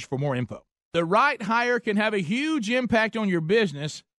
for 0.05 0.17
more 0.17 0.35
info. 0.35 0.63
The 0.93 1.05
right 1.05 1.41
hire 1.41 1.79
can 1.79 1.95
have 1.97 2.13
a 2.13 2.19
huge 2.19 2.69
impact 2.69 3.15
on 3.15 3.29
your 3.29 3.41
business, 3.41 4.03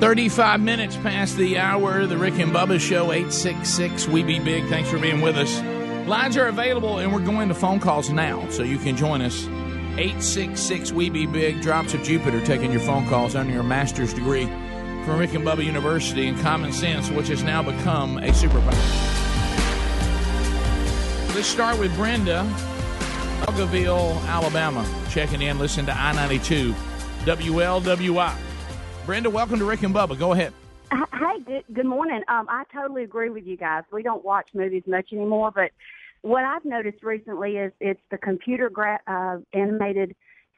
Thirty-five 0.00 0.60
minutes 0.62 0.96
past 0.96 1.36
the 1.36 1.58
hour. 1.58 2.06
The 2.06 2.16
Rick 2.16 2.38
and 2.38 2.50
Bubba 2.50 2.80
Show. 2.80 3.12
Eight 3.12 3.34
six 3.34 3.68
six. 3.68 4.08
We 4.08 4.22
be 4.22 4.38
big. 4.38 4.66
Thanks 4.68 4.88
for 4.88 4.98
being 4.98 5.20
with 5.20 5.36
us. 5.36 5.60
Lines 6.08 6.38
are 6.38 6.46
available, 6.46 6.98
and 7.00 7.12
we're 7.12 7.20
going 7.20 7.48
to 7.50 7.54
phone 7.54 7.80
calls 7.80 8.08
now, 8.08 8.48
so 8.48 8.62
you 8.62 8.78
can 8.78 8.96
join 8.96 9.20
us. 9.20 9.46
Eight 9.98 10.22
six 10.22 10.58
six. 10.58 10.90
We 10.90 11.10
be 11.10 11.26
big. 11.26 11.60
Drops 11.60 11.92
of 11.92 12.02
Jupiter 12.02 12.42
taking 12.46 12.72
your 12.72 12.80
phone 12.80 13.06
calls 13.08 13.34
under 13.34 13.52
your 13.52 13.62
master's 13.62 14.14
degree 14.14 14.46
from 15.04 15.18
Rick 15.18 15.34
and 15.34 15.44
Bubba 15.44 15.66
University 15.66 16.26
in 16.26 16.38
common 16.38 16.72
sense, 16.72 17.10
which 17.10 17.28
has 17.28 17.42
now 17.42 17.62
become 17.62 18.16
a 18.16 18.28
superpower. 18.30 18.72
Let's 21.34 21.46
start 21.46 21.78
with 21.78 21.94
Brenda, 21.94 22.50
Elgaville, 23.42 24.18
Alabama, 24.28 24.86
checking 25.10 25.42
in. 25.42 25.58
Listen 25.58 25.84
to 25.84 25.94
I 25.94 26.12
ninety 26.12 26.38
two, 26.38 26.74
WLWI. 27.26 28.34
Brenda, 29.10 29.28
welcome 29.28 29.58
to 29.58 29.64
Rick 29.64 29.82
and 29.82 29.92
Bubba. 29.92 30.16
Go 30.16 30.34
ahead. 30.34 30.52
Hey, 30.92 31.40
good, 31.44 31.64
good 31.72 31.84
morning. 31.84 32.22
Um, 32.28 32.46
I 32.48 32.62
totally 32.72 33.02
agree 33.02 33.28
with 33.28 33.44
you 33.44 33.56
guys. 33.56 33.82
We 33.90 34.04
don't 34.04 34.24
watch 34.24 34.50
movies 34.54 34.84
much 34.86 35.12
anymore, 35.12 35.50
but 35.52 35.72
what 36.22 36.44
I've 36.44 36.64
noticed 36.64 37.02
recently 37.02 37.56
is 37.56 37.72
it's 37.80 38.00
the 38.12 38.18
computer 38.18 38.70
gra- 38.70 39.00
uh, 39.08 39.38
animated 39.52 40.14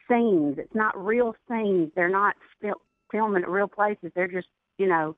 scenes. 0.07 0.59
It's 0.59 0.75
not 0.75 1.03
real 1.03 1.35
scenes. 1.49 1.93
They're 1.97 2.11
not 2.11 2.37
fil- 2.61 2.83
filming 3.11 3.43
at 3.43 3.49
real 3.49 3.69
places. 3.69 4.12
They're 4.15 4.29
just, 4.29 4.49
you 4.77 4.87
know, 4.87 5.17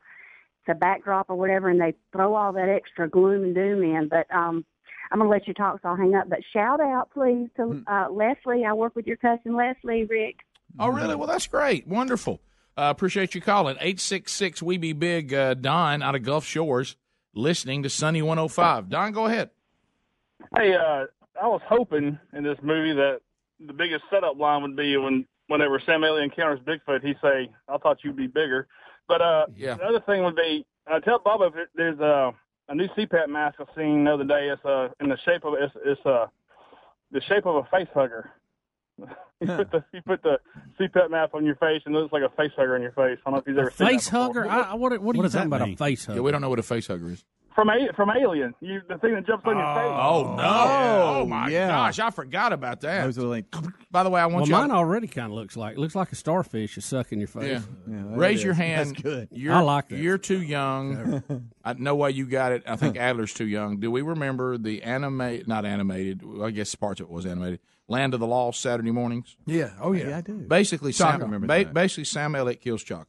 it's 0.61 0.77
a 0.77 0.79
backdrop 0.79 1.29
or 1.29 1.35
whatever, 1.35 1.69
and 1.69 1.81
they 1.81 1.95
throw 2.13 2.37
all 2.37 2.53
that 2.53 2.69
extra 2.69 3.09
gloom 3.09 3.43
and 3.43 3.55
doom 3.57 3.83
in. 3.83 4.07
But 4.07 4.33
um, 4.33 4.65
I'm 5.11 5.19
gonna 5.19 5.29
let 5.29 5.49
you 5.49 5.55
talk, 5.55 5.81
so 5.83 5.89
I'll 5.89 5.97
hang 5.97 6.15
up. 6.15 6.29
But 6.29 6.39
shout 6.53 6.81
out, 6.81 7.11
please, 7.13 7.49
to 7.57 7.83
uh, 7.89 8.11
Leslie. 8.13 8.65
I 8.65 8.75
work 8.75 8.95
with 8.95 9.09
your 9.09 9.17
cousin 9.17 9.57
Leslie, 9.57 10.05
Rick. 10.05 10.37
Oh, 10.79 10.87
really? 10.87 11.17
Well, 11.17 11.27
that's 11.27 11.49
great. 11.49 11.89
Wonderful. 11.89 12.39
Uh, 12.77 12.91
appreciate 12.91 13.35
you 13.35 13.41
calling. 13.41 13.77
866 13.77 14.63
We 14.63 14.79
Be 14.79 14.93
Big. 14.93 15.33
Uh, 15.33 15.55
Don 15.55 16.03
out 16.03 16.15
of 16.15 16.23
Gulf 16.25 16.45
Shores 16.45 16.97
listening 17.35 17.83
to 17.85 17.91
Sunny 17.91 18.21
105. 18.23 18.89
Don, 18.89 19.13
go 19.13 19.27
ahead. 19.27 19.51
Hey, 20.57 20.75
uh, 20.75 21.07
I 21.41 21.47
was 21.47 21.61
hoping 21.69 22.19
in 22.33 22.43
this 22.45 22.59
movie 22.63 22.93
that 22.95 23.21
the 23.65 23.73
biggest 23.73 24.05
setup 24.11 24.39
line 24.39 24.63
would 24.63 24.77
be 24.77 24.97
when 24.97 25.25
whenever 25.47 25.81
Sam 25.87 26.03
Elliott 26.05 26.25
encounters 26.25 26.61
Bigfoot, 26.67 27.03
he 27.05 27.15
say, 27.23 27.51
"I 27.69 27.79
thought 27.79 27.99
you'd 28.03 28.17
be 28.17 28.27
bigger." 28.27 28.67
But 29.07 29.21
uh, 29.23 29.47
Yeah. 29.57 29.75
the 29.75 29.85
other 29.85 30.01
thing 30.01 30.25
would 30.25 30.37
be, 30.37 30.65
uh, 30.91 30.99
tell 31.01 31.21
Bubba 31.21 31.49
if 31.51 31.57
it, 31.57 31.69
there's 31.75 31.99
uh, 32.01 32.33
a 32.69 32.75
new 32.75 32.89
CPAP 32.97 33.29
mask 33.29 33.57
I've 33.61 33.69
seen 33.77 34.05
the 34.05 34.15
other 34.15 34.25
day. 34.25 34.49
It's 34.49 34.65
uh, 34.65 34.89
in 35.01 35.09
the 35.09 35.19
shape 35.25 35.45
of 35.45 35.55
it's, 35.55 35.75
it's 35.85 36.05
uh, 36.07 36.27
the 37.13 37.21
shape 37.23 37.47
of 37.47 37.57
a 37.57 37.65
face 37.71 37.89
hugger. 37.95 38.31
you 39.41 39.47
put 39.47 39.71
the 39.73 39.85
you 39.93 40.01
put 40.03 40.23
the 40.23 40.39
CPAP 40.81 41.11
mask 41.11 41.35
on 41.35 41.45
your 41.45 41.57
face 41.57 41.83
and 41.87 41.95
it 41.95 41.99
looks 41.99 42.13
like 42.13 42.23
a 42.23 42.29
face 42.37 42.53
hugger 42.57 42.75
on 42.77 42.83
your 42.83 42.93
face. 42.93 43.19
I 43.27 43.31
don't 43.31 43.35
know 43.35 43.39
if 43.39 43.47
you've 43.47 43.59
ever 43.59 43.71
seen 43.71 43.87
Face 43.89 44.09
before. 44.09 44.21
hugger? 44.27 44.47
I, 44.49 44.61
I- 44.61 44.75
what, 44.75 44.97
what 45.01 45.17
are 45.17 45.23
you 45.23 45.29
talking 45.29 45.47
about? 45.47 45.69
A 45.69 45.77
face 45.77 46.05
hugger? 46.07 46.19
Yeah, 46.19 46.23
we 46.23 46.31
don't 46.31 46.41
know 46.41 46.49
what 46.51 46.59
a 46.59 46.63
face 46.63 46.87
hugger 46.87 47.11
is. 47.11 47.25
from 47.55 47.69
a, 47.71 47.93
from 47.95 48.11
Alien, 48.11 48.55
you 48.61 48.81
the 48.89 48.97
thing 48.99 49.15
that 49.15 49.27
jumps 49.27 49.45
on 49.47 49.57
your 49.57 49.65
face. 49.75 49.85
Oh, 49.85 50.25
oh 50.29 50.37
no. 50.37 50.43
Oh, 50.45 51.21
oh 51.23 51.27
my 51.27 51.51
gosh. 51.51 51.99
I 51.99 52.11
forgot 52.11 52.53
about 52.53 52.81
that. 52.83 53.05
Those 53.05 53.19
are 53.19 53.23
like, 53.23 53.47
By 53.91 54.03
the 54.05 54.11
way, 54.11 54.21
I 54.21 54.27
want 54.27 54.43
Well, 54.43 54.47
you 54.47 54.53
mine 54.69 54.71
already 54.77 55.09
kind 55.09 55.27
of 55.27 55.33
looks 55.33 55.57
like 55.57 55.77
looks 55.77 55.95
like 55.97 56.13
a 56.13 56.17
starfish 56.17 56.77
is 56.79 56.85
sucking 56.85 57.19
your 57.19 57.29
face. 57.29 57.63
Yeah. 57.89 58.03
Raise 58.17 58.43
your 58.45 58.55
hand. 58.55 59.03
You're, 59.33 59.55
I 59.55 59.61
like 59.61 59.89
that. 59.89 59.99
You're 59.99 60.19
too 60.19 60.41
young. 60.41 61.23
I 61.65 61.73
no 61.75 61.95
way 61.97 62.11
you 62.13 62.27
got 62.27 62.53
it. 62.53 62.63
I 62.67 62.77
think 62.77 62.97
Adler's 62.99 63.35
too 63.35 63.47
young. 63.47 63.79
Do 63.81 63.91
we 63.91 64.03
remember 64.03 64.57
the 64.59 64.83
animate? 64.85 65.47
Not 65.49 65.65
animated. 65.65 66.23
I 66.43 66.51
guess 66.51 66.75
parts 66.77 67.01
of 67.01 67.07
it 67.09 67.13
was 67.13 67.27
animated. 67.27 67.59
Land 67.89 68.15
of 68.15 68.21
the 68.21 68.27
Lost 68.27 68.61
Saturday 68.61 68.91
mornings. 68.91 69.37
Yeah. 69.47 69.71
Oh, 69.81 69.93
yeah. 69.93 70.09
Yeah, 70.09 70.19
I 70.19 70.21
do. 70.23 70.39
Basically, 70.39 70.93
Chaka. 70.93 71.21
Sam, 71.21 71.31
Remember 71.31 71.47
ba- 71.47 71.71
basically 71.71 72.05
Sam 72.05 72.35
Elliott 72.35 72.61
kills 72.61 72.83
Chaka. 72.83 73.07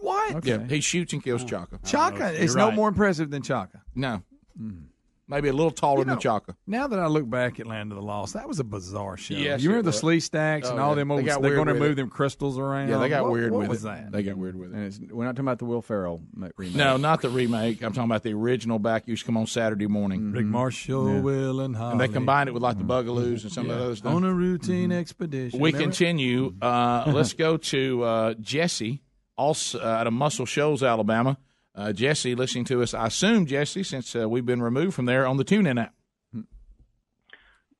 What? 0.00 0.44
Yeah, 0.44 0.66
he 0.66 0.80
shoots 0.80 1.12
and 1.12 1.22
kills 1.22 1.44
Chaka. 1.44 1.78
Chaka 1.84 2.30
is 2.32 2.56
no 2.56 2.70
more 2.70 2.88
impressive 2.88 3.30
than 3.30 3.42
Chaka. 3.42 3.82
No, 3.94 4.22
hmm. 4.56 4.84
Maybe 5.30 5.48
a 5.48 5.52
little 5.52 5.70
taller 5.70 6.04
than 6.04 6.18
Chaka. 6.18 6.56
Now 6.66 6.86
that 6.88 6.98
I 6.98 7.06
look 7.06 7.28
back 7.30 7.60
at 7.60 7.66
Land 7.66 7.92
of 7.92 7.96
the 7.96 8.02
Lost, 8.02 8.34
that 8.34 8.48
was 8.48 8.58
a 8.58 8.64
bizarre 8.64 9.16
show. 9.16 9.34
Yes, 9.34 9.62
you 9.62 9.70
it 9.70 9.72
remember 9.74 9.90
the 9.92 10.04
was. 10.06 10.20
Sleestaks 10.24 10.68
and 10.70 10.78
Oh, 10.78 10.82
all 10.82 10.88
yeah. 10.90 10.94
them 10.96 11.08
They 11.08 11.14
old, 11.14 11.24
got 11.24 11.42
they're 11.42 11.54
going 11.54 11.68
to 11.68 11.74
move 11.74 11.92
it. 11.92 11.94
them 11.96 12.10
crystals 12.10 12.58
around. 12.58 12.88
Yeah, 12.88 12.98
they 12.98 13.08
got 13.08 13.22
What- 13.22 13.32
weird 13.32 13.52
what 13.52 13.60
with 13.60 13.68
was 13.68 13.84
it. 13.84 13.88
that? 13.88 14.12
They 14.12 14.22
got 14.22 14.36
weird 14.36 14.56
with 14.56 14.72
it. 14.72 14.76
and 14.76 14.84
it's, 14.86 14.98
we're 14.98 15.24
not 15.24 15.32
talking 15.36 15.44
about 15.46 15.58
the 15.60 15.64
Will 15.66 15.82
Ferrell 15.82 16.20
remake. 16.34 16.74
No, 16.74 16.96
not 16.96 17.22
the 17.22 17.30
remake. 17.30 17.82
I'm 17.82 17.92
talking 17.92 18.10
about 18.10 18.22
the 18.24 18.32
original 18.34 18.78
back 18.78 19.06
used 19.08 19.22
to 19.22 19.26
come 19.26 19.36
on 19.36 19.46
Saturday 19.46 19.86
morning. 19.86 20.32
Rick 20.32 20.46
Marshall, 20.46 21.20
Will, 21.20 21.60
and 21.60 21.76
Holly. 21.76 21.92
And 21.92 22.00
they 22.00 22.08
combined 22.08 22.48
it 22.48 22.52
with 22.52 22.62
like 22.62 22.78
the 22.78 22.84
Bugaloos 22.84 23.42
and 23.44 23.52
some 23.52 23.70
of 23.70 23.76
the 23.78 23.84
other 23.84 23.96
stuff. 23.96 24.12
on 24.14 24.24
a 24.24 24.32
routine 24.34 24.90
expedition. 24.92 25.60
We 25.60 25.70
Remember? 25.72 25.84
continue. 25.84 26.54
Uh, 26.60 27.04
let's 27.14 27.32
go 27.34 27.56
to 27.56 28.02
uh, 28.02 28.34
Jesse, 28.40 29.02
also 29.36 29.78
uh, 29.80 29.84
out 29.84 30.06
of 30.06 30.12
Muscle 30.12 30.46
Shoals, 30.46 30.82
Alabama. 30.82 31.38
Uh, 31.74 31.92
Jesse, 31.92 32.34
listening 32.34 32.64
to 32.66 32.82
us. 32.82 32.94
I 32.94 33.06
assume 33.06 33.46
Jesse, 33.46 33.82
since 33.82 34.14
uh, 34.16 34.28
we've 34.28 34.46
been 34.46 34.62
removed 34.62 34.94
from 34.94 35.06
there 35.06 35.26
on 35.26 35.36
the 35.36 35.44
TuneIn 35.44 35.80
app. 35.80 35.94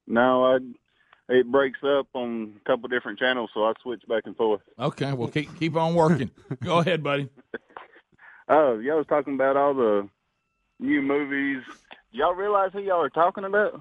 No, 0.06 0.44
I 0.44 0.58
it 1.28 1.46
breaks 1.46 1.78
up 1.84 2.08
on 2.14 2.54
a 2.60 2.68
couple 2.68 2.88
different 2.88 3.18
channels, 3.18 3.50
so 3.54 3.64
I 3.64 3.72
switch 3.82 4.02
back 4.08 4.24
and 4.26 4.36
forth. 4.36 4.60
Okay, 4.78 5.12
well 5.12 5.28
keep 5.28 5.56
keep 5.58 5.76
on 5.76 5.94
working. 5.94 6.30
go 6.64 6.78
ahead, 6.78 7.02
buddy. 7.02 7.28
Oh, 8.52 8.80
y'all 8.80 8.96
was 8.96 9.06
talking 9.06 9.34
about 9.34 9.56
all 9.56 9.74
the 9.74 10.08
new 10.80 11.02
movies. 11.02 11.62
Y'all 12.10 12.34
realize 12.34 12.70
who 12.72 12.80
y'all 12.80 13.00
are 13.00 13.08
talking 13.08 13.44
about? 13.44 13.80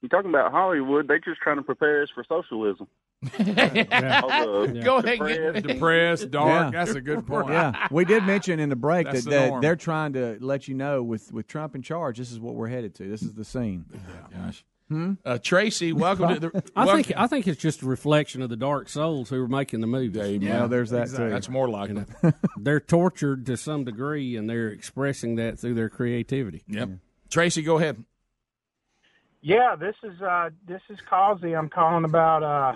You're 0.00 0.08
talking 0.08 0.30
about 0.30 0.52
Hollywood. 0.52 1.06
They're 1.06 1.18
just 1.18 1.42
trying 1.42 1.58
to 1.58 1.62
prepare 1.62 2.02
us 2.02 2.08
for 2.14 2.24
socialism. 2.26 2.88
All 3.24 4.66
the 4.66 4.80
Go 4.84 4.98
ahead, 4.98 5.18
get- 5.18 5.54
depressed- 5.54 5.66
Depressed, 5.66 6.30
dark. 6.30 6.72
Yeah. 6.74 6.84
That's 6.84 6.96
a 6.96 7.00
good 7.00 7.26
point. 7.26 7.48
yeah, 7.48 7.88
we 7.90 8.04
did 8.04 8.24
mention 8.24 8.60
in 8.60 8.68
the 8.68 8.76
break 8.76 9.06
That's 9.06 9.24
that, 9.24 9.30
the 9.30 9.36
that 9.54 9.60
they're 9.62 9.76
trying 9.76 10.12
to 10.14 10.38
let 10.40 10.68
you 10.68 10.74
know 10.74 11.02
with, 11.02 11.32
with 11.32 11.46
Trump 11.46 11.74
in 11.74 11.82
charge, 11.82 12.18
this 12.18 12.30
is 12.30 12.38
what 12.40 12.54
we're 12.54 12.68
headed 12.68 12.94
to. 12.96 13.08
This 13.08 13.22
is 13.22 13.34
the 13.34 13.44
scene. 13.44 13.84
Gosh. 14.32 14.64
Hmm? 14.88 15.14
Uh, 15.24 15.38
Tracy, 15.42 15.92
welcome 15.92 16.34
to 16.34 16.38
the. 16.40 16.62
I 16.76 16.84
welcome- 16.84 17.02
think 17.02 17.18
I 17.18 17.26
think 17.26 17.48
it's 17.48 17.60
just 17.60 17.82
a 17.82 17.86
reflection 17.86 18.40
of 18.42 18.50
the 18.50 18.56
dark 18.56 18.88
souls 18.88 19.28
who 19.30 19.42
are 19.42 19.48
making 19.48 19.80
the 19.80 19.88
movies. 19.88 20.38
Yeah, 20.40 20.60
Well, 20.60 20.68
there's 20.68 20.90
that 20.90 21.08
too. 21.08 21.28
That's 21.28 21.48
more 21.48 21.68
like 21.68 21.90
it. 21.90 22.34
They're 22.56 22.78
tortured 22.78 23.46
to 23.46 23.56
some 23.56 23.82
degree, 23.84 24.36
and 24.36 24.48
they're 24.48 24.68
expressing 24.68 25.34
that 25.36 25.58
through 25.58 25.74
their 25.74 25.88
creativity. 25.88 26.62
Yep. 26.68 26.90
Tracy, 27.30 27.62
go 27.62 27.78
ahead. 27.78 28.04
Yeah, 29.46 29.76
this 29.76 29.94
is 30.02 30.20
uh, 30.20 30.50
this 30.66 30.80
is 30.90 30.98
Causey. 31.08 31.52
I'm 31.54 31.68
calling 31.68 32.04
about 32.04 32.42
uh, 32.42 32.74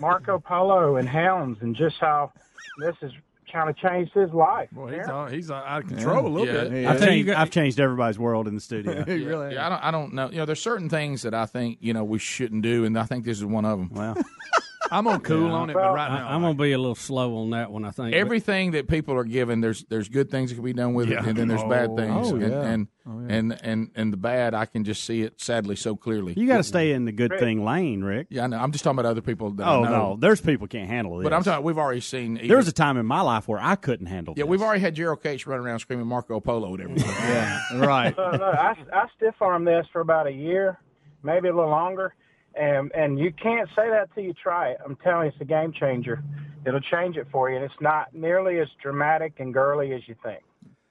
Marco 0.00 0.38
Polo 0.38 0.94
and 0.94 1.08
hounds 1.08 1.58
and 1.62 1.74
just 1.74 1.96
how 1.98 2.30
this 2.78 2.94
has 3.00 3.10
kind 3.52 3.68
of 3.68 3.76
changed 3.76 4.12
his 4.12 4.30
life. 4.30 4.68
Well, 4.72 4.86
he's, 4.86 5.08
uh, 5.08 5.26
he's 5.26 5.50
uh, 5.50 5.54
out 5.54 5.82
of 5.82 5.88
control 5.88 6.24
a 6.24 6.28
little 6.28 6.46
Yeah. 6.46 6.64
bit. 6.68 6.86
I've, 6.86 7.00
Yeah. 7.00 7.06
changed, 7.06 7.30
I've 7.30 7.50
changed 7.50 7.80
everybody's 7.80 8.20
world 8.20 8.46
in 8.46 8.54
the 8.54 8.60
studio. 8.60 9.02
Yeah, 9.08 9.50
yeah, 9.50 9.66
I 9.66 9.68
don't. 9.68 9.84
I 9.86 9.90
don't 9.90 10.14
know. 10.14 10.30
You 10.30 10.36
know, 10.36 10.44
there's 10.44 10.62
certain 10.62 10.88
things 10.88 11.22
that 11.22 11.34
I 11.34 11.44
think 11.44 11.78
you 11.80 11.92
know 11.92 12.04
we 12.04 12.20
shouldn't 12.20 12.62
do, 12.62 12.84
and 12.84 12.96
I 12.96 13.02
think 13.02 13.24
this 13.24 13.38
is 13.38 13.44
one 13.44 13.64
of 13.64 13.76
them. 13.76 13.90
Well, 13.92 14.14
I'm 14.90 15.04
gonna 15.04 15.20
cool 15.20 15.52
on 15.52 15.70
it, 15.70 15.74
but 15.74 15.92
right 15.94 16.10
I, 16.10 16.18
now, 16.20 16.28
I'm 16.28 16.40
gonna 16.42 16.54
be 16.54 16.72
a 16.72 16.78
little 16.78 16.94
slow 16.94 17.36
on 17.38 17.50
that 17.50 17.70
one. 17.70 17.84
I 17.84 17.90
think 17.90 18.14
Everything 18.14 18.72
that 18.72 18.88
people 18.88 19.14
are 19.14 19.24
given, 19.24 19.60
there's 19.60 19.84
there's 19.84 20.08
good 20.08 20.30
things 20.30 20.50
that 20.50 20.56
can 20.56 20.64
be 20.64 20.72
done 20.72 20.94
with 20.94 21.08
Yeah. 21.08 21.20
it, 21.22 21.26
and 21.28 21.36
then 21.36 21.48
there's 21.48 21.62
bad 21.64 21.90
Oh, 21.90 21.96
things, 21.96 22.32
oh, 22.32 22.36
and, 22.36 22.50
yeah. 22.52 22.62
and, 22.62 22.88
Oh, 23.08 23.20
yeah. 23.28 23.34
and 23.36 23.58
and 23.62 23.90
and 23.94 24.12
the 24.12 24.16
bad, 24.16 24.52
I 24.54 24.66
can 24.66 24.82
just 24.84 25.04
see 25.04 25.22
it 25.22 25.40
sadly 25.40 25.76
so 25.76 25.94
clearly. 25.96 26.34
you 26.36 26.46
got 26.46 26.56
to 26.56 26.62
stay 26.64 26.92
in 26.92 27.04
the 27.04 27.12
good 27.12 27.32
thing 27.38 27.64
lane, 27.64 28.02
Rick. 28.02 28.26
Yeah, 28.30 28.44
I 28.44 28.46
know. 28.48 28.58
I'm 28.58 28.72
just 28.72 28.82
talking 28.84 28.98
about 28.98 29.08
other 29.08 29.20
people. 29.20 29.50
That 29.52 29.66
I 29.66 29.74
Oh 29.76 29.84
know. 29.84 29.90
no, 29.90 30.16
there's 30.18 30.40
people 30.40 30.66
can't 30.66 30.88
handle 30.88 31.20
it. 31.20 31.22
But 31.22 31.32
I'm 31.32 31.44
talking. 31.44 31.64
We've 31.64 31.78
already 31.78 32.00
seen. 32.00 32.40
There 32.46 32.56
was 32.56 32.66
a 32.68 32.72
time 32.72 32.96
in 32.96 33.06
my 33.06 33.20
life 33.20 33.46
where 33.46 33.60
I 33.60 33.76
couldn't 33.76 34.06
handle. 34.06 34.34
It. 34.34 34.38
Yeah, 34.38 34.44
this. 34.44 34.50
we've 34.50 34.62
already 34.62 34.80
had 34.80 34.94
Gerald 34.96 35.22
Cates 35.22 35.46
running 35.46 35.64
around 35.66 35.78
screaming 35.80 36.06
Marco 36.06 36.40
Polo 36.40 36.74
at 36.74 36.80
everyone. 36.80 37.04
yeah, 37.06 37.60
right. 37.74 38.14
No, 38.16 38.24
I, 38.24 38.74
I 38.92 39.06
stiff 39.16 39.34
armed 39.40 39.66
this 39.68 39.86
for 39.92 40.00
about 40.00 40.26
a 40.26 40.32
year, 40.32 40.78
maybe 41.22 41.46
a 41.48 41.54
little 41.54 41.70
longer, 41.70 42.12
and 42.56 42.90
and 42.94 43.18
you 43.18 43.32
can't 43.32 43.68
say 43.76 43.88
that 43.90 44.08
till 44.14 44.24
you 44.24 44.32
try 44.32 44.70
it. 44.70 44.78
I'm 44.84 44.96
telling 44.96 45.26
you, 45.26 45.32
it's 45.32 45.40
a 45.40 45.44
game 45.44 45.72
changer. 45.72 46.22
It'll 46.66 46.80
change 46.80 47.16
it 47.16 47.26
for 47.30 47.48
you, 47.50 47.56
and 47.56 47.64
it's 47.64 47.80
not 47.80 48.14
nearly 48.14 48.58
as 48.58 48.68
dramatic 48.82 49.34
and 49.38 49.54
girly 49.54 49.92
as 49.92 50.00
you 50.06 50.16
think. 50.22 50.42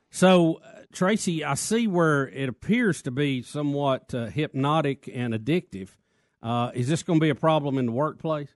So, 0.10 0.62
uh, 0.64 0.84
Tracy, 0.94 1.44
I 1.44 1.56
see 1.56 1.88
where 1.88 2.30
it 2.30 2.48
appears 2.48 3.02
to 3.02 3.12
be 3.12 3.42
somewhat 3.42 4.14
uh, 4.14 4.28
hypnotic 4.28 5.10
and 5.14 5.34
addictive. 5.34 5.90
Uh, 6.42 6.72
is 6.74 6.88
this 6.88 7.04
going 7.04 7.20
to 7.20 7.24
be 7.24 7.30
a 7.30 7.36
problem 7.36 7.78
in 7.78 7.88
the 7.88 7.92
workplace? 7.92 8.50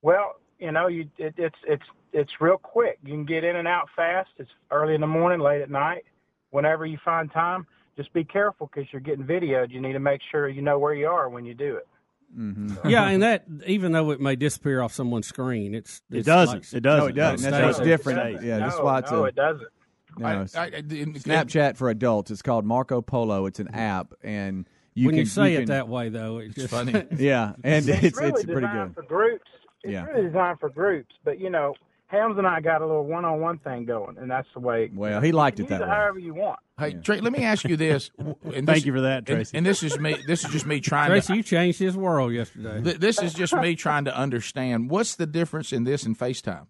Well, 0.00 0.36
You 0.58 0.72
know, 0.72 0.86
you 0.88 1.08
it, 1.18 1.34
it's 1.36 1.56
it's 1.66 1.84
it's 2.12 2.30
real 2.40 2.56
quick. 2.56 2.98
You 3.04 3.12
can 3.12 3.24
get 3.24 3.44
in 3.44 3.56
and 3.56 3.68
out 3.68 3.88
fast. 3.96 4.30
It's 4.38 4.50
early 4.70 4.94
in 4.94 5.00
the 5.00 5.06
morning, 5.06 5.40
late 5.40 5.60
at 5.62 5.70
night, 5.70 6.04
whenever 6.50 6.86
you 6.86 6.98
find 7.04 7.30
time. 7.32 7.66
Just 7.96 8.12
be 8.12 8.24
careful 8.24 8.70
because 8.72 8.90
you're 8.92 9.00
getting 9.00 9.24
videoed. 9.24 9.70
You 9.70 9.80
need 9.80 9.92
to 9.92 10.00
make 10.00 10.20
sure 10.30 10.48
you 10.48 10.62
know 10.62 10.78
where 10.78 10.94
you 10.94 11.06
are 11.08 11.28
when 11.28 11.44
you 11.44 11.54
do 11.54 11.76
it. 11.76 11.86
Mm-hmm. 12.36 12.88
yeah, 12.88 13.08
and 13.08 13.22
that 13.22 13.44
even 13.66 13.92
though 13.92 14.10
it 14.12 14.20
may 14.20 14.36
disappear 14.36 14.80
off 14.80 14.92
someone's 14.94 15.26
screen, 15.26 15.74
it's, 15.74 16.00
It 16.10 16.24
doesn't. 16.24 16.54
like- 16.60 16.72
It 16.72 16.80
doesn't. 16.80 17.00
No, 17.00 17.06
it 17.06 17.12
doesn't. 17.14 17.50
That's 17.50 17.62
why 17.62 17.68
it's 17.68 17.76
stays. 17.76 17.86
different. 17.88 18.42
Yeah, 18.42 18.58
that's 18.58 18.78
why 18.80 19.00
it's 19.00 19.10
no, 19.10 19.24
a, 19.24 19.28
it 19.28 19.34
doesn't. 19.34 19.68
No, 20.18 20.26
I- 20.26 20.32
I- 20.32 20.64
I- 20.64 20.76
in- 20.76 21.12
Snapchat 21.14 21.76
for 21.76 21.90
adults. 21.90 22.30
It's 22.30 22.40
called 22.42 22.64
Marco 22.64 23.02
Polo. 23.02 23.44
It's 23.46 23.60
an 23.60 23.68
app, 23.74 24.14
and 24.22 24.66
you 24.94 25.06
when 25.06 25.14
can 25.14 25.18
you 25.20 25.26
say 25.26 25.54
it 25.54 25.58
can- 25.60 25.66
that 25.66 25.88
way, 25.88 26.08
though, 26.08 26.38
it's, 26.38 26.54
just 26.54 26.70
funny. 26.70 26.92
Yeah, 27.18 27.52
and 27.62 27.86
it's, 27.86 28.02
it's 28.02 28.18
really 28.18 28.30
it's 28.32 28.44
pretty 28.44 28.66
good. 28.66 28.94
for 28.94 29.02
groups. 29.02 29.44
It's 29.82 29.92
Yeah. 29.92 30.06
really 30.06 30.28
designed 30.28 30.58
for 30.60 30.70
groups, 30.70 31.14
but 31.24 31.38
you 31.38 31.50
know, 31.50 31.74
Helms 32.12 32.36
and 32.36 32.46
I 32.46 32.60
got 32.60 32.82
a 32.82 32.86
little 32.86 33.06
one-on-one 33.06 33.56
thing 33.60 33.86
going, 33.86 34.18
and 34.18 34.30
that's 34.30 34.46
the 34.52 34.60
way. 34.60 34.90
Well, 34.92 35.22
he 35.22 35.32
liked 35.32 35.58
it 35.58 35.62
use 35.62 35.70
that 35.70 35.80
way. 35.80 35.86
however 35.88 36.18
you 36.18 36.34
want. 36.34 36.60
Hey, 36.78 36.92
Trey, 36.92 37.20
let 37.22 37.32
me 37.32 37.42
ask 37.42 37.64
you 37.64 37.74
this. 37.76 38.10
and 38.18 38.66
Thank 38.66 38.84
you 38.84 38.92
for 38.92 39.00
that, 39.00 39.18
and- 39.18 39.26
Tracy. 39.26 39.56
And, 39.56 39.64
this 39.64 39.82
is 39.82 39.98
me. 39.98 40.16
This 40.26 40.44
is 40.44 40.50
just 40.52 40.66
me 40.66 40.80
trying 40.82 41.08
Tracy, 41.08 41.32
to. 41.32 41.36
you 41.38 41.42
changed 41.42 41.78
his 41.78 41.96
world 41.96 42.32
yesterday. 42.34 42.82
th- 42.82 42.98
This 42.98 43.22
is 43.22 43.32
just 43.32 43.54
me 43.56 43.74
trying 43.76 44.04
to 44.04 44.14
understand 44.14 44.90
what's 44.90 45.16
the 45.16 45.24
difference 45.26 45.72
in 45.72 45.84
this 45.84 46.02
and 46.04 46.16
FaceTime. 46.18 46.66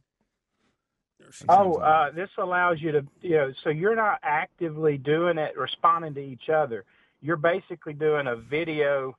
Oh, 1.48 1.74
uh, 1.74 2.12
this 2.12 2.28
allows 2.38 2.80
you 2.80 2.92
to, 2.92 3.06
you 3.22 3.30
know, 3.36 3.52
so 3.64 3.70
you're 3.70 3.96
not 3.96 4.20
actively 4.22 4.96
doing 4.98 5.38
it, 5.38 5.56
responding 5.56 6.14
to 6.14 6.20
each 6.20 6.50
other. 6.50 6.84
You're 7.20 7.36
basically 7.36 7.94
doing 7.94 8.26
a 8.28 8.36
video 8.36 9.16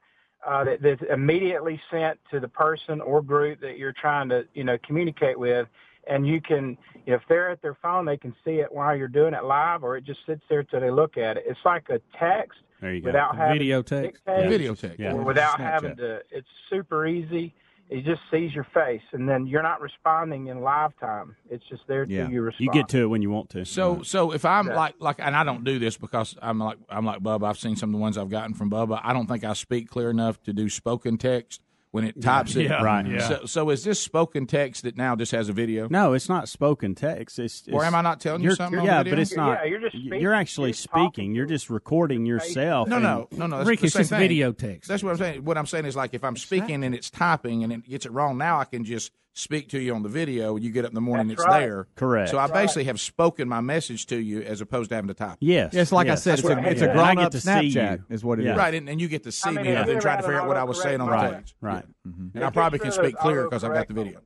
uh, 0.48 0.64
that, 0.64 0.82
that's 0.82 1.02
immediately 1.12 1.82
sent 1.92 2.20
to 2.32 2.40
the 2.40 2.48
person 2.48 3.02
or 3.02 3.22
group 3.22 3.60
that 3.62 3.78
you're 3.78 3.94
trying 3.94 4.30
to, 4.30 4.46
you 4.54 4.64
know, 4.64 4.78
communicate 4.86 5.38
with. 5.40 5.68
And 6.08 6.28
you 6.28 6.42
can, 6.42 6.78
if 7.06 7.22
they're 7.30 7.50
at 7.50 7.62
their 7.62 7.78
phone, 7.82 8.06
they 8.06 8.18
can 8.18 8.36
see 8.44 8.56
it 8.56 8.72
while 8.72 8.96
you're 8.96 9.08
doing 9.08 9.34
it 9.34 9.44
live, 9.46 9.84
or 9.84 9.96
it 9.98 10.04
just 10.04 10.20
sits 10.26 10.42
there 10.50 10.64
till 10.64 10.82
they 10.82 10.92
look 10.92 11.18
at 11.18 11.38
it. 11.38 11.44
It's 11.48 11.60
like 11.64 11.88
a 11.90 12.00
text 12.20 12.60
There 12.82 12.94
you 12.94 13.02
go. 13.02 13.08
without 13.08 13.38
having 13.38 13.54
Video 13.58 13.82
text. 13.82 14.22
dictate, 14.26 14.50
Video 14.50 14.76
text. 14.76 15.00
Yeah. 15.00 15.14
or 15.14 15.24
without 15.24 15.58
Snapchat. 15.60 15.72
having 15.72 15.96
to. 15.98 16.22
It's 16.30 16.48
super 16.70 17.08
easy. 17.08 17.54
It 17.90 18.06
just 18.06 18.22
sees 18.32 18.54
your 18.56 18.66
face, 18.74 19.02
and 19.12 19.28
then 19.30 19.46
you're 19.46 19.62
not 19.62 19.80
responding 19.82 20.48
in 20.48 20.62
live 20.62 20.98
time. 21.00 21.36
It's 21.50 21.64
just 21.70 21.84
there 21.88 22.06
Yeah. 22.06 22.24
till 22.24 22.32
you 22.34 22.42
respond. 22.42 22.66
You 22.66 22.72
get 22.82 22.90
to 22.90 23.04
it 23.04 23.06
when 23.08 23.22
you 23.22 23.30
want 23.30 23.50
to. 23.52 23.66
So, 23.66 24.02
so 24.04 24.32
if 24.34 24.46
I'm 24.46 24.68
Yeah. 24.68 24.76
like, 24.76 24.96
like, 25.00 25.18
and 25.20 25.36
I 25.36 25.44
don't 25.44 25.64
do 25.64 25.80
this 25.80 25.96
because 25.98 26.36
I'm 26.42 26.60
like, 26.60 26.78
I'm 26.90 27.06
like 27.06 27.20
Bubba. 27.20 27.48
I've 27.48 27.60
seen 27.60 27.76
some 27.76 27.90
of 27.90 27.94
the 27.94 28.00
ones 28.02 28.18
I've 28.18 28.30
gotten 28.30 28.54
from 28.56 28.70
Bubba. 28.72 29.00
I 29.04 29.14
don't 29.14 29.28
think 29.28 29.44
I 29.44 29.54
speak 29.54 29.90
clear 29.90 30.10
enough 30.10 30.42
to 30.44 30.54
do 30.54 30.70
spoken 30.70 31.18
text 31.18 31.62
when 31.94 32.06
it 32.06 32.20
types 32.20 32.56
it. 32.56 32.64
Yeah. 32.64 32.82
Right, 32.82 33.06
yeah. 33.06 33.20
So, 33.20 33.46
so 33.46 33.70
is 33.70 33.84
this 33.84 34.00
spoken 34.00 34.48
text 34.48 34.82
that 34.82 34.98
now 34.98 35.16
just 35.16 35.32
has 35.32 35.48
a 35.48 35.54
video? 35.54 35.88
No, 35.92 36.14
it's 36.14 36.28
not 36.28 36.50
spoken 36.50 36.96
text. 36.96 37.38
It's, 37.38 37.60
it's 37.68 37.70
Or 37.70 37.86
am 37.86 37.94
I 37.94 38.02
not 38.02 38.20
telling 38.20 38.42
you 38.42 38.46
you're- 38.46 38.56
something 38.56 38.80
on 38.80 38.86
Yeah, 38.86 39.04
but 39.04 39.20
it's 39.20 39.36
not. 39.36 39.60
Yeah, 39.60 39.66
you're 39.70 39.80
just 39.80 39.94
You're 39.96 40.34
actually 40.34 40.70
You're 40.70 40.88
talking 40.88 41.12
speaking. 41.12 41.36
You're 41.36 41.46
just 41.46 41.70
recording 41.70 42.26
yourself. 42.26 42.88
No, 42.88 42.98
no, 42.98 43.28
no, 43.32 43.46
no. 43.46 43.58
That's 43.58 43.70
Rick, 43.70 43.82
the 43.82 43.86
it's 43.86 43.96
just 43.96 44.10
thing. 44.10 44.18
video 44.20 44.52
text. 44.52 44.90
That's 44.90 45.04
what 45.04 45.12
I'm 45.12 45.18
saying. 45.18 45.46
What 45.46 45.56
I'm 45.56 45.68
saying 45.68 45.86
is 45.86 45.96
like 45.96 46.16
if 46.16 46.24
I'm 46.24 46.36
speaking 46.36 46.84
and 46.84 46.96
it's 46.96 47.12
typing 47.12 47.64
and 47.64 47.72
it 47.72 47.88
gets 47.88 48.08
it 48.08 48.12
wrong, 48.12 48.40
now 48.40 48.60
I 48.60 48.66
can 48.66 48.84
just 48.86 49.12
speak 49.34 49.70
to 49.70 49.80
you 49.80 49.94
on 49.94 50.04
the 50.04 50.10
video. 50.10 50.56
And 50.56 50.64
you 50.64 50.72
get 50.72 50.86
up 50.86 50.92
in 50.92 50.96
the 50.96 51.02
morning, 51.02 51.28
That's 51.28 51.42
it's 51.42 51.48
right. 51.48 51.60
there. 51.62 51.88
Correct. 51.96 52.30
So 52.30 52.38
I 52.38 52.42
That's 52.44 52.52
right. 52.52 52.64
basically 52.64 52.84
have 52.86 53.02
spoken 53.02 53.50
my 53.50 53.62
message 53.62 54.06
to 54.08 54.18
you 54.18 54.42
as 54.42 54.62
opposed 54.62 54.90
to 54.90 54.96
having 54.96 55.08
to 55.10 55.14
type. 55.14 55.38
Yes. 55.42 55.74
Yes, 55.74 55.92
like 55.92 56.08
I 56.08 56.12
yes. 56.12 56.24
said, 56.24 56.40
it's 56.40 56.48
a, 56.48 56.56
right. 56.56 56.66
it's 56.72 56.82
a 56.82 56.94
grown 56.94 57.20
up 57.20 57.32
to 57.32 57.42
see 57.42 57.50
Snapchat, 57.50 57.98
you. 57.98 58.06
is 58.10 58.24
what 58.24 58.40
it 58.40 58.44
is. 58.44 58.48
Yeah. 58.48 58.56
Right, 58.56 58.74
and, 58.74 58.88
and 58.88 59.02
you 59.02 59.08
get 59.08 59.24
to 59.24 59.32
see 59.32 59.50
I 59.50 59.52
mean, 59.54 59.66
me 59.66 59.72
have 59.72 59.82
and 59.88 59.96
then 59.96 60.02
try 60.02 60.16
to 60.16 60.22
figure 60.22 60.40
out 60.40 60.48
what 60.48 60.58
I 60.58 60.64
was 60.64 60.82
saying 60.82 61.02
on 61.02 61.10
the 61.10 61.16
autocorrect 61.16 61.32
text. 61.32 61.56
Right. 61.62 61.86
Mm-hmm. 62.08 62.28
And 62.36 62.44
I 62.44 62.50
probably 62.52 62.80
can 62.80 62.88
just 62.88 62.98
one 62.98 63.06
of 63.06 63.10
speak 63.12 63.18
those 63.18 63.24
clear 63.24 63.44
because 63.44 63.64
I've 63.64 63.74
got 63.74 63.88
the 63.88 63.94
video. 63.94 64.22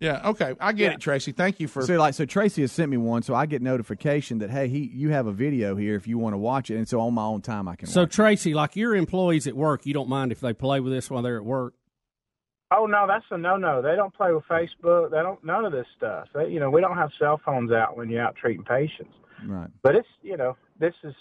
Yeah. 0.00 0.30
Okay. 0.30 0.54
I 0.60 0.72
get 0.72 0.84
Yeah. 0.84 0.94
it, 0.94 1.00
Tracy. 1.00 1.30
Thank 1.30 1.60
you 1.60 1.68
for. 1.68 1.82
So 1.82 1.96
like 1.96 2.14
so 2.14 2.24
Tracy 2.24 2.62
has 2.62 2.72
sent 2.72 2.90
me 2.90 2.96
one, 2.96 3.22
so 3.22 3.36
I 3.36 3.46
get 3.46 3.62
notification 3.62 4.38
that 4.38 4.50
hey 4.50 4.66
he 4.66 4.90
you 4.92 5.10
have 5.10 5.28
a 5.28 5.32
video 5.32 5.76
here 5.76 5.94
if 5.94 6.08
you 6.08 6.18
want 6.18 6.34
to 6.34 6.38
watch 6.38 6.72
it, 6.72 6.76
and 6.76 6.88
so 6.88 7.00
on 7.00 7.14
my 7.14 7.22
own 7.22 7.40
time 7.40 7.68
I 7.68 7.76
can. 7.76 7.86
So 7.86 8.02
watch 8.02 8.12
Tracy, 8.12 8.52
like 8.52 8.74
your 8.74 8.96
employees 8.96 9.46
at 9.46 9.54
work, 9.54 9.86
you 9.86 9.94
don't 9.94 10.08
mind 10.08 10.32
if 10.32 10.40
they 10.40 10.52
play 10.52 10.80
with 10.80 10.92
this 10.92 11.08
while 11.08 11.22
they're 11.22 11.36
at 11.36 11.44
work. 11.44 11.74
Oh 12.76 12.86
no, 12.86 13.06
that's 13.06 13.24
a 13.30 13.38
no-no. 13.38 13.82
They 13.82 13.96
don't 13.96 14.14
play 14.14 14.32
with 14.32 14.44
Facebook. 14.48 15.10
They 15.10 15.18
don't 15.18 15.42
none 15.44 15.64
of 15.64 15.72
this 15.72 15.86
stuff. 15.96 16.28
They, 16.34 16.48
you 16.48 16.60
know, 16.60 16.70
we 16.70 16.80
don't 16.80 16.96
have 16.96 17.10
cell 17.18 17.40
phones 17.44 17.72
out 17.72 17.96
when 17.96 18.08
you're 18.10 18.22
out 18.22 18.36
treating 18.36 18.64
patients. 18.64 19.12
Right. 19.46 19.68
But 19.82 19.96
it's 19.96 20.08
you 20.22 20.36
know, 20.36 20.56
this 20.78 20.94
is 21.04 21.14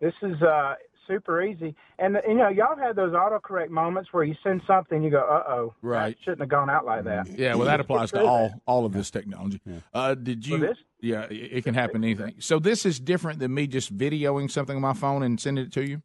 this 0.00 0.14
is 0.22 0.40
uh 0.42 0.74
super 1.06 1.40
easy. 1.42 1.74
And 1.98 2.18
you 2.26 2.34
know, 2.34 2.48
y'all 2.48 2.76
had 2.76 2.96
those 2.96 3.12
autocorrect 3.12 3.68
moments 3.70 4.12
where 4.12 4.24
you 4.24 4.34
send 4.42 4.60
something, 4.66 5.02
you 5.02 5.10
go, 5.10 5.20
uh 5.20 5.50
oh, 5.50 5.74
Right. 5.82 6.16
shouldn't 6.22 6.40
have 6.40 6.48
gone 6.48 6.68
out 6.68 6.84
like 6.84 7.04
that. 7.04 7.28
Yeah, 7.38 7.54
well, 7.54 7.66
that 7.66 7.78
applies 7.80 8.10
to 8.12 8.24
all 8.24 8.60
all 8.66 8.84
of 8.86 8.92
this 8.92 9.10
technology. 9.10 9.60
Uh, 9.94 10.14
did 10.14 10.46
you? 10.46 10.58
Well, 10.58 10.68
this- 10.70 10.78
yeah, 11.00 11.24
it 11.30 11.58
it 11.58 11.64
can 11.64 11.74
happen 11.74 12.02
anything. 12.02 12.36
So 12.38 12.58
this 12.58 12.86
is 12.86 12.98
different 12.98 13.38
than 13.38 13.52
me 13.54 13.66
just 13.66 13.96
videoing 13.96 14.50
something 14.50 14.74
on 14.76 14.82
my 14.82 14.94
phone 14.94 15.22
and 15.22 15.38
sending 15.38 15.66
it 15.66 15.72
to 15.74 15.86
you. 15.86 16.02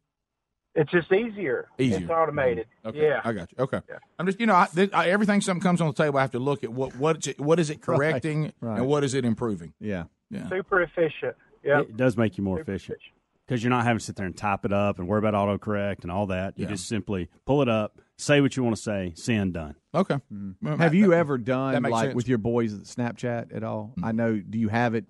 It's 0.74 0.90
just 0.90 1.12
easier. 1.12 1.68
Easier. 1.78 1.98
It's 1.98 2.10
automated. 2.10 2.66
Okay, 2.84 3.02
Yeah. 3.02 3.20
I 3.24 3.32
got 3.32 3.52
you. 3.52 3.58
Okay, 3.64 3.80
Yeah. 3.88 3.98
I'm 4.18 4.26
just 4.26 4.40
you 4.40 4.46
know 4.46 4.54
I, 4.54 4.68
this, 4.72 4.88
I, 4.92 5.08
everything 5.10 5.40
something 5.40 5.62
comes 5.62 5.80
on 5.80 5.88
the 5.88 5.92
table. 5.92 6.18
I 6.18 6.22
have 6.22 6.30
to 6.32 6.38
look 6.38 6.64
at 6.64 6.72
what 6.72 6.96
what 6.96 7.18
is 7.18 7.26
it, 7.28 7.40
what 7.40 7.60
is 7.60 7.68
it 7.70 7.82
correcting 7.82 8.52
right. 8.60 8.78
and 8.78 8.86
what 8.86 9.04
is 9.04 9.14
it 9.14 9.24
improving. 9.24 9.74
Yeah. 9.80 10.04
Yeah. 10.30 10.48
Super 10.48 10.80
efficient. 10.82 11.36
Yeah. 11.62 11.80
It 11.80 11.96
does 11.96 12.16
make 12.16 12.38
you 12.38 12.44
more 12.44 12.58
efficient 12.60 12.98
because 13.46 13.62
you're 13.62 13.70
not 13.70 13.84
having 13.84 13.98
to 13.98 14.04
sit 14.04 14.16
there 14.16 14.24
and 14.26 14.36
type 14.36 14.64
it 14.64 14.72
up 14.72 14.98
and 14.98 15.06
worry 15.06 15.18
about 15.18 15.34
autocorrect 15.34 16.02
and 16.02 16.10
all 16.10 16.26
that. 16.28 16.58
You 16.58 16.64
Yeah. 16.64 16.70
just 16.70 16.88
simply 16.88 17.28
pull 17.44 17.60
it 17.60 17.68
up, 17.68 18.00
say 18.16 18.40
what 18.40 18.56
you 18.56 18.62
want 18.64 18.74
to 18.76 18.82
say, 18.82 19.12
send, 19.14 19.52
done. 19.54 19.74
Okay. 19.94 20.16
Mm-hmm. 20.32 20.76
Have 20.76 20.94
you 20.94 21.12
ever 21.12 21.36
done 21.36 21.82
makes 21.82 21.92
like 21.92 22.04
sense. 22.06 22.14
with 22.14 22.28
your 22.28 22.38
boys 22.38 22.72
Snapchat 22.94 23.54
at 23.54 23.62
all? 23.62 23.92
I 24.02 24.12
know. 24.12 24.38
Do 24.38 24.58
you 24.58 24.68
have 24.68 24.94
it 24.94 25.04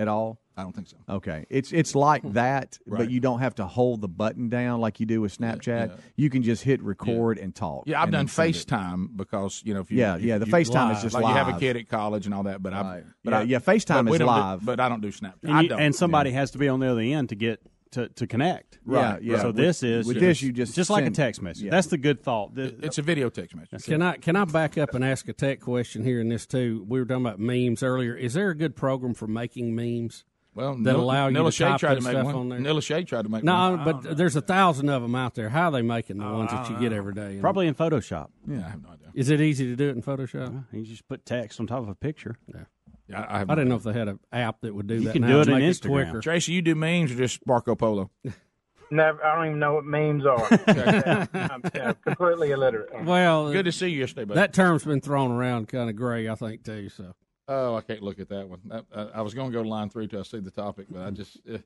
at 0.00 0.08
all? 0.08 0.40
I 0.56 0.62
don't 0.62 0.72
think 0.74 0.88
so. 0.88 0.96
Okay, 1.08 1.46
it's 1.48 1.72
it's 1.72 1.94
like 1.94 2.22
hmm. 2.22 2.32
that, 2.32 2.78
Right. 2.86 2.98
but 2.98 3.10
you 3.10 3.20
don't 3.20 3.38
have 3.38 3.54
to 3.56 3.66
hold 3.66 4.00
the 4.02 4.08
button 4.08 4.48
down 4.48 4.80
like 4.80 5.00
you 5.00 5.06
do 5.06 5.20
with 5.20 5.36
Snapchat. 5.38 5.88
yeah. 5.88 5.96
You 6.16 6.28
can 6.28 6.42
just 6.42 6.62
hit 6.64 6.82
record 6.82 7.38
and 7.38 7.54
talk. 7.54 7.84
Yeah, 7.86 8.02
I've 8.02 8.10
done 8.10 8.26
then 8.26 8.28
send 8.28 8.50
it. 8.50 8.66
FaceTime 8.66 9.16
because 9.16 9.62
you 9.64 9.72
know 9.72 9.80
if 9.80 9.90
you 9.90 9.98
Yeah, 9.98 10.16
if 10.16 10.22
yeah, 10.22 10.38
the 10.38 10.46
you- 10.46 10.52
FaceTime 10.52 10.94
is 10.96 11.02
just 11.02 11.14
like 11.14 11.24
you 11.26 11.32
have 11.32 11.48
a 11.48 11.58
kid 11.58 11.76
at 11.76 11.88
college 11.88 12.26
and 12.26 12.34
all 12.34 12.42
that, 12.42 12.62
but 12.62 12.74
I 12.74 13.02
but 13.24 13.30
Yeah, 13.30 13.38
I, 13.38 13.42
yeah, 13.42 13.58
FaceTime 13.58 14.04
but 14.06 14.12
is 14.14 14.18
don't 14.18 14.26
do- 14.28 14.40
live. 14.40 14.64
but 14.64 14.80
I 14.80 14.88
don't 14.88 15.00
do 15.00 15.12
Snapchat. 15.12 15.44
And, 15.44 15.52
I 15.52 15.60
you- 15.62 15.68
don't. 15.68 15.80
and 15.80 15.94
somebody 15.94 16.32
has 16.32 16.50
to 16.52 16.58
be 16.58 16.68
on 16.68 16.80
the 16.80 16.90
other 16.90 17.00
end 17.00 17.28
to 17.30 17.36
get 17.36 17.60
to, 17.92 18.08
to 18.08 18.26
connect. 18.26 18.78
Yeah, 18.88 19.18
yeah. 19.20 19.40
So 19.40 19.46
With- 19.48 19.56
this 19.56 19.82
is 19.82 20.06
with 20.06 20.20
this, 20.20 20.40
you 20.42 20.52
just 20.52 20.74
just 20.74 20.90
like 20.90 21.04
a 21.04 21.10
text 21.10 21.42
message. 21.42 21.64
yeah. 21.64 21.70
That's 21.70 21.88
the 21.88 21.98
good 21.98 22.22
thought. 22.22 22.54
The- 22.54 22.74
It's 22.82 22.98
a 22.98 23.02
video 23.02 23.28
text 23.30 23.54
message. 23.56 23.84
Can 23.84 24.02
I 24.02 24.16
can 24.16 24.36
I 24.36 24.44
back 24.44 24.78
up 24.78 24.94
and 24.94 25.04
ask 25.04 25.28
a 25.28 25.32
tech 25.32 25.60
question 25.60 26.04
here 26.04 26.20
in 26.20 26.28
this 26.28 26.46
too? 26.46 26.84
We 26.88 26.98
were 27.00 27.04
talking 27.06 27.24
about 27.26 27.38
memes 27.40 27.82
earlier. 27.82 28.14
Is 28.16 28.34
there 28.34 28.50
a 28.50 28.54
good 28.56 28.76
program 28.76 29.14
for 29.14 29.26
making 29.26 29.74
memes? 29.74 30.24
Well, 30.52 30.74
that 30.74 30.80
Nil- 30.80 31.00
allow 31.00 31.28
you 31.28 31.36
Nilla 31.36 31.46
to 31.46 31.52
Shea 31.52 31.64
type 31.66 31.78
tried 31.80 31.94
to 31.94 32.00
make 32.00 32.10
stuff 32.10 32.24
one. 32.24 32.34
on 32.34 32.48
there. 32.48 32.58
Nilla 32.58 32.82
Shea 32.82 33.04
tried 33.04 33.22
to 33.22 33.28
make 33.28 33.44
one. 33.44 33.76
no, 33.76 33.84
one. 33.84 34.02
but 34.02 34.16
there's 34.16 34.34
a 34.34 34.40
thousand 34.40 34.88
of 34.88 35.00
them 35.00 35.14
out 35.14 35.36
there. 35.36 35.48
How 35.48 35.66
are 35.66 35.70
they 35.70 35.82
making 35.82 36.18
the 36.18 36.24
ones 36.24 36.50
that 36.50 36.68
you 36.68 36.76
get 36.80 36.92
every 36.92 37.14
day? 37.14 37.38
Probably 37.40 37.68
in 37.68 37.74
Photoshop. 37.74 38.30
Yeah, 38.48 38.66
I 38.66 38.70
have 38.70 38.82
no 38.82 38.88
idea. 38.90 39.06
Is 39.14 39.30
it 39.30 39.40
easy 39.40 39.66
to 39.66 39.76
do 39.76 39.88
it 39.88 39.92
in 39.96 40.02
Photoshop? 40.02 40.64
You 40.72 40.82
just 40.82 41.06
put 41.08 41.24
text 41.24 41.60
on 41.60 41.68
top 41.68 41.82
of 41.82 41.88
a 41.88 41.94
picture. 41.94 42.34
Yeah. 42.48 42.64
Yeah, 43.10 43.26
I, 43.28 43.38
have 43.40 43.50
I 43.50 43.54
didn't 43.54 43.68
know 43.68 43.76
if 43.76 43.82
they 43.82 43.92
had 43.92 44.08
an 44.08 44.18
app 44.32 44.60
that 44.60 44.74
would 44.74 44.86
do 44.86 44.94
You 44.94 45.00
that. 45.00 45.14
You 45.14 45.20
can 45.20 45.22
now 45.22 45.28
do 45.28 45.40
it 45.40 45.48
in 45.48 45.58
make 45.58 45.70
Instagram. 45.70 45.90
quicker. 46.04 46.20
Tracy, 46.20 46.52
you 46.52 46.62
do 46.62 46.74
memes 46.74 47.12
or 47.12 47.16
just 47.16 47.44
Marco 47.46 47.74
Polo? 47.74 48.10
Never. 48.92 49.24
I 49.24 49.36
don't 49.36 49.46
even 49.46 49.58
know 49.60 49.74
what 49.74 49.84
memes 49.84 50.26
are. 50.26 50.46
Yeah, 50.66 51.26
I'm 51.34 51.62
yeah, 51.74 51.92
completely 52.04 52.50
illiterate. 52.50 53.04
Well, 53.04 53.52
Good 53.52 53.66
to 53.66 53.72
see 53.72 53.88
you 53.88 54.00
yesterday, 54.00 54.24
buddy. 54.24 54.40
that 54.40 54.52
term's 54.52 54.84
been 54.84 55.00
thrown 55.00 55.30
around 55.30 55.68
kind 55.68 55.88
of 55.88 55.94
gray, 55.96 56.28
I 56.28 56.34
think, 56.34 56.64
too. 56.64 56.88
So 56.88 57.14
Oh, 57.46 57.74
I 57.74 57.80
can't 57.80 58.02
look 58.02 58.20
at 58.20 58.28
that 58.28 58.48
one. 58.48 58.60
That, 58.66 58.84
uh, 58.92 59.06
I 59.12 59.22
was 59.22 59.34
going 59.34 59.50
to 59.50 59.56
go 59.56 59.62
to 59.62 59.68
line 59.68 59.90
three 59.90 60.06
till 60.06 60.20
I 60.20 60.22
see 60.22 60.38
the 60.38 60.52
topic, 60.52 60.86
but 60.88 61.02
I 61.02 61.10
just. 61.10 61.38
Uh, 61.48 61.58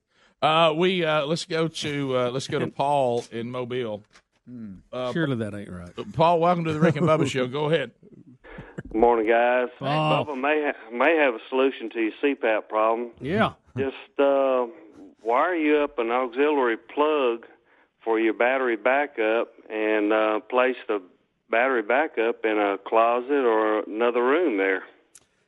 uh, 0.44 0.72
we 0.72 1.04
uh, 1.04 1.24
let's 1.26 1.44
go 1.44 1.68
to 1.68 2.16
uh, 2.18 2.30
let's 2.30 2.48
go 2.48 2.58
to 2.58 2.66
Paul 2.70 3.24
in 3.30 3.50
Mobile. 3.50 4.02
Uh, 4.92 5.12
surely 5.12 5.36
that 5.36 5.54
ain't 5.54 5.70
right. 5.70 5.90
Paul, 6.12 6.40
welcome 6.40 6.64
to 6.64 6.72
the 6.74 6.80
Rick 6.80 6.96
and 6.96 7.06
Bubba 7.06 7.26
Show. 7.26 7.46
Go 7.46 7.66
ahead. 7.70 7.92
Morning, 8.94 9.26
guys. 9.26 9.68
Oh. 9.80 9.84
Bubba 9.84 10.40
may 10.40 10.70
ha- 10.70 10.96
may 10.96 11.16
have 11.16 11.34
a 11.34 11.40
solution 11.48 11.90
to 11.90 12.00
your 12.00 12.12
CPAP 12.22 12.68
problem. 12.68 13.10
Yeah. 13.20 13.54
Just 13.76 13.96
uh, 14.20 14.66
wire 15.20 15.56
you 15.56 15.78
up 15.78 15.98
an 15.98 16.12
auxiliary 16.12 16.76
plug 16.76 17.44
for 18.04 18.20
your 18.20 18.34
battery 18.34 18.76
backup 18.76 19.48
and 19.68 20.12
uh, 20.12 20.38
place 20.48 20.76
the 20.86 21.02
battery 21.50 21.82
backup 21.82 22.44
in 22.44 22.56
a 22.56 22.78
closet 22.86 23.32
or 23.32 23.80
another 23.80 24.22
room 24.22 24.58
there. 24.58 24.84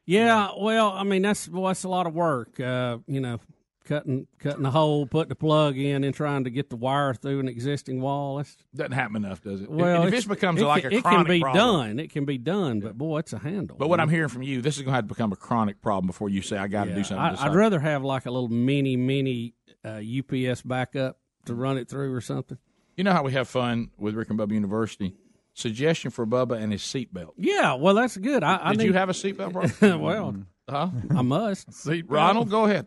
Yeah, 0.06 0.50
well, 0.58 0.90
I 0.90 1.04
mean 1.04 1.22
that's 1.22 1.48
well, 1.48 1.66
that's 1.66 1.84
a 1.84 1.88
lot 1.88 2.08
of 2.08 2.14
work. 2.14 2.58
Uh, 2.58 2.98
you 3.06 3.20
know, 3.20 3.38
cutting 3.86 4.26
cutting 4.38 4.62
the 4.62 4.70
hole, 4.70 5.06
putting 5.06 5.30
the 5.30 5.36
plug 5.36 5.78
in, 5.78 6.04
and 6.04 6.14
trying 6.14 6.44
to 6.44 6.50
get 6.50 6.68
the 6.68 6.76
wire 6.76 7.14
through 7.14 7.40
an 7.40 7.48
existing 7.48 8.00
wall. 8.00 8.36
That's 8.36 8.56
Doesn't 8.74 8.92
happen 8.92 9.16
enough, 9.16 9.40
does 9.42 9.62
it? 9.62 9.70
well, 9.70 10.04
if 10.04 10.10
this 10.10 10.26
becomes 10.26 10.60
it 10.60 10.64
like 10.64 10.84
a 10.84 10.94
it 10.94 11.02
chronic 11.02 11.26
can 11.26 11.34
be 11.34 11.40
problem, 11.40 11.64
done. 11.64 11.98
It 12.00 12.10
can 12.10 12.24
be 12.24 12.38
done, 12.38 12.80
but 12.80 12.98
boy, 12.98 13.20
it's 13.20 13.32
a 13.32 13.38
handle. 13.38 13.76
But 13.78 13.88
what 13.88 14.00
I'm 14.00 14.10
hearing 14.10 14.28
from 14.28 14.42
you, 14.42 14.60
this 14.60 14.76
is 14.76 14.82
going 14.82 14.92
to 14.92 14.96
have 14.96 15.04
to 15.04 15.08
become 15.08 15.32
a 15.32 15.36
chronic 15.36 15.80
problem 15.80 16.06
before 16.06 16.28
you 16.28 16.42
say 16.42 16.58
I 16.58 16.66
got 16.68 16.84
to 16.84 16.94
do 16.94 17.04
something. 17.04 17.18
I, 17.18 17.30
I'd 17.30 17.38
solve 17.38 17.54
rather 17.54 17.80
have 17.80 18.04
like 18.04 18.26
a 18.26 18.30
little 18.30 18.48
mini 18.48 18.96
mini 18.96 19.54
uh, 19.84 20.00
UPS 20.18 20.62
backup 20.62 21.18
to 21.46 21.54
run 21.54 21.78
it 21.78 21.88
through 21.88 22.12
or 22.12 22.20
something. 22.20 22.58
You 22.96 23.04
know 23.04 23.12
how 23.12 23.22
we 23.22 23.32
have 23.32 23.48
fun 23.48 23.90
with 23.98 24.14
Rick 24.14 24.30
and 24.30 24.38
Bubba 24.38 24.52
University. 24.52 25.14
suggestion 25.54 26.10
for 26.10 26.26
Bubba 26.26 26.60
and 26.60 26.72
his 26.72 26.82
seatbelt. 26.82 27.32
Yeah, 27.36 27.74
well, 27.74 27.94
that's 27.94 28.16
good. 28.16 28.42
I, 28.42 28.58
I 28.60 28.70
Did 28.70 28.78
need, 28.78 28.84
you 28.86 28.92
have 28.94 29.08
a 29.08 29.12
seatbelt, 29.12 29.52
bro? 29.52 29.98
well, 29.98 30.34
huh? 30.68 30.90
I 31.14 31.22
must. 31.22 31.68
Ronald, 32.08 32.50
go 32.50 32.64
ahead. 32.64 32.86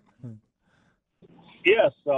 Yes, 1.69 1.91
uh, 2.07 2.11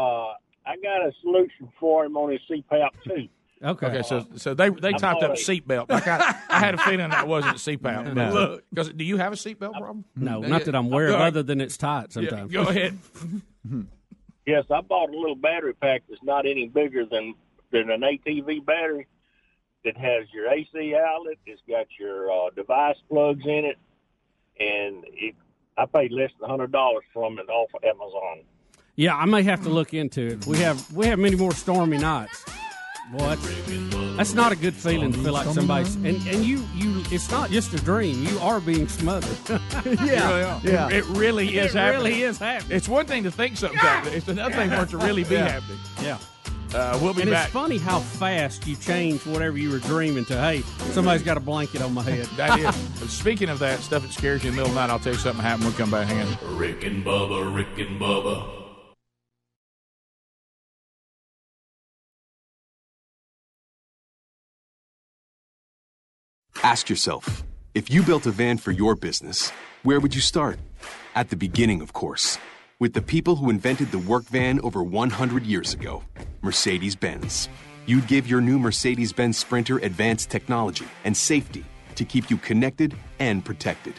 I 0.66 0.76
got 0.82 1.06
a 1.06 1.12
solution 1.22 1.70
for 1.80 2.06
him 2.06 2.16
on 2.18 2.32
his 2.32 2.42
CPAP 2.50 2.90
too. 3.06 3.28
Okay. 3.64 3.86
Okay, 3.86 4.02
so 4.02 4.26
so 4.38 4.56
they 4.56 4.70
they 4.70 4.88
I 4.90 4.98
typed 4.98 5.22
up 5.22 5.34
a- 5.34 5.36
seatbelt. 5.36 5.88
Like 5.88 6.08
I, 6.08 6.36
I 6.50 6.58
had 6.58 6.74
a 6.74 6.80
feeling 6.80 7.12
that 7.12 7.28
wasn't 7.28 7.58
CPAP. 7.58 8.06
But 8.06 8.14
No. 8.16 8.34
look, 8.34 8.64
because 8.72 8.90
do 8.90 9.04
you 9.04 9.18
have 9.18 9.34
a 9.34 9.36
seatbelt 9.36 9.74
problem? 9.74 10.04
No, 10.16 10.40
not 10.40 10.66
that 10.66 10.74
I'm 10.76 10.88
aware 10.88 11.10
of, 11.10 11.22
other 11.22 11.44
than 11.44 11.62
it's 11.62 11.78
tight 11.78 12.12
sometimes. 12.12 12.52
go 12.52 12.64
ahead. 12.64 12.98
Yes, 14.48 14.66
I 14.72 14.82
bought 14.82 15.10
a 15.14 15.16
little 15.16 15.36
battery 15.36 15.76
pack 15.76 16.02
that's 16.10 16.24
not 16.24 16.48
any 16.48 16.68
bigger 16.68 17.06
than 17.06 17.36
than 17.72 17.92
an 17.92 18.02
ATV 18.02 18.66
battery. 18.66 19.06
That 19.86 19.96
has 19.96 20.26
your 20.34 20.48
AC 20.52 20.96
outlet. 20.96 21.38
It's 21.46 21.62
got 21.70 21.86
your 22.00 22.32
uh, 22.32 22.50
device 22.56 22.98
plugs 23.10 23.44
in 23.46 23.66
it, 23.66 23.78
and 24.60 25.04
it, 25.14 25.36
I 25.78 25.86
paid 25.86 26.12
less 26.12 26.32
than 26.40 26.50
hundred 26.50 26.72
dollars 26.72 27.04
from 27.14 27.38
it 27.38 27.48
off 27.50 27.70
of 27.76 27.84
Amazon. 27.84 28.44
Yeah, 29.02 29.16
I 29.16 29.26
may 29.26 29.42
have 29.42 29.64
to 29.64 29.70
look 29.70 29.96
into 29.96 30.28
it. 30.34 30.46
We 30.46 30.60
have 30.60 30.78
we 30.94 31.08
have 31.08 31.18
many 31.18 31.36
more 31.36 31.54
stormy 31.54 31.98
nights. 31.98 32.46
What? 33.12 33.40
that's, 33.42 34.16
that's 34.18 34.34
not 34.36 34.52
a 34.52 34.56
good 34.56 34.76
feeling 34.76 35.12
to 35.12 35.18
feel 35.18 35.34
like 35.34 35.48
somebody's 35.48 35.96
and, 35.96 36.06
and 36.28 36.46
you 36.46 36.64
you 36.76 37.02
it's 37.12 37.32
not 37.32 37.50
just 37.50 37.74
a 37.74 37.78
dream. 37.78 38.24
You 38.24 38.38
are 38.40 38.60
being 38.62 38.88
smothered. 38.88 39.38
Yeah, 40.06 40.60
yeah. 40.64 40.88
It, 40.90 40.94
it 40.98 41.06
really 41.08 41.58
is 41.58 41.74
It 41.74 41.80
happening. 41.80 42.04
really 42.04 42.22
is 42.22 42.38
happening. 42.38 42.78
It's 42.78 42.88
one 42.88 43.08
thing 43.08 43.24
to 43.24 43.32
think 43.32 43.58
something's 43.58 43.82
happening. 43.82 44.14
It's 44.20 44.28
another 44.28 44.54
thing 44.54 44.70
for 44.70 44.84
it 44.84 44.90
to 44.90 44.98
really 45.00 45.24
be 45.24 45.34
Yeah. 45.36 45.48
happening. 45.50 45.80
Yeah. 46.04 46.18
Uh, 46.74 46.98
we'll 47.02 47.14
be 47.14 47.22
back. 47.22 47.22
and 47.24 47.32
back. 47.32 47.44
it's 47.46 47.54
funny 47.54 47.78
how 47.80 48.00
fast 48.00 48.66
you 48.68 48.76
change 48.76 49.26
whatever 49.26 49.58
you 49.58 49.72
were 49.72 49.80
dreaming 49.80 50.26
to. 50.26 50.38
Hey, 50.40 50.62
somebody's 50.94 51.24
got 51.24 51.36
a 51.38 51.42
blanket 51.42 51.82
on 51.82 51.94
my 51.96 52.04
head. 52.04 52.28
That 52.38 52.60
is. 52.60 52.66
But 53.00 53.10
Speaking 53.10 53.50
of 53.50 53.58
that 53.60 53.80
stuff 53.80 54.04
that 54.04 54.12
scares 54.14 54.44
you 54.44 54.52
in 54.52 54.56
the 54.56 54.62
middle 54.62 54.70
of 54.70 54.76
the 54.76 54.80
night, 54.88 54.90
I'll 54.94 55.00
tell 55.00 55.12
you 55.14 55.20
something 55.20 55.42
happened. 55.44 55.66
We'll 55.66 55.74
come 55.78 55.90
back. 55.92 56.08
Hang 56.08 56.22
on. 56.28 56.58
Rick 56.58 56.84
and 56.86 57.04
Bubba, 57.04 57.54
Rick 57.54 57.78
and 57.80 58.00
Bubba. 58.00 58.61
Ask 66.64 66.92
yourself 66.92 67.44
if 67.74 67.90
you 67.90 68.04
built 68.04 68.28
a 68.28 68.32
van 68.32 68.60
for 68.60 68.70
your 68.70 68.96
business, 68.96 69.52
where 69.82 70.00
would 70.00 70.14
you 70.14 70.22
start? 70.22 70.60
At 71.16 71.32
the 71.32 71.36
beginning, 71.36 71.82
of 71.82 71.94
course, 71.94 72.38
with 72.78 72.94
the 72.94 73.02
people 73.02 73.36
who 73.36 73.50
invented 73.50 73.90
the 73.92 73.98
work 73.98 74.26
van 74.26 74.60
over 74.62 74.84
100 74.84 75.44
years 75.44 75.74
ago 75.74 76.04
Mercedes 76.44 76.96
Benz. 76.96 77.50
You'd 77.88 78.06
give 78.06 78.28
your 78.28 78.42
new 78.42 78.60
Mercedes 78.60 79.12
Benz 79.12 79.40
Sprinter 79.40 79.80
advanced 79.80 80.30
technology 80.30 80.86
and 81.04 81.18
safety 81.18 81.66
to 81.96 82.06
keep 82.06 82.30
you 82.30 82.38
connected 82.38 82.96
and 83.18 83.44
protected. 83.44 83.96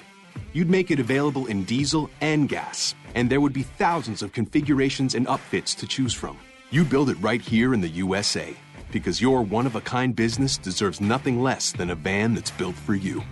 You'd 0.52 0.70
make 0.70 0.92
it 0.92 1.00
available 1.00 1.46
in 1.46 1.64
diesel 1.64 2.10
and 2.20 2.48
gas, 2.48 2.94
and 3.16 3.28
there 3.28 3.40
would 3.40 3.52
be 3.52 3.64
thousands 3.64 4.22
of 4.22 4.32
configurations 4.32 5.16
and 5.16 5.26
upfits 5.26 5.74
to 5.78 5.86
choose 5.88 6.14
from. 6.14 6.38
You'd 6.70 6.90
build 6.90 7.10
it 7.10 7.16
right 7.20 7.42
here 7.42 7.74
in 7.74 7.80
the 7.80 7.88
USA 7.88 8.56
because 8.92 9.20
your 9.20 9.42
one 9.42 9.66
of 9.66 9.74
a 9.74 9.80
kind 9.80 10.14
business 10.14 10.56
deserves 10.56 11.00
nothing 11.00 11.42
less 11.42 11.72
than 11.72 11.90
a 11.90 11.94
van 11.94 12.34
that's 12.34 12.50
built 12.52 12.76
for 12.76 12.94
you. 12.94 13.22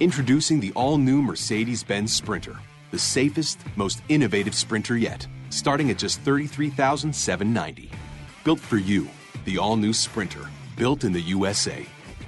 Introducing 0.00 0.60
the 0.60 0.72
all 0.72 0.98
new 0.98 1.22
Mercedes 1.22 1.82
Benz 1.82 2.12
Sprinter, 2.12 2.58
the 2.90 2.98
safest, 2.98 3.60
most 3.76 4.02
innovative 4.08 4.54
sprinter 4.54 4.96
yet, 4.96 5.26
starting 5.48 5.90
at 5.90 5.98
just 5.98 6.22
$33,790. 6.24 7.90
Built 8.44 8.60
for 8.60 8.76
you, 8.76 9.08
the 9.44 9.56
all 9.56 9.76
new 9.76 9.92
Sprinter, 9.92 10.50
built 10.76 11.04
in 11.04 11.12
the 11.12 11.20
USA. 11.20 11.86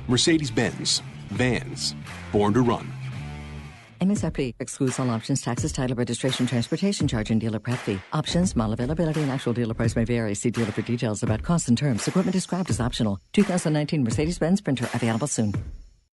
Mercedes 0.09 0.51
Benz, 0.51 1.03
vans, 1.31 1.95
born 2.33 2.55
to 2.55 2.63
run. 2.63 2.96
MSRP 4.07 4.55
excludes 4.61 5.01
all 5.01 5.11
options, 5.11 5.43
taxes, 5.43 5.73
title, 5.73 5.97
registration, 5.97 6.47
transportation 6.47 7.09
charge, 7.09 7.31
and 7.31 7.41
dealer 7.41 7.59
prep 7.59 7.79
fee. 7.79 7.99
Options, 8.13 8.55
model 8.55 8.75
availability, 8.75 9.21
and 9.21 9.33
actual 9.33 9.53
dealer 9.53 9.75
price 9.75 9.97
may 9.97 10.05
vary. 10.05 10.35
See 10.35 10.51
dealer 10.51 10.71
for 10.71 10.83
details 10.83 11.25
about 11.25 11.43
costs 11.43 11.69
and 11.69 11.77
terms. 11.77 12.07
Equipment 12.07 12.33
described 12.33 12.71
as 12.71 12.81
optional. 12.81 13.19
2019 13.33 14.05
Mercedes-Benz 14.05 14.61
Sprinter 14.61 14.89
available 14.95 15.27
soon. 15.27 15.55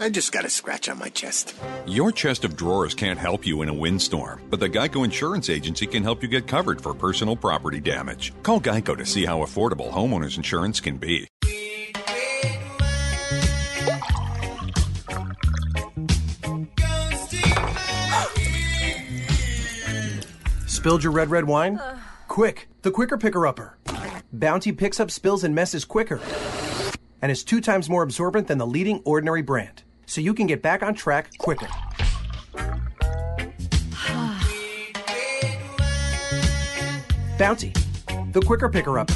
I 0.00 0.10
just 0.10 0.32
got 0.32 0.44
a 0.44 0.50
scratch 0.50 0.88
on 0.88 0.98
my 0.98 1.08
chest. 1.08 1.54
Your 1.86 2.10
chest 2.10 2.44
of 2.44 2.56
drawers 2.56 2.94
can't 2.94 3.18
help 3.18 3.46
you 3.46 3.62
in 3.62 3.68
a 3.68 3.74
windstorm, 3.74 4.40
but 4.50 4.60
the 4.60 4.68
Geico 4.68 5.04
Insurance 5.04 5.48
Agency 5.48 5.86
can 5.86 6.02
help 6.02 6.22
you 6.22 6.28
get 6.28 6.46
covered 6.46 6.80
for 6.80 6.94
personal 6.94 7.36
property 7.36 7.80
damage. 7.80 8.32
Call 8.42 8.60
Geico 8.60 8.96
to 8.96 9.06
see 9.06 9.24
how 9.24 9.40
affordable 9.40 9.90
homeowners 9.92 10.36
insurance 10.36 10.80
can 10.80 10.96
be. 10.96 11.28
Spilled 20.66 21.02
your 21.02 21.12
red, 21.12 21.30
red 21.30 21.46
wine? 21.46 21.78
Uh. 21.78 21.98
Quick, 22.28 22.68
the 22.82 22.90
quicker 22.90 23.16
picker 23.16 23.46
upper. 23.46 23.78
Bounty 24.32 24.72
picks 24.72 24.98
up 24.98 25.10
spills 25.10 25.44
and 25.44 25.54
messes 25.54 25.84
quicker 25.84 26.20
and 27.22 27.30
is 27.30 27.42
two 27.42 27.60
times 27.60 27.88
more 27.88 28.02
absorbent 28.02 28.48
than 28.48 28.58
the 28.58 28.66
leading 28.66 29.00
ordinary 29.06 29.40
brand, 29.40 29.83
so 30.06 30.20
you 30.20 30.34
can 30.34 30.46
get 30.46 30.62
back 30.62 30.82
on 30.82 30.94
track 30.94 31.36
quicker. 31.38 31.68
Bounty, 37.38 37.72
the 38.32 38.42
quicker 38.46 38.68
picker 38.68 38.98
upper. 38.98 39.14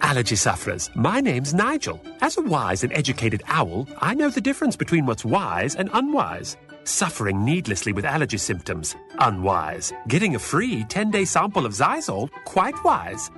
Allergy 0.00 0.36
sufferers, 0.36 0.90
my 0.94 1.20
name's 1.20 1.52
Nigel. 1.52 2.00
As 2.22 2.38
a 2.38 2.42
wise 2.42 2.82
and 2.82 2.92
educated 2.94 3.42
owl, 3.46 3.86
I 3.98 4.14
know 4.14 4.30
the 4.30 4.40
difference 4.40 4.74
between 4.74 5.04
what's 5.04 5.22
wise 5.22 5.74
and 5.74 5.90
unwise. 5.92 6.56
Suffering 6.84 7.44
needlessly 7.44 7.92
with 7.92 8.06
allergy 8.06 8.38
symptoms, 8.38 8.96
unwise. 9.18 9.92
Getting 10.08 10.34
a 10.34 10.38
free 10.38 10.84
10 10.84 11.10
day 11.10 11.26
sample 11.26 11.66
of 11.66 11.74
Xyzal, 11.74 12.30
quite 12.46 12.82
wise. 12.82 13.30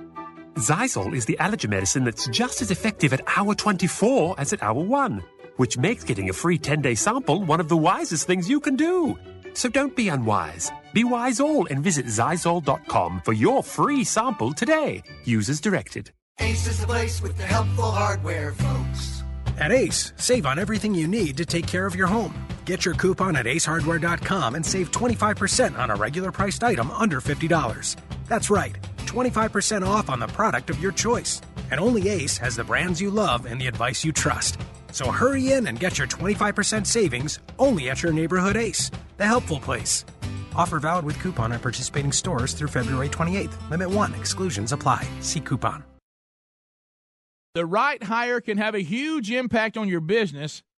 Xyzal 0.55 1.13
is 1.13 1.25
the 1.25 1.37
allergy 1.39 1.67
medicine 1.67 2.03
that's 2.03 2.27
just 2.27 2.61
as 2.61 2.71
effective 2.71 3.13
at 3.13 3.21
hour 3.37 3.55
24 3.55 4.35
as 4.37 4.51
at 4.51 4.61
hour 4.61 4.83
1, 4.83 5.23
which 5.55 5.77
makes 5.77 6.03
getting 6.03 6.29
a 6.29 6.33
free 6.33 6.57
10 6.57 6.81
day 6.81 6.95
sample 6.95 7.43
one 7.43 7.59
of 7.61 7.69
the 7.69 7.77
wisest 7.77 8.27
things 8.27 8.49
you 8.49 8.59
can 8.59 8.75
do. 8.75 9.17
So 9.53 9.69
don't 9.69 9.95
be 9.95 10.09
unwise. 10.09 10.71
Be 10.93 11.03
wise 11.03 11.39
all 11.39 11.67
and 11.67 11.83
visit 11.83 12.05
Xyzal.com 12.05 13.21
for 13.23 13.33
your 13.33 13.63
free 13.63 14.03
sample 14.03 14.53
today. 14.53 15.03
Use 15.23 15.49
as 15.49 15.61
directed. 15.61 16.11
Ace 16.39 16.67
is 16.67 16.79
the 16.79 16.87
place 16.87 17.21
with 17.21 17.37
the 17.37 17.43
helpful 17.43 17.91
hardware, 17.91 18.51
folks. 18.53 19.23
At 19.57 19.71
Ace, 19.71 20.13
save 20.17 20.45
on 20.45 20.59
everything 20.59 20.93
you 20.95 21.07
need 21.07 21.37
to 21.37 21.45
take 21.45 21.67
care 21.67 21.85
of 21.85 21.95
your 21.95 22.07
home. 22.07 22.33
Get 22.71 22.85
your 22.85 22.95
coupon 22.95 23.35
at 23.35 23.47
acehardware.com 23.47 24.55
and 24.55 24.65
save 24.65 24.91
25% 24.91 25.77
on 25.77 25.91
a 25.91 25.95
regular 25.97 26.31
priced 26.31 26.63
item 26.63 26.89
under 26.91 27.19
$50. 27.19 27.97
That's 28.29 28.49
right, 28.49 28.77
25% 28.99 29.85
off 29.85 30.09
on 30.09 30.21
the 30.21 30.27
product 30.27 30.69
of 30.69 30.79
your 30.79 30.93
choice. 30.93 31.41
And 31.69 31.81
only 31.81 32.07
Ace 32.07 32.37
has 32.37 32.55
the 32.55 32.63
brands 32.63 33.01
you 33.01 33.11
love 33.11 33.45
and 33.45 33.59
the 33.59 33.67
advice 33.67 34.05
you 34.05 34.13
trust. 34.13 34.57
So 34.93 35.11
hurry 35.11 35.51
in 35.51 35.67
and 35.67 35.81
get 35.81 35.97
your 35.97 36.07
25% 36.07 36.87
savings 36.87 37.39
only 37.59 37.89
at 37.89 38.03
your 38.03 38.13
neighborhood 38.13 38.55
Ace, 38.55 38.89
the 39.17 39.25
helpful 39.25 39.59
place. 39.59 40.05
Offer 40.55 40.79
valid 40.79 41.03
with 41.03 41.19
coupon 41.19 41.51
at 41.51 41.61
participating 41.61 42.13
stores 42.13 42.53
through 42.53 42.69
February 42.69 43.09
28th. 43.09 43.69
Limit 43.69 43.89
1. 43.89 44.13
Exclusions 44.13 44.71
apply. 44.71 45.05
See 45.19 45.41
coupon. 45.41 45.83
The 47.53 47.65
right 47.65 48.01
hire 48.01 48.39
can 48.39 48.57
have 48.57 48.75
a 48.75 48.81
huge 48.81 49.29
impact 49.29 49.75
on 49.75 49.89
your 49.89 49.99
business, 49.99 50.63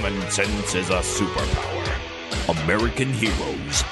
Common 0.00 0.30
sense 0.30 0.74
is 0.74 0.88
a 0.88 1.00
superpower. 1.00 2.62
American 2.62 3.12
heroes, 3.12 3.84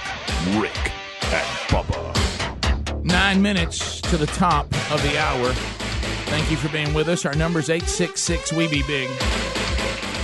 Rick 0.57 0.91
and 1.25 1.47
Bubba. 1.69 3.05
Nine 3.05 3.43
minutes 3.43 4.01
to 4.03 4.17
the 4.17 4.27
top 4.27 4.65
of 4.91 5.03
the 5.03 5.19
hour. 5.19 5.53
Thank 6.31 6.51
you 6.51 6.57
for 6.57 6.71
being 6.71 6.95
with 6.95 7.09
us. 7.09 7.27
Our 7.27 7.35
number's 7.35 7.69
866 7.69 8.55
We 8.55 8.69
Be 8.69 8.83
Big. 8.85 9.09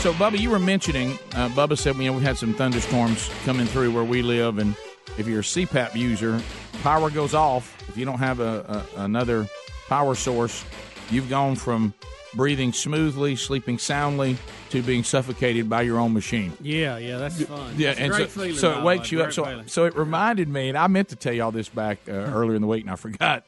So, 0.01 0.15
Bubba, 0.15 0.39
you 0.39 0.49
were 0.49 0.59
mentioning, 0.59 1.19
uh, 1.35 1.51
Bubba 1.51 1.77
said 1.77 1.97
you 1.97 2.05
know, 2.05 2.17
we 2.17 2.23
had 2.23 2.39
some 2.39 2.55
thunderstorms 2.55 3.29
coming 3.45 3.67
through 3.67 3.93
where 3.93 4.05
we 4.05 4.23
live, 4.23 4.59
and 4.59 4.75
if 5.19 5.29
you're 5.29 5.41
a 5.41 5.43
CPAP 5.43 5.97
user, 5.97 6.41
power 6.83 7.11
goes 7.11 7.35
off. 7.35 7.77
If 7.91 7.99
you 7.99 8.07
don't 8.07 8.21
have 8.21 8.41
a, 8.41 8.87
a, 8.97 9.03
another 9.03 9.47
power 9.89 10.15
source, 10.15 10.65
you've 11.11 11.29
gone 11.29 11.57
from 11.57 11.93
breathing 12.35 12.73
smoothly, 12.73 13.37
sleeping 13.37 13.79
soundly, 13.79 14.37
to 14.71 14.83
being 14.83 15.05
suffocated 15.05 15.69
by 15.69 15.83
your 15.83 15.99
own 15.99 16.13
machine. 16.13 16.53
Yeah, 16.61 16.99
yeah, 16.99 17.19
that's 17.19 17.43
fun. 17.43 17.75
Yeah, 17.77 17.91
a 17.91 17.95
and 17.95 18.13
great 18.13 18.31
so, 18.31 18.41
feeling, 18.41 18.57
so 18.57 18.79
it 18.79 18.85
wakes 18.85 19.13
you 19.13 19.23
up. 19.23 19.33
So, 19.33 19.45
feeling. 19.45 19.67
so 19.69 19.85
it 19.85 19.97
reminded 19.97 20.49
me, 20.49 20.69
and 20.69 20.79
I 20.79 20.87
meant 20.87 21.09
to 21.11 21.17
tell 21.17 21.33
y'all 21.33 21.53
this 21.53 21.69
back 21.69 21.99
uh, 22.09 22.13
earlier 22.13 22.55
in 22.55 22.63
the 22.63 22.69
week, 22.69 22.83
and 22.83 22.91
I 22.91 22.97
forgot. 22.97 23.45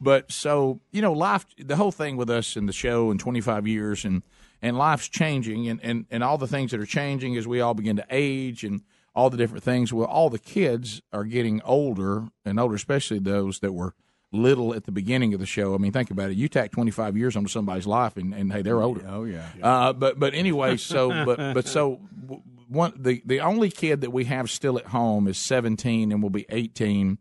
But 0.00 0.30
so 0.30 0.80
you 0.92 1.02
know, 1.02 1.12
life, 1.12 1.46
the 1.58 1.76
whole 1.76 1.92
thing 1.92 2.16
with 2.16 2.30
us 2.30 2.56
and 2.56 2.68
the 2.68 2.72
show 2.72 3.10
in 3.10 3.18
25 3.18 3.66
years, 3.66 4.04
and 4.04 4.22
and 4.62 4.78
life's 4.78 5.08
changing, 5.08 5.68
and 5.68 5.80
and 5.82 6.06
and 6.10 6.22
all 6.22 6.38
the 6.38 6.46
things 6.46 6.70
that 6.70 6.80
are 6.80 6.86
changing 6.86 7.36
as 7.36 7.46
we 7.46 7.60
all 7.60 7.74
begin 7.74 7.96
to 7.96 8.06
age, 8.10 8.64
and 8.64 8.82
all 9.14 9.30
the 9.30 9.36
different 9.36 9.64
things. 9.64 9.92
Well, 9.92 10.06
all 10.06 10.30
the 10.30 10.38
kids 10.38 11.02
are 11.12 11.24
getting 11.24 11.60
older 11.62 12.28
and 12.44 12.60
older, 12.60 12.76
especially 12.76 13.18
those 13.18 13.58
that 13.60 13.72
were 13.72 13.94
little 14.32 14.74
at 14.74 14.84
the 14.84 14.92
beginning 14.92 15.34
of 15.34 15.40
the 15.40 15.46
show. 15.46 15.74
I 15.74 15.78
mean, 15.78 15.92
think 15.92 16.10
about 16.10 16.30
it. 16.30 16.36
You 16.36 16.48
tack 16.48 16.70
25 16.70 17.16
years 17.16 17.36
onto 17.36 17.48
somebody's 17.48 17.86
life, 17.86 18.16
and, 18.16 18.34
and 18.34 18.52
hey, 18.52 18.62
they're 18.62 18.82
older. 18.82 19.04
Oh 19.08 19.24
yeah. 19.24 19.48
Uh, 19.62 19.92
but 19.92 20.18
but 20.18 20.34
anyway, 20.34 20.76
so 20.76 21.24
but 21.24 21.54
but 21.54 21.66
so 21.66 22.00
one 22.68 22.92
the 22.96 23.22
the 23.24 23.40
only 23.40 23.70
kid 23.70 24.02
that 24.02 24.10
we 24.10 24.24
have 24.24 24.50
still 24.50 24.78
at 24.78 24.86
home 24.86 25.26
is 25.26 25.38
17 25.38 26.12
and 26.12 26.22
will 26.22 26.30
be 26.30 26.46
18 26.50 27.18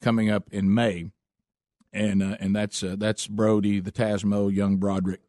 coming 0.00 0.30
up 0.30 0.48
in 0.52 0.72
May, 0.72 1.10
and 1.92 2.22
uh, 2.22 2.36
and 2.40 2.54
that's 2.54 2.82
uh, 2.82 2.96
that's 2.98 3.26
Brody 3.26 3.80
the 3.80 3.92
Tasmo 3.92 4.52
young 4.52 4.76
Broderick, 4.76 5.20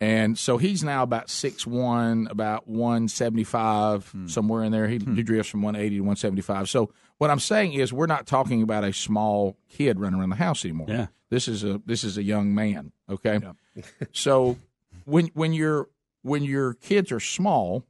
and 0.00 0.38
so 0.38 0.58
he's 0.58 0.84
now 0.84 1.02
about 1.02 1.28
six 1.28 1.66
one, 1.66 2.28
about 2.30 2.68
175 2.68 4.10
hmm. 4.10 4.26
somewhere 4.28 4.62
in 4.62 4.70
there. 4.70 4.86
He, 4.86 4.98
hmm. 4.98 5.14
he 5.14 5.22
drifts 5.22 5.50
from 5.50 5.62
180 5.62 5.96
to 5.96 6.00
175. 6.02 6.68
So 6.68 6.90
what 7.18 7.30
I'm 7.30 7.40
saying 7.40 7.72
is 7.72 7.92
we're 7.92 8.06
not 8.06 8.26
talking 8.26 8.62
about 8.62 8.84
a 8.84 8.92
small 8.92 9.56
kid 9.68 9.98
running 9.98 10.20
around 10.20 10.30
the 10.30 10.36
house 10.36 10.64
anymore. 10.64 10.86
Yeah. 10.88 11.06
This 11.30 11.48
is 11.48 11.64
a 11.64 11.82
this 11.84 12.04
is 12.04 12.16
a 12.16 12.22
young 12.22 12.54
man. 12.54 12.92
Okay. 13.10 13.40
so 14.12 14.56
when 15.04 15.26
when 15.34 15.52
your 15.52 15.88
when 16.22 16.44
your 16.44 16.74
kids 16.74 17.10
are 17.10 17.20
small, 17.20 17.84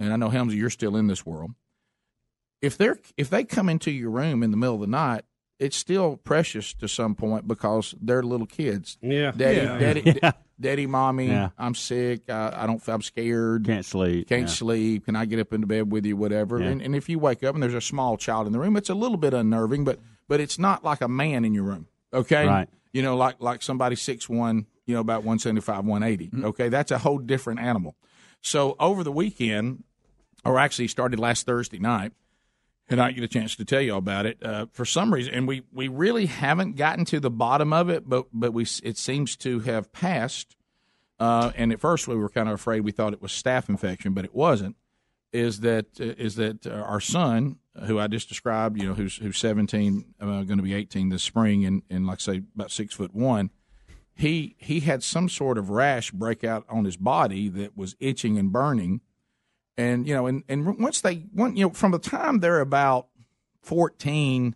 and 0.00 0.12
I 0.12 0.16
know 0.16 0.30
Helmsy, 0.30 0.56
you're 0.56 0.70
still 0.70 0.96
in 0.96 1.06
this 1.06 1.24
world. 1.24 1.52
If 2.60 2.76
they're 2.76 2.98
if 3.16 3.30
they 3.30 3.44
come 3.44 3.68
into 3.68 3.90
your 3.90 4.10
room 4.10 4.42
in 4.42 4.50
the 4.50 4.56
middle 4.56 4.74
of 4.74 4.80
the 4.80 4.86
night, 4.88 5.24
it's 5.58 5.76
still 5.76 6.16
precious 6.16 6.74
to 6.74 6.88
some 6.88 7.14
point 7.14 7.46
because 7.46 7.94
they're 8.00 8.22
little 8.22 8.46
kids. 8.46 8.98
Yeah, 9.00 9.30
daddy, 9.30 9.56
Yeah. 9.58 9.78
daddy, 9.78 10.18
Yeah. 10.22 10.32
Daddy, 10.62 10.86
mommy. 10.86 11.26
Yeah. 11.28 11.50
I'm 11.58 11.74
sick. 11.74 12.30
I, 12.30 12.52
I 12.62 12.66
don't. 12.66 12.80
I'm 12.88 13.02
scared. 13.02 13.66
Can't 13.66 13.84
sleep. 13.84 14.28
Can't 14.28 14.42
Yeah. 14.42 14.46
sleep. 14.48 15.04
Can 15.04 15.16
I 15.16 15.26
get 15.26 15.38
up 15.38 15.52
into 15.52 15.66
bed 15.66 15.92
with 15.92 16.06
you? 16.06 16.16
Whatever. 16.16 16.58
Yeah. 16.60 16.68
And, 16.68 16.80
and 16.80 16.96
if 16.96 17.08
you 17.10 17.18
wake 17.18 17.42
up 17.44 17.54
and 17.54 17.62
there's 17.62 17.74
a 17.74 17.80
small 17.80 18.16
child 18.16 18.46
in 18.46 18.52
the 18.54 18.58
room, 18.58 18.76
it's 18.76 18.88
a 18.88 18.94
little 18.94 19.18
bit 19.18 19.34
unnerving, 19.34 19.84
but 19.84 19.98
but 20.28 20.40
it's 20.40 20.58
not 20.58 20.82
like 20.82 21.02
a 21.02 21.08
man 21.08 21.44
in 21.44 21.52
your 21.52 21.64
room. 21.64 21.88
Okay. 22.14 22.46
Right. 22.46 22.68
You 22.92 23.02
know, 23.02 23.16
like 23.16 23.36
like 23.40 23.62
somebody 23.62 23.96
six 23.96 24.28
one. 24.28 24.66
You 24.86 24.94
know, 24.94 25.00
about 25.00 25.22
one 25.22 25.38
seventy 25.38 25.60
five, 25.60 25.84
one 25.84 26.02
eighty. 26.02 26.26
Mm-hmm. 26.26 26.44
Okay, 26.46 26.68
that's 26.68 26.90
a 26.90 26.98
whole 26.98 27.18
different 27.18 27.60
animal. 27.60 27.94
So 28.40 28.74
over 28.80 29.04
the 29.04 29.12
weekend, 29.12 29.84
or 30.44 30.58
actually 30.58 30.88
started 30.88 31.20
last 31.20 31.46
Thursday 31.46 31.78
night, 31.78 32.12
and 32.88 33.00
I 33.00 33.12
get 33.12 33.24
a 33.24 33.28
chance 33.28 33.56
to 33.56 33.64
tell 33.64 33.80
you 33.80 33.92
all 33.92 33.98
about 33.98 34.26
it. 34.26 34.38
Uh, 34.42 34.66
for 34.72 34.84
some 34.84 35.12
reason, 35.14 35.34
and 35.34 35.48
we, 35.48 35.62
we 35.72 35.88
really 35.88 36.26
haven't 36.26 36.76
gotten 36.76 37.04
to 37.06 37.20
the 37.20 37.30
bottom 37.30 37.72
of 37.72 37.88
it, 37.88 38.08
but 38.08 38.26
but 38.32 38.52
we 38.52 38.66
it 38.82 38.98
seems 38.98 39.36
to 39.38 39.60
have 39.60 39.92
passed. 39.92 40.56
Uh, 41.18 41.52
and 41.54 41.72
at 41.72 41.80
first, 41.80 42.08
we 42.08 42.16
were 42.16 42.28
kind 42.28 42.48
of 42.48 42.54
afraid. 42.54 42.80
We 42.80 42.92
thought 42.92 43.12
it 43.12 43.22
was 43.22 43.32
staph 43.32 43.68
infection, 43.68 44.12
but 44.12 44.24
it 44.24 44.34
wasn't. 44.34 44.76
Is 45.32 45.60
that 45.60 45.86
uh, 46.00 46.14
is 46.18 46.36
that 46.36 46.66
uh, 46.66 46.70
our 46.70 47.00
son, 47.00 47.56
who 47.86 47.98
I 47.98 48.06
just 48.08 48.28
described, 48.28 48.80
you 48.80 48.88
know, 48.88 48.94
who's 48.94 49.16
who's 49.16 49.38
seventeen, 49.38 50.14
uh, 50.20 50.42
going 50.42 50.58
to 50.58 50.62
be 50.62 50.74
eighteen 50.74 51.08
this 51.08 51.22
spring, 51.22 51.64
and 51.64 51.82
and 51.88 52.06
like 52.06 52.18
I 52.18 52.34
say, 52.34 52.42
about 52.54 52.70
six 52.70 52.94
foot 52.94 53.14
one. 53.14 53.50
He 54.14 54.56
he 54.58 54.80
had 54.80 55.02
some 55.02 55.30
sort 55.30 55.56
of 55.56 55.70
rash 55.70 56.10
break 56.10 56.44
out 56.44 56.66
on 56.68 56.84
his 56.84 56.98
body 56.98 57.48
that 57.48 57.76
was 57.76 57.96
itching 57.98 58.36
and 58.36 58.52
burning 58.52 59.00
and 59.76 60.06
you 60.06 60.14
know, 60.14 60.26
and 60.26 60.42
and 60.48 60.78
once 60.78 61.00
they, 61.00 61.26
one, 61.32 61.56
you 61.56 61.66
know, 61.66 61.70
from 61.72 61.92
the 61.92 61.98
time 61.98 62.40
they're 62.40 62.60
about 62.60 63.08
fourteen 63.62 64.54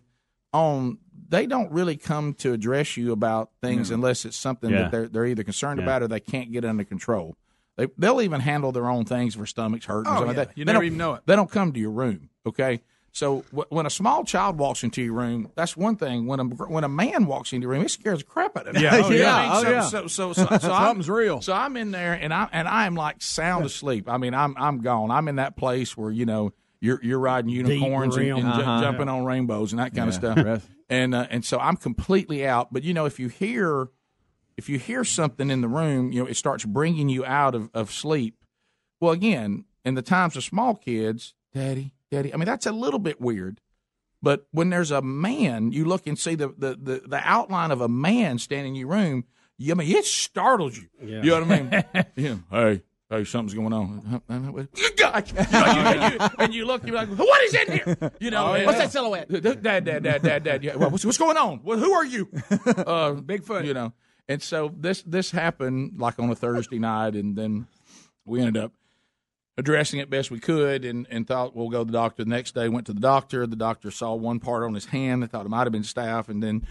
on, 0.53 0.97
they 1.29 1.45
don't 1.45 1.71
really 1.71 1.97
come 1.97 2.33
to 2.35 2.53
address 2.53 2.97
you 2.97 3.11
about 3.11 3.51
things 3.61 3.89
No. 3.89 3.95
unless 3.95 4.25
it's 4.25 4.37
something 4.37 4.69
Yeah. 4.69 4.83
that 4.83 4.91
they're 4.91 5.07
they're 5.07 5.25
either 5.25 5.43
concerned 5.43 5.79
Yeah. 5.79 5.85
about 5.85 6.03
or 6.03 6.07
they 6.07 6.19
can't 6.19 6.51
get 6.51 6.65
under 6.65 6.83
control. 6.83 7.35
They 7.77 7.87
they'll 7.97 8.21
even 8.21 8.41
handle 8.41 8.71
their 8.71 8.89
own 8.89 9.05
things 9.05 9.35
for 9.35 9.45
stomachs 9.45 9.85
hurting. 9.85 10.11
Oh, 10.11 10.19
like 10.21 10.27
yeah. 10.27 10.33
that. 10.45 10.57
You 10.57 10.65
They 10.65 10.73
never 10.73 10.83
even 10.83 10.97
know 10.97 11.13
it. 11.15 11.23
They 11.25 11.35
don't 11.35 11.51
come 11.51 11.73
to 11.73 11.79
your 11.79 11.91
room. 11.91 12.29
Okay. 12.45 12.81
So 13.17 13.43
wh- 13.51 13.71
when 13.71 13.87
a 13.87 13.89
small 13.89 14.23
child 14.23 14.59
walks 14.59 14.83
into 14.83 15.01
your 15.01 15.13
room, 15.13 15.51
that's 15.55 15.75
one 15.75 15.95
thing. 15.95 16.27
When 16.27 16.39
a 16.39 16.43
when 16.43 16.83
a 16.83 16.87
man 16.89 17.25
walks 17.25 17.51
into 17.51 17.63
your 17.65 17.71
room, 17.71 17.83
it 17.83 17.89
scares 17.89 18.19
the 18.19 18.25
crap 18.25 18.55
out 18.55 18.67
of 18.67 18.75
you. 18.75 18.83
Yeah. 18.83 18.95
Oh, 19.03 19.09
know 19.09 19.15
yeah. 19.15 19.35
I 19.35 19.41
mean? 19.41 19.51
Oh, 19.53 19.63
so, 19.63 19.69
yeah. 19.71 19.81
so 19.81 20.07
so 20.07 20.33
so, 20.33 20.43
so 20.45 20.49
I'm- 20.51 20.59
Something's 20.59 21.09
real. 21.09 21.41
so 21.41 21.51
I'm 21.53 21.75
in 21.77 21.89
there 21.89 22.13
and 22.13 22.31
I 22.31 22.47
and 22.51 22.67
I 22.67 22.85
am 22.85 22.93
like 22.95 23.21
sound 23.23 23.65
asleep. 23.65 24.07
I 24.07 24.17
mean, 24.17 24.35
I'm 24.35 24.55
I'm 24.57 24.81
gone. 24.81 25.09
I'm 25.09 25.27
in 25.27 25.37
that 25.37 25.57
place 25.57 25.97
where 25.97 26.11
you 26.11 26.25
know 26.27 26.53
you're 26.79 26.99
you're 27.03 27.17
riding 27.19 27.49
unicorns 27.49 28.15
and, 28.17 28.27
and 28.29 28.47
Uh-huh. 28.47 28.81
jumping 28.81 29.09
on 29.09 29.25
rainbows 29.25 29.71
and 29.73 29.79
that 29.79 29.95
kind 29.95 30.09
of 30.09 30.13
stuff. 30.13 30.69
And 30.89 31.15
uh, 31.15 31.25
and 31.31 31.43
so 31.43 31.57
I'm 31.57 31.75
completely 31.75 32.45
out. 32.45 32.71
But 32.71 32.83
you 32.83 32.93
know, 32.93 33.05
if 33.05 33.19
you 33.19 33.29
hear 33.29 33.87
if 34.57 34.69
you 34.69 34.77
hear 34.77 35.03
something 35.03 35.49
in 35.49 35.61
the 35.61 35.67
room, 35.67 36.11
you 36.11 36.21
know, 36.21 36.27
it 36.29 36.37
starts 36.37 36.65
bringing 36.65 37.09
you 37.09 37.25
out 37.25 37.55
of, 37.55 37.69
of 37.73 37.91
sleep. 37.91 38.35
Well, 38.99 39.11
again, 39.11 39.65
in 39.83 39.95
the 39.95 40.01
times 40.01 40.35
of 40.37 40.43
small 40.43 40.75
kids, 40.75 41.33
daddy, 41.53 41.93
daddy. 42.11 42.33
I 42.33 42.37
mean, 42.37 42.45
that's 42.45 42.65
a 42.65 42.71
little 42.71 42.99
bit 42.99 43.19
weird. 43.21 43.59
But 44.21 44.47
when 44.51 44.69
there's 44.69 44.91
a 44.91 45.01
man, 45.01 45.71
you 45.71 45.85
look 45.85 46.07
and 46.07 46.17
see 46.17 46.35
the 46.35 46.47
the 46.49 46.75
the, 46.81 47.01
the 47.07 47.21
outline 47.23 47.71
of 47.71 47.81
a 47.81 47.87
man 47.87 48.39
standing 48.39 48.75
in 48.75 48.79
your 48.79 48.89
room. 48.89 49.25
You, 49.59 49.71
I 49.73 49.75
mean, 49.75 49.95
it 49.95 50.05
startles 50.05 50.77
you. 50.77 50.87
Yeah. 51.01 51.21
You 51.23 51.31
know 51.31 51.39
what 51.43 51.51
I 51.51 51.61
mean? 51.61 52.05
yeah. 52.15 52.35
Hey, 52.51 52.81
hey, 53.09 53.23
something's 53.23 53.55
going 53.55 53.73
on. 53.73 54.21
God. 54.97 55.27
You 55.31 55.35
know, 55.35 55.41
you- 55.51 55.87
and, 55.87 56.13
you, 56.13 56.29
and 56.39 56.53
you 56.53 56.65
look, 56.65 56.85
you're 56.85 56.95
like, 56.95 57.09
what 57.09 57.41
is 57.43 57.53
in 57.55 57.71
here? 57.71 58.11
You 58.19 58.29
know, 58.31 58.47
Oh, 58.47 58.53
and- 58.53 58.65
What's 58.67 58.77
that 58.77 58.91
silhouette? 58.91 59.29
Dad, 59.29 59.63
dad, 59.63 59.85
dad, 60.03 60.21
dad, 60.21 60.43
dad. 60.43 60.63
Yeah. 60.63 60.75
What's, 60.75 61.03
what's 61.05 61.17
going 61.17 61.37
on? 61.37 61.61
Well, 61.63 61.79
who 61.79 61.91
are 61.93 62.05
you? 62.05 62.29
Uh, 62.67 63.13
Bigfoot. 63.13 63.65
You 63.65 63.73
know. 63.73 63.93
And 64.29 64.41
so 64.43 64.71
this 64.77 65.01
this 65.03 65.31
happened 65.31 65.93
like 65.97 66.19
on 66.19 66.29
a 66.29 66.35
Thursday 66.35 66.79
night, 66.79 67.15
and 67.15 67.35
then 67.35 67.65
we 68.25 68.41
ended 68.41 68.61
up 68.61 68.73
addressing 69.57 69.99
it 69.99 70.09
best 70.09 70.29
we 70.29 70.39
could, 70.39 70.85
and, 70.85 71.07
and 71.09 71.27
thought 71.27 71.55
we'll 71.55 71.69
go 71.69 71.79
to 71.79 71.85
the 71.85 71.91
doctor. 71.91 72.23
The 72.23 72.29
next 72.29 72.53
day, 72.53 72.69
went 72.69 72.85
to 72.87 72.93
the 72.93 72.99
doctor. 72.99 73.47
The 73.47 73.55
doctor 73.55 73.91
saw 73.91 74.13
one 74.13 74.39
part 74.39 74.63
on 74.63 74.73
his 74.73 74.85
hand. 74.85 75.23
They 75.23 75.27
thought 75.27 75.45
it 75.45 75.49
might 75.49 75.63
have 75.63 75.71
been 75.71 75.81
staph, 75.81 76.29
and 76.29 76.41
then 76.41 76.67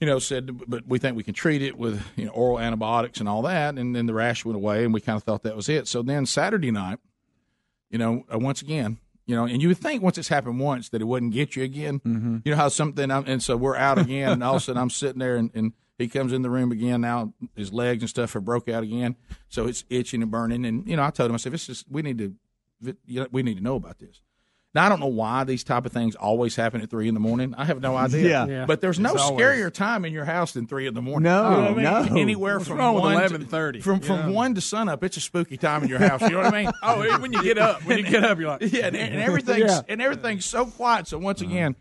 you 0.00 0.06
know 0.06 0.18
said, 0.18 0.68
but 0.68 0.86
we 0.86 0.98
think 0.98 1.16
we 1.16 1.22
can 1.22 1.34
treat 1.34 1.62
it 1.62 1.76
with 1.76 2.02
you 2.16 2.26
know 2.26 2.32
oral 2.32 2.58
antibiotics 2.58 3.20
and 3.20 3.28
all 3.28 3.42
that. 3.42 3.76
And 3.76 3.94
then 3.94 4.06
the 4.06 4.14
rash 4.14 4.44
went 4.44 4.56
away, 4.56 4.84
and 4.84 4.94
we 4.94 5.00
kind 5.00 5.16
of 5.16 5.22
thought 5.22 5.42
that 5.42 5.56
was 5.56 5.68
it. 5.68 5.88
So 5.88 6.02
then 6.02 6.26
Saturday 6.26 6.70
night, 6.70 6.98
you 7.90 7.98
know, 7.98 8.24
uh, 8.32 8.38
once 8.38 8.62
again. 8.62 8.98
You 9.28 9.34
know, 9.34 9.44
and 9.44 9.60
you 9.60 9.66
would 9.66 9.78
think 9.78 10.04
once 10.04 10.18
it's 10.18 10.28
happened 10.28 10.60
once 10.60 10.90
that 10.90 11.00
it 11.00 11.04
wouldn't 11.04 11.32
get 11.32 11.56
you 11.56 11.64
again. 11.64 11.98
Mm-hmm. 11.98 12.36
You 12.44 12.52
know 12.52 12.56
how 12.56 12.68
something, 12.68 13.10
I'm, 13.10 13.24
and 13.26 13.42
so 13.42 13.56
we're 13.56 13.74
out 13.74 13.98
again, 13.98 14.30
and 14.30 14.44
all 14.44 14.54
of 14.54 14.62
a 14.62 14.64
sudden 14.64 14.80
I'm 14.80 14.88
sitting 14.88 15.18
there, 15.18 15.34
and, 15.34 15.50
and 15.52 15.72
he 15.98 16.08
comes 16.08 16.32
in 16.32 16.42
the 16.42 16.50
room 16.50 16.72
again. 16.72 17.00
Now 17.00 17.32
his 17.54 17.72
legs 17.72 18.02
and 18.02 18.10
stuff 18.10 18.32
have 18.34 18.44
broke 18.44 18.68
out 18.68 18.82
again, 18.82 19.16
so 19.48 19.66
it's 19.66 19.84
itching 19.90 20.22
and 20.22 20.30
burning. 20.30 20.64
And 20.64 20.86
you 20.86 20.96
know, 20.96 21.02
I 21.04 21.10
told 21.10 21.30
him, 21.30 21.34
I 21.34 21.38
said, 21.38 21.52
"This 21.52 21.68
is 21.68 21.84
we 21.90 22.02
need 22.02 22.18
to, 22.18 22.34
you 23.06 23.20
know, 23.20 23.26
we 23.30 23.42
need 23.42 23.56
to 23.56 23.62
know 23.62 23.76
about 23.76 23.98
this." 23.98 24.20
Now 24.74 24.84
I 24.84 24.88
don't 24.90 25.00
know 25.00 25.06
why 25.06 25.44
these 25.44 25.64
type 25.64 25.86
of 25.86 25.92
things 25.92 26.14
always 26.16 26.54
happen 26.54 26.82
at 26.82 26.90
three 26.90 27.08
in 27.08 27.14
the 27.14 27.20
morning. 27.20 27.54
I 27.56 27.64
have 27.64 27.80
no 27.80 27.96
idea. 27.96 28.28
Yeah. 28.28 28.46
Yeah. 28.46 28.66
But 28.66 28.82
there's 28.82 28.98
no 29.00 29.14
It's 29.14 29.22
always- 29.22 29.42
scarier 29.42 29.72
time 29.72 30.04
in 30.04 30.12
your 30.12 30.26
house 30.26 30.52
than 30.52 30.66
three 30.66 30.86
in 30.86 30.92
the 30.92 31.00
morning. 31.00 31.22
No, 31.22 31.50
You 31.50 31.56
know 31.56 31.68
I 31.68 32.02
mean? 32.02 32.14
no. 32.14 32.20
Anywhere 32.20 32.58
What's 32.58 32.68
from 32.68 32.76
one 32.76 33.16
to- 33.30 33.38
11:30? 33.38 33.80
From 33.82 34.00
from 34.00 34.16
Yeah. 34.18 34.28
one 34.28 34.54
to 34.54 34.60
sunup, 34.60 35.02
it's 35.02 35.16
a 35.16 35.20
spooky 35.20 35.56
time 35.56 35.84
in 35.84 35.88
your 35.88 35.98
house. 35.98 36.20
You 36.20 36.28
know 36.28 36.38
what 36.42 36.52
I 36.52 36.64
mean? 36.64 36.72
Oh, 36.82 37.20
when 37.20 37.32
you 37.32 37.42
get 37.42 37.56
up, 37.56 37.84
when 37.86 37.96
you 37.96 38.04
get 38.04 38.22
up, 38.22 38.38
you're 38.38 38.48
like, 38.48 38.60
yeah, 38.70 38.88
and, 38.88 38.96
and 38.96 39.22
everything's 39.22 39.60
Yeah. 39.70 39.80
and 39.88 40.02
everything's 40.02 40.44
so 40.44 40.66
quiet. 40.66 41.08
So 41.08 41.16
once 41.16 41.40
uh-huh. 41.40 41.50
again, 41.50 41.76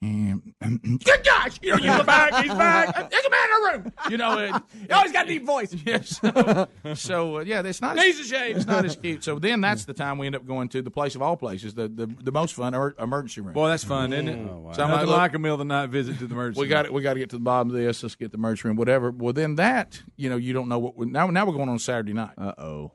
good 0.00 1.24
gosh, 1.24 1.58
you 1.60 1.70
know, 1.72 1.78
you 1.78 1.90
look 1.90 2.06
back, 2.06 2.44
he's 2.44 2.54
back. 2.54 3.10
There's 3.10 3.24
a 3.24 3.30
man 3.30 3.40
in 3.44 3.50
the 3.50 3.70
room. 3.72 3.92
You 4.10 4.16
know, 4.16 4.38
it, 4.38 4.62
You 4.88 4.94
always 4.94 5.10
got 5.10 5.24
a 5.24 5.28
deep 5.28 5.44
voice. 5.44 5.74
Yes. 5.84 6.20
So, 6.20 6.68
so 6.94 7.38
uh, 7.38 7.40
yeah, 7.40 7.62
it's 7.62 7.80
not. 7.80 7.96
Needs 7.96 8.20
As, 8.20 8.32
a. 8.32 8.50
It's 8.50 8.66
not 8.66 8.84
as 8.84 8.94
cute. 9.02 9.24
So 9.24 9.38
then 9.38 9.60
that's 9.60 9.86
the 9.86 9.94
time 9.94 10.18
we 10.18 10.26
end 10.26 10.36
up 10.36 10.46
going 10.46 10.68
to 10.70 10.82
the 10.82 10.90
place 10.90 11.14
of 11.14 11.22
all 11.22 11.36
places, 11.36 11.74
the 11.74 11.88
the, 11.88 12.06
the 12.06 12.30
most 12.30 12.54
fun 12.54 12.74
er, 12.74 12.94
emergency 12.98 13.40
room. 13.40 13.54
Boy, 13.54 13.68
that's 13.68 13.84
fun, 13.84 14.12
isn't 14.12 14.28
it? 14.28 14.46
So 14.74 14.84
I'm 14.84 14.90
Nothing 14.90 15.08
like, 15.08 15.18
like 15.18 15.34
a 15.34 15.38
middle 15.38 15.54
of 15.54 15.58
the 15.60 15.64
night 15.64 15.88
visit 15.88 16.18
to 16.18 16.26
the 16.26 16.34
emergency. 16.34 16.60
we 16.60 16.68
got 16.68 16.84
it. 16.84 16.92
We 16.92 17.02
got 17.02 17.14
to 17.14 17.20
get 17.20 17.30
to 17.30 17.36
the 17.36 17.42
bottom 17.42 17.70
of 17.70 17.76
this. 17.76 18.02
Let's 18.02 18.14
get 18.14 18.30
the 18.30 18.38
emergency 18.38 18.68
room, 18.68 18.76
whatever. 18.76 19.10
Well, 19.10 19.32
then 19.32 19.56
that 19.56 20.02
you 20.16 20.30
know 20.30 20.36
you 20.36 20.52
don't 20.52 20.68
know 20.68 20.78
what. 20.78 20.96
We, 20.96 21.06
now 21.06 21.26
now 21.28 21.44
we're 21.46 21.54
going 21.54 21.68
on 21.68 21.78
Saturday 21.78 22.12
night. 22.12 22.34
Uh 22.38 22.52
oh. 22.58 22.92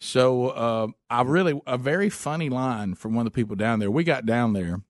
So 0.00 0.48
uh, 0.48 0.88
I 1.08 1.22
really 1.22 1.58
a 1.66 1.78
very 1.78 2.10
funny 2.10 2.50
line 2.50 2.94
from 2.94 3.14
one 3.14 3.26
of 3.26 3.32
the 3.32 3.34
people 3.34 3.56
down 3.56 3.78
there. 3.78 3.90
We 3.90 4.04
got 4.04 4.26
down 4.26 4.52
there, 4.52 4.82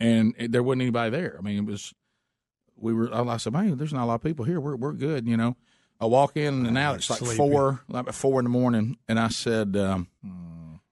and 0.00 0.34
it- 0.38 0.52
there 0.52 0.62
wasn't 0.62 0.82
anybody 0.82 1.10
there. 1.10 1.36
I 1.38 1.42
mean, 1.42 1.58
it 1.58 1.64
was 1.64 1.94
we 2.76 2.92
were. 2.92 3.12
I 3.14 3.36
said, 3.38 3.52
"Man, 3.52 3.76
there's 3.76 3.92
not 3.92 4.04
a 4.04 4.06
lot 4.06 4.16
of 4.16 4.22
people 4.22 4.44
here. 4.44 4.60
We're 4.60 4.76
we're 4.76 4.92
good." 4.92 5.26
You 5.26 5.36
know, 5.36 5.56
I 6.00 6.06
walk 6.06 6.36
in 6.36 6.66
and 6.66 6.74
now 6.74 6.92
it's 6.94 7.08
like 7.08 7.20
sleepy. 7.20 7.36
four, 7.36 7.80
like 7.88 8.12
four 8.12 8.40
in 8.40 8.44
the 8.44 8.50
morning, 8.50 8.98
and 9.08 9.18
I 9.18 9.28
said. 9.28 9.76
Um, 9.76 10.08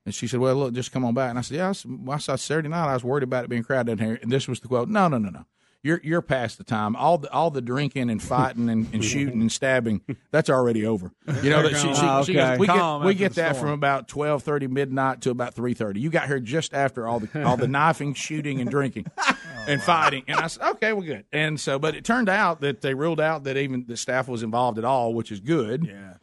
and 0.07 0.15
she 0.15 0.27
said, 0.27 0.41
"Well, 0.41 0.55
look, 0.57 0.75
just 0.75 0.93
come 0.93 1.05
on 1.05 1.15
back." 1.15 1.31
And 1.31 1.39
I 1.39 1.43
said, 1.43 1.57
"Yeah." 1.57 1.69
I 1.71 1.73
said, 1.73 1.91
well, 2.07 2.15
I 2.17 2.19
saw 2.19 2.37
Saturday 2.37 2.69
night. 2.69 2.89
I 2.91 2.95
was 2.95 3.05
worried 3.05 3.23
about 3.23 3.45
it 3.45 3.49
being 3.51 3.63
crowded 3.63 3.93
in 3.93 3.99
here. 4.07 4.19
And 4.23 4.31
this 4.31 4.47
was 4.49 4.61
the 4.61 4.69
quote: 4.69 4.89
"No, 4.89 5.09
no, 5.09 5.19
no, 5.19 5.31
no. 5.31 5.45
You're 5.85 6.01
you're 6.03 6.22
past 6.22 6.57
the 6.57 6.64
time. 6.64 6.97
All 6.97 7.18
the 7.18 7.30
all 7.30 7.51
the 7.51 7.61
drinking 7.61 8.09
and 8.09 8.20
fighting 8.20 8.70
and, 8.70 8.89
and 8.95 9.05
shooting 9.05 9.43
and 9.43 9.53
stabbing 9.53 10.01
that's 10.30 10.49
already 10.49 10.87
over. 10.87 11.12
You 11.43 11.51
know 11.51 11.62
that 11.62 11.76
she, 11.76 11.93
she, 11.95 12.01
Oh, 12.03 12.24
she 12.24 12.32
goes, 12.32 12.59
we 12.59 12.66
Calm 12.66 13.03
get 13.03 13.07
we 13.07 13.14
get 13.14 13.35
that 13.35 13.55
storm. 13.57 13.66
from 13.66 13.74
about 13.74 14.09
twelve 14.09 14.43
thirty 14.43 14.66
midnight 14.66 15.20
to 15.20 15.30
about 15.30 15.53
three 15.53 15.74
thirty. 15.74 16.01
You 16.01 16.09
got 16.09 16.26
here 16.26 16.41
just 16.41 16.72
after 16.72 17.07
all 17.07 17.20
the 17.20 17.45
all 17.47 17.59
the 17.59 17.68
knifing, 17.68 18.14
shooting, 18.14 18.62
and 18.62 18.70
drinking 18.70 19.05
and 19.68 19.82
fighting. 19.82 20.24
And 20.26 20.41
I 20.41 20.47
said, 20.47 20.66
okay, 20.70 20.95
well, 20.95 21.03
good. 21.07 21.26
And 21.35 21.61
so, 21.61 21.78
but 21.78 21.95
it 21.95 22.03
turned 22.03 22.30
out 22.30 22.62
that 22.62 22.80
they 22.80 22.95
ruled 22.95 23.20
out 23.20 23.45
that 23.45 23.59
even 23.59 23.85
the 23.87 23.93
staph 23.95 24.26
was 24.26 24.43
involved 24.43 24.78
at 24.78 24.87
all, 24.87 25.12
which 25.12 25.30
is 25.30 25.41
good. 25.41 25.85
Yeah. 25.87 26.14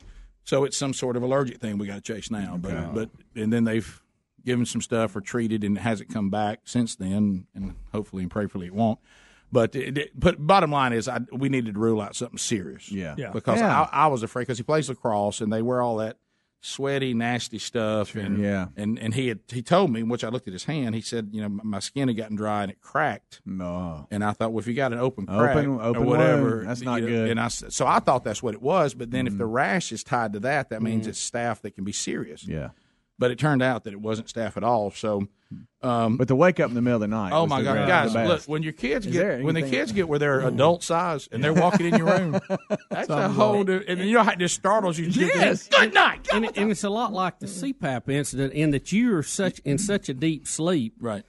So 0.44 0.64
it's 0.64 0.76
some 0.76 0.94
sort 0.96 1.16
of 1.16 1.22
allergic 1.22 1.60
thing 1.60 1.78
we 1.78 1.86
got 1.86 2.04
to 2.04 2.14
chase 2.14 2.32
now. 2.32 2.58
But 2.60 2.96
but 2.96 3.10
and 3.36 3.54
then 3.54 3.66
they've 3.66 4.02
given 4.44 4.66
some 4.66 4.82
stuff 4.82 5.16
or 5.16 5.22
treated 5.22 5.64
and 5.64 5.78
it 5.78 5.82
hasn't 5.82 6.12
come 6.12 6.32
back 6.32 6.62
since 6.66 6.96
then, 6.96 7.46
and 7.54 7.76
hopefully 7.92 8.24
and 8.24 8.32
prayerfully 8.32 8.66
it 8.66 8.74
won't. 8.74 8.98
But 9.52 9.76
it, 9.76 9.98
it- 9.98 10.12
but 10.20 10.46
bottom 10.46 10.72
line 10.72 10.94
is, 10.94 11.08
I, 11.08 11.20
we 11.32 11.50
needed 11.50 11.74
to 11.74 11.80
rule 11.80 12.02
out 12.02 12.16
something 12.16 12.38
serious. 12.38 12.92
Yeah. 12.92 13.16
Yeah. 13.18 13.32
Because 13.32 13.60
Yeah. 13.60 13.82
I, 13.92 14.06
I 14.06 14.08
was 14.08 14.24
afraid 14.24 14.44
because 14.44 14.58
he 14.58 14.64
plays 14.64 14.88
lacrosse 14.90 15.42
and 15.42 15.52
they 15.52 15.62
wear 15.62 15.82
all 15.82 15.98
that 15.98 16.18
sweaty, 16.64 17.14
nasty 17.14 17.58
stuff. 17.58 18.14
And 18.16 18.38
Yeah. 18.38 18.68
and 18.78 19.00
and 19.00 19.14
he 19.16 19.28
had 19.30 19.40
he 19.50 19.62
told 19.64 19.92
me, 19.92 20.04
which 20.04 20.24
I 20.24 20.30
looked 20.30 20.48
at 20.48 20.54
his 20.54 20.66
hand. 20.66 20.94
He 20.96 21.02
said, 21.02 21.30
you 21.32 21.42
know, 21.42 21.50
my 21.50 21.80
skin 21.80 22.08
had 22.08 22.18
gotten 22.18 22.36
dry 22.36 22.62
and 22.62 22.72
it 22.72 22.80
cracked. 22.82 23.42
No. 23.46 24.08
And 24.12 24.24
I 24.24 24.32
thought, 24.34 24.52
well, 24.54 24.60
if 24.60 24.68
you 24.68 24.74
got 24.76 24.94
an 24.94 25.00
open 25.00 25.26
crack 25.26 25.58
Open- 25.58 25.80
or 25.80 26.02
whatever, 26.06 26.58
wound, 26.58 26.70
that's 26.70 26.82
not 26.82 27.02
you 27.02 27.02
know, 27.02 27.08
good. 27.08 27.20
Mm-hmm. 27.24 27.32
And 27.32 27.40
I 27.40 27.46
s- 27.46 27.64
so 27.70 27.88
I 27.88 28.00
thought 28.00 28.24
that's 28.24 28.44
what 28.44 28.54
it 28.54 28.62
was. 28.62 28.94
But 28.94 29.10
then 29.12 29.26
if 29.28 29.38
the 29.38 29.46
rash 29.48 29.92
is 29.92 30.04
tied 30.04 30.34
to 30.34 30.40
that, 30.42 30.70
that 30.70 30.82
means 30.82 31.08
it's 31.08 31.30
staph 31.30 31.62
that 31.62 31.72
can 31.76 31.84
be 31.84 31.92
serious. 31.94 32.48
Yeah. 32.48 32.70
But 33.22 33.30
it 33.32 33.38
turned 33.40 33.62
out 33.62 33.84
that 33.86 33.94
it 33.94 34.02
wasn't 34.02 34.28
staph 34.28 34.58
at 34.58 34.64
all. 34.64 34.90
So, 34.92 35.28
um, 35.84 36.18
But 36.18 36.28
to 36.30 36.36
wake 36.36 36.60
up 36.60 36.70
in 36.70 36.76
the 36.76 36.82
middle 36.82 36.96
of 36.96 37.02
the 37.02 37.08
night. 37.16 37.32
oh 37.34 37.46
my 37.46 37.62
god, 37.62 37.78
the 37.84 37.86
guys, 37.88 38.14
best. 38.14 38.28
look 38.28 38.42
when 38.50 38.64
your 38.64 38.74
kids 38.74 39.06
Is 39.06 39.14
get 39.14 39.44
when 39.44 39.54
the 39.54 39.62
anything- 39.62 39.72
kids 39.80 39.92
get 39.92 40.08
where 40.10 40.18
they're 40.20 40.42
adult 40.48 40.82
size 40.84 41.30
and 41.32 41.44
they're 41.44 41.54
walking 41.54 41.86
in 41.86 41.98
your 42.00 42.08
room, 42.08 42.40
that's 42.90 43.10
a 43.10 43.30
whole. 43.30 43.64
new- 43.64 43.84
And 43.88 44.00
you 44.00 44.14
know 44.14 44.24
how 44.24 44.32
it 44.32 44.40
just 44.40 44.56
startles 44.56 44.98
you. 44.98 45.06
Yes. 45.08 45.68
Good 45.68 45.94
night. 45.94 46.28
and, 46.34 46.46
it- 46.46 46.58
and 46.58 46.72
it's 46.72 46.84
a 46.84 46.90
lot 46.90 47.14
like 47.14 47.40
the 47.40 47.46
CPAP 47.48 48.10
incident 48.10 48.54
in 48.54 48.72
that 48.72 48.92
you're 48.92 49.24
such 49.24 49.60
in 49.60 49.78
such 49.78 50.10
a 50.10 50.14
deep 50.16 50.48
sleep. 50.48 50.96
Right. 51.00 51.24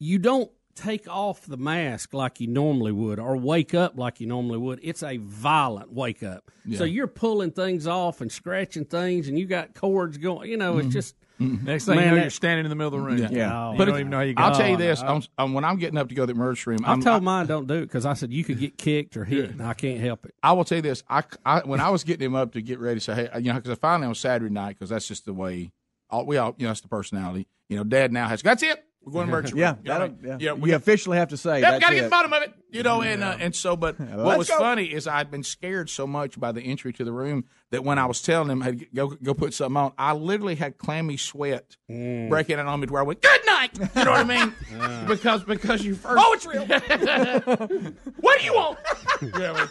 You 0.00 0.18
don't 0.18 0.50
take 0.74 1.08
off 1.08 1.44
the 1.44 1.56
mask 1.56 2.14
like 2.14 2.40
you 2.40 2.46
normally 2.46 2.92
would 2.92 3.18
or 3.18 3.36
wake 3.36 3.74
up 3.74 3.98
like 3.98 4.20
you 4.20 4.26
normally 4.28 4.58
would. 4.58 4.78
It's 4.82 5.02
a 5.02 5.16
violent 5.18 5.92
wake 5.92 6.22
up. 6.22 6.50
So 6.76 6.84
you're 6.84 7.06
pulling 7.08 7.50
things 7.52 7.86
off 7.86 8.20
and 8.20 8.30
scratching 8.30 8.84
things 8.84 9.28
and 9.28 9.38
you 9.38 9.46
got 9.46 9.74
cords 9.74 10.18
going. 10.18 10.50
You 10.50 10.56
know, 10.56 10.78
it's 10.78 10.92
just 10.92 11.14
Mm-hmm. 11.40 11.64
Next 11.66 11.84
thing 11.86 11.98
you 11.98 12.04
know, 12.06 12.14
that- 12.16 12.20
you're 12.22 12.30
standing 12.30 12.66
in 12.66 12.70
the 12.70 12.74
middle 12.74 12.94
of 12.94 13.00
the 13.00 13.06
room. 13.06 13.18
Yeah. 13.18 13.28
Yeah. 13.30 13.72
You 13.72 13.78
But 13.78 13.84
don't 13.86 13.94
if- 13.94 14.00
even 14.00 14.10
know 14.10 14.16
how 14.18 14.22
you 14.24 14.34
I'll 14.36 14.54
tell 14.54 14.68
you 14.68 14.76
this: 14.76 15.02
I- 15.02 15.06
I'm, 15.06 15.22
I'm- 15.38 15.52
when 15.54 15.64
I'm 15.64 15.76
getting 15.78 15.96
up 15.98 16.08
to 16.08 16.14
go 16.14 16.22
to 16.22 16.26
the 16.26 16.32
emergency 16.32 16.70
room, 16.70 16.80
I 16.84 16.92
I'm, 16.92 17.00
told 17.02 17.22
mine 17.22 17.46
don't 17.46 17.66
do 17.66 17.74
it 17.74 17.82
because 17.82 18.04
I 18.06 18.14
said 18.14 18.32
you 18.32 18.42
could 18.44 18.58
get 18.58 18.76
kicked 18.76 19.16
or 19.16 19.24
hit, 19.24 19.50
and 19.50 19.62
I 19.62 19.74
can't 19.74 20.00
help 20.00 20.24
it. 20.26 20.34
I 20.42 20.52
will 20.52 20.64
tell 20.64 20.76
you 20.76 20.82
this: 20.82 21.02
I, 21.08 21.22
I 21.46 21.60
when 21.60 21.80
I 21.80 21.90
was 21.90 22.02
getting 22.04 22.26
him 22.26 22.34
up 22.34 22.52
to 22.52 22.60
get 22.62 22.78
ready 22.80 22.98
to 22.98 23.04
say, 23.04 23.14
hey, 23.14 23.40
you 23.40 23.52
know, 23.52 23.54
because 23.54 23.70
I 23.70 23.74
finally 23.76 24.08
on 24.08 24.14
Saturday 24.14 24.52
night, 24.52 24.70
because 24.78 24.90
that's 24.90 25.06
just 25.06 25.24
the 25.26 25.32
way 25.32 25.70
all, 26.10 26.26
we 26.26 26.36
all, 26.38 26.54
you 26.58 26.64
know, 26.64 26.70
that's 26.70 26.80
the 26.80 26.88
personality. 26.88 27.46
You 27.68 27.76
know, 27.76 27.84
Dad 27.84 28.12
now 28.12 28.26
has 28.28 28.42
that's 28.42 28.62
it. 28.62 28.84
We're 29.08 29.12
going 29.12 29.26
to 29.28 29.32
emergency. 29.32 29.58
Yeah, 29.60 29.74
You 29.82 29.88
know 29.88 29.94
I 29.94 29.98
that'll- 29.98 30.16
mean? 30.30 30.40
yeah. 30.40 30.52
we 30.52 30.70
you 30.70 30.76
officially 30.76 31.18
have 31.18 31.28
to 31.28 31.36
say. 31.36 31.60
Yep, 31.60 31.70
that's 31.70 31.80
got 31.84 31.88
to 31.90 31.94
get 31.96 32.02
the 32.04 32.08
bottom 32.10 32.32
of 32.32 32.42
it. 32.42 32.54
You 32.70 32.82
know, 32.82 33.00
and 33.00 33.24
uh, 33.24 33.36
and 33.40 33.56
so, 33.56 33.76
but 33.76 33.98
Let's 33.98 34.12
what 34.12 34.36
was 34.38 34.48
go. 34.48 34.58
funny 34.58 34.84
is 34.84 35.06
I'd 35.06 35.30
been 35.30 35.42
scared 35.42 35.88
so 35.88 36.06
much 36.06 36.38
by 36.38 36.52
the 36.52 36.60
entry 36.60 36.92
to 36.92 37.04
the 37.04 37.12
room 37.12 37.44
that 37.70 37.82
when 37.82 37.98
I 37.98 38.04
was 38.04 38.20
telling 38.20 38.50
him, 38.50 38.60
hey, 38.60 38.86
go 38.94 39.08
go 39.08 39.32
put 39.32 39.54
something 39.54 39.76
on, 39.78 39.92
I 39.96 40.12
literally 40.12 40.54
had 40.54 40.76
clammy 40.76 41.16
sweat 41.16 41.76
Mm. 41.90 42.28
breaking 42.28 42.58
out 42.58 42.66
on 42.66 42.80
me 42.80 42.86
to 42.86 42.92
where 42.92 43.00
I 43.00 43.06
went, 43.06 43.22
good 43.22 43.40
night. 43.46 43.70
You 43.78 44.04
know 44.04 44.10
what 44.10 44.20
I 44.20 44.24
mean? 44.24 45.06
because 45.08 45.42
because 45.44 45.82
you 45.82 45.94
first. 45.94 46.16
Oh, 46.22 46.32
it's 46.34 46.44
real. 46.44 46.66
what 48.20 48.38
do 48.38 48.44
you 48.44 48.52
want? 48.54 48.78
Yeah, 49.22 49.66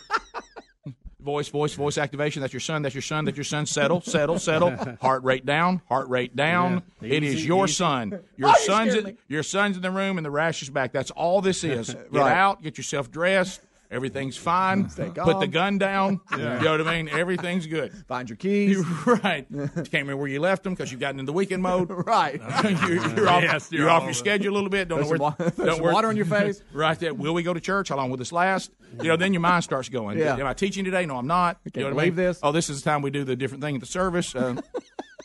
Voice, 1.28 1.50
voice, 1.50 1.74
voice 1.74 1.98
activation. 1.98 2.40
That's 2.42 2.54
your 2.54 2.62
son. 2.62 2.84
That's 2.84 2.96
your 2.96 3.02
son. 3.02 3.26
That's 3.26 3.36
your 3.36 3.44
son. 3.44 3.66
Settle, 3.66 4.00
settle, 4.00 4.40
settle. 4.40 4.74
Heart 5.02 5.26
rate 5.26 5.46
down. 5.46 5.82
Heart 5.90 6.08
rate 6.08 6.38
down. 6.38 6.84
Yeah. 7.02 7.16
It 7.16 7.24
is 7.24 7.36
Easy, 7.36 7.48
your 7.48 7.66
easy. 7.66 7.74
son. 7.74 8.20
Your 8.38 8.50
Oh, 8.50 8.54
son's 8.66 8.96
in, 8.96 9.18
your 9.28 9.44
son's 9.44 9.76
in 9.76 9.82
the 9.82 9.92
room, 9.92 10.18
and 10.18 10.24
the 10.24 10.32
rash 10.32 10.62
is 10.62 10.70
back. 10.70 10.94
That's 10.94 11.12
all 11.12 11.42
this 11.42 11.66
is. 11.66 11.90
Get 11.94 12.08
Right. 12.14 12.32
out. 12.32 12.62
Get 12.64 12.78
yourself 12.78 13.12
dressed. 13.12 13.60
Everything's 13.90 14.36
fine. 14.36 14.90
Put 14.90 15.16
calm. 15.16 15.40
the 15.40 15.48
gun 15.48 15.78
down. 15.78 16.20
You 16.32 16.44
know 16.44 16.78
what 16.78 16.88
I 16.88 16.98
mean? 17.04 17.10
Everything's 17.10 17.68
good. 17.68 17.94
Find 18.08 18.30
your 18.30 18.36
keys. 18.36 18.78
right. 19.06 19.46
You 19.50 19.68
can't 19.74 19.94
remember 19.94 20.18
where 20.18 20.28
you 20.28 20.40
left 20.40 20.64
them 20.64 20.74
because 20.74 20.92
you've 20.92 21.00
gotten 21.00 21.20
into 21.20 21.32
the 21.32 21.34
weekend 21.36 21.64
mode. 21.64 21.90
right. 21.90 22.40
you're, 22.64 22.96
you're 23.16 23.30
off, 23.30 23.44
Yes, 23.44 23.72
you're 23.72 23.82
you're 23.84 23.90
off 23.90 24.04
your 24.04 24.14
schedule 24.14 24.52
a 24.52 24.56
little 24.56 24.70
bit. 24.70 24.88
Don't 24.90 25.00
There's 25.00 25.12
know 25.12 25.18
where, 25.18 25.36
some 25.38 25.66
don't 25.66 25.76
some 25.76 25.84
where- 25.84 25.94
water 25.94 26.10
on 26.10 26.18
your 26.18 26.26
face. 26.26 26.62
right 26.74 27.00
there. 27.00 27.14
Will 27.14 27.34
we 27.34 27.44
go 27.44 27.54
to 27.54 27.60
church? 27.62 27.90
How 27.90 27.96
long 27.98 28.10
will 28.10 28.18
this 28.18 28.32
last? 28.32 28.72
You 29.02 29.10
know, 29.10 29.16
then 29.18 29.34
your 29.34 29.42
mind 29.42 29.64
starts 29.64 29.90
going. 29.90 30.18
Yeah. 30.18 30.36
Am 30.38 30.46
I 30.46 30.54
teaching 30.54 30.84
today? 30.86 31.06
No, 31.06 31.16
I'm 31.18 31.28
not. 31.28 31.58
You 31.66 31.72
can't 31.72 31.82
know 31.88 31.96
what 31.96 32.02
I 32.02 32.06
mean? 32.06 32.16
believe 32.16 32.28
this. 32.28 32.40
Oh, 32.44 32.52
this 32.52 32.70
is 32.70 32.82
the 32.84 32.90
time 32.90 33.02
we 33.02 33.10
do 33.12 33.24
the 33.24 33.36
different 33.36 33.64
thing 33.64 33.76
at 33.76 33.82
the 33.82 33.88
service. 33.88 34.36
Uh, 34.36 34.62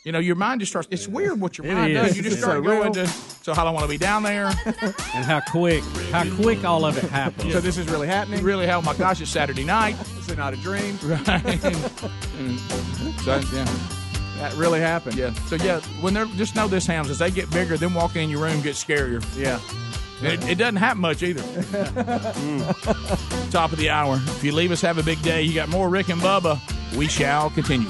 you 0.03 0.11
know, 0.11 0.19
your 0.19 0.35
mind 0.35 0.59
just 0.61 0.71
starts. 0.71 0.87
It's 0.91 1.07
weird 1.07 1.39
what 1.39 1.57
your 1.57 1.67
It 1.67 1.73
mind 1.73 1.93
is. 1.93 2.01
does. 2.07 2.17
You 2.17 2.23
just 2.23 2.35
It's 2.37 2.43
start 2.43 2.57
so 2.57 2.61
going 2.61 2.93
real. 2.93 3.05
to. 3.05 3.07
So 3.07 3.53
how 3.53 3.65
long 3.65 3.73
want 3.73 3.85
to 3.85 3.89
be 3.89 3.97
down 3.97 4.23
there? 4.23 4.47
And 4.65 5.25
how 5.25 5.41
quick, 5.49 5.83
how 6.11 6.23
quick 6.35 6.63
all 6.63 6.85
of 6.85 6.97
it 6.97 7.09
happens. 7.09 7.51
So 7.53 7.59
this 7.61 7.77
is 7.77 7.87
really 7.89 8.07
happening. 8.07 8.43
Really? 8.43 8.65
Hell, 8.65 8.81
my 8.81 8.95
gosh! 8.95 9.21
It's 9.21 9.31
Saturday 9.31 9.63
night. 9.63 9.95
Is 10.19 10.35
not 10.37 10.53
a 10.53 10.57
dream. 10.57 10.97
Right. 11.03 11.59
Mm. 12.33 13.19
so, 13.23 13.55
yeah. 13.55 13.65
That 14.39 14.53
really 14.55 14.79
happened. 14.79 15.15
Yeah. 15.15 15.33
So 15.47 15.55
yeah, 15.55 15.79
when 16.01 16.13
they're 16.13 16.25
just 16.25 16.55
know 16.55 16.67
this 16.67 16.85
hounds 16.87 17.09
as 17.09 17.19
they 17.19 17.31
get 17.31 17.49
bigger, 17.51 17.77
then 17.77 17.93
walking 17.93 18.23
in 18.23 18.29
your 18.29 18.41
room 18.41 18.61
gets 18.61 18.83
scarier. 18.83 19.23
Yeah. 19.37 19.59
It, 20.21 20.41
it 20.49 20.55
doesn't 20.57 20.77
happen 20.77 21.01
much 21.01 21.21
either. 21.23 21.41
Mm. 22.33 23.51
Top 23.51 23.71
of 23.71 23.77
the 23.77 23.89
hour. 23.89 24.15
If 24.25 24.43
you 24.43 24.51
leave 24.53 24.71
us, 24.71 24.81
have 24.81 24.97
a 24.97 25.03
big 25.03 25.21
day. 25.21 25.43
You 25.43 25.53
got 25.53 25.69
more 25.69 25.87
Rick 25.89 26.09
and 26.09 26.19
Bubba. 26.21 26.59
We 26.97 27.07
shall 27.07 27.49
continue. 27.51 27.89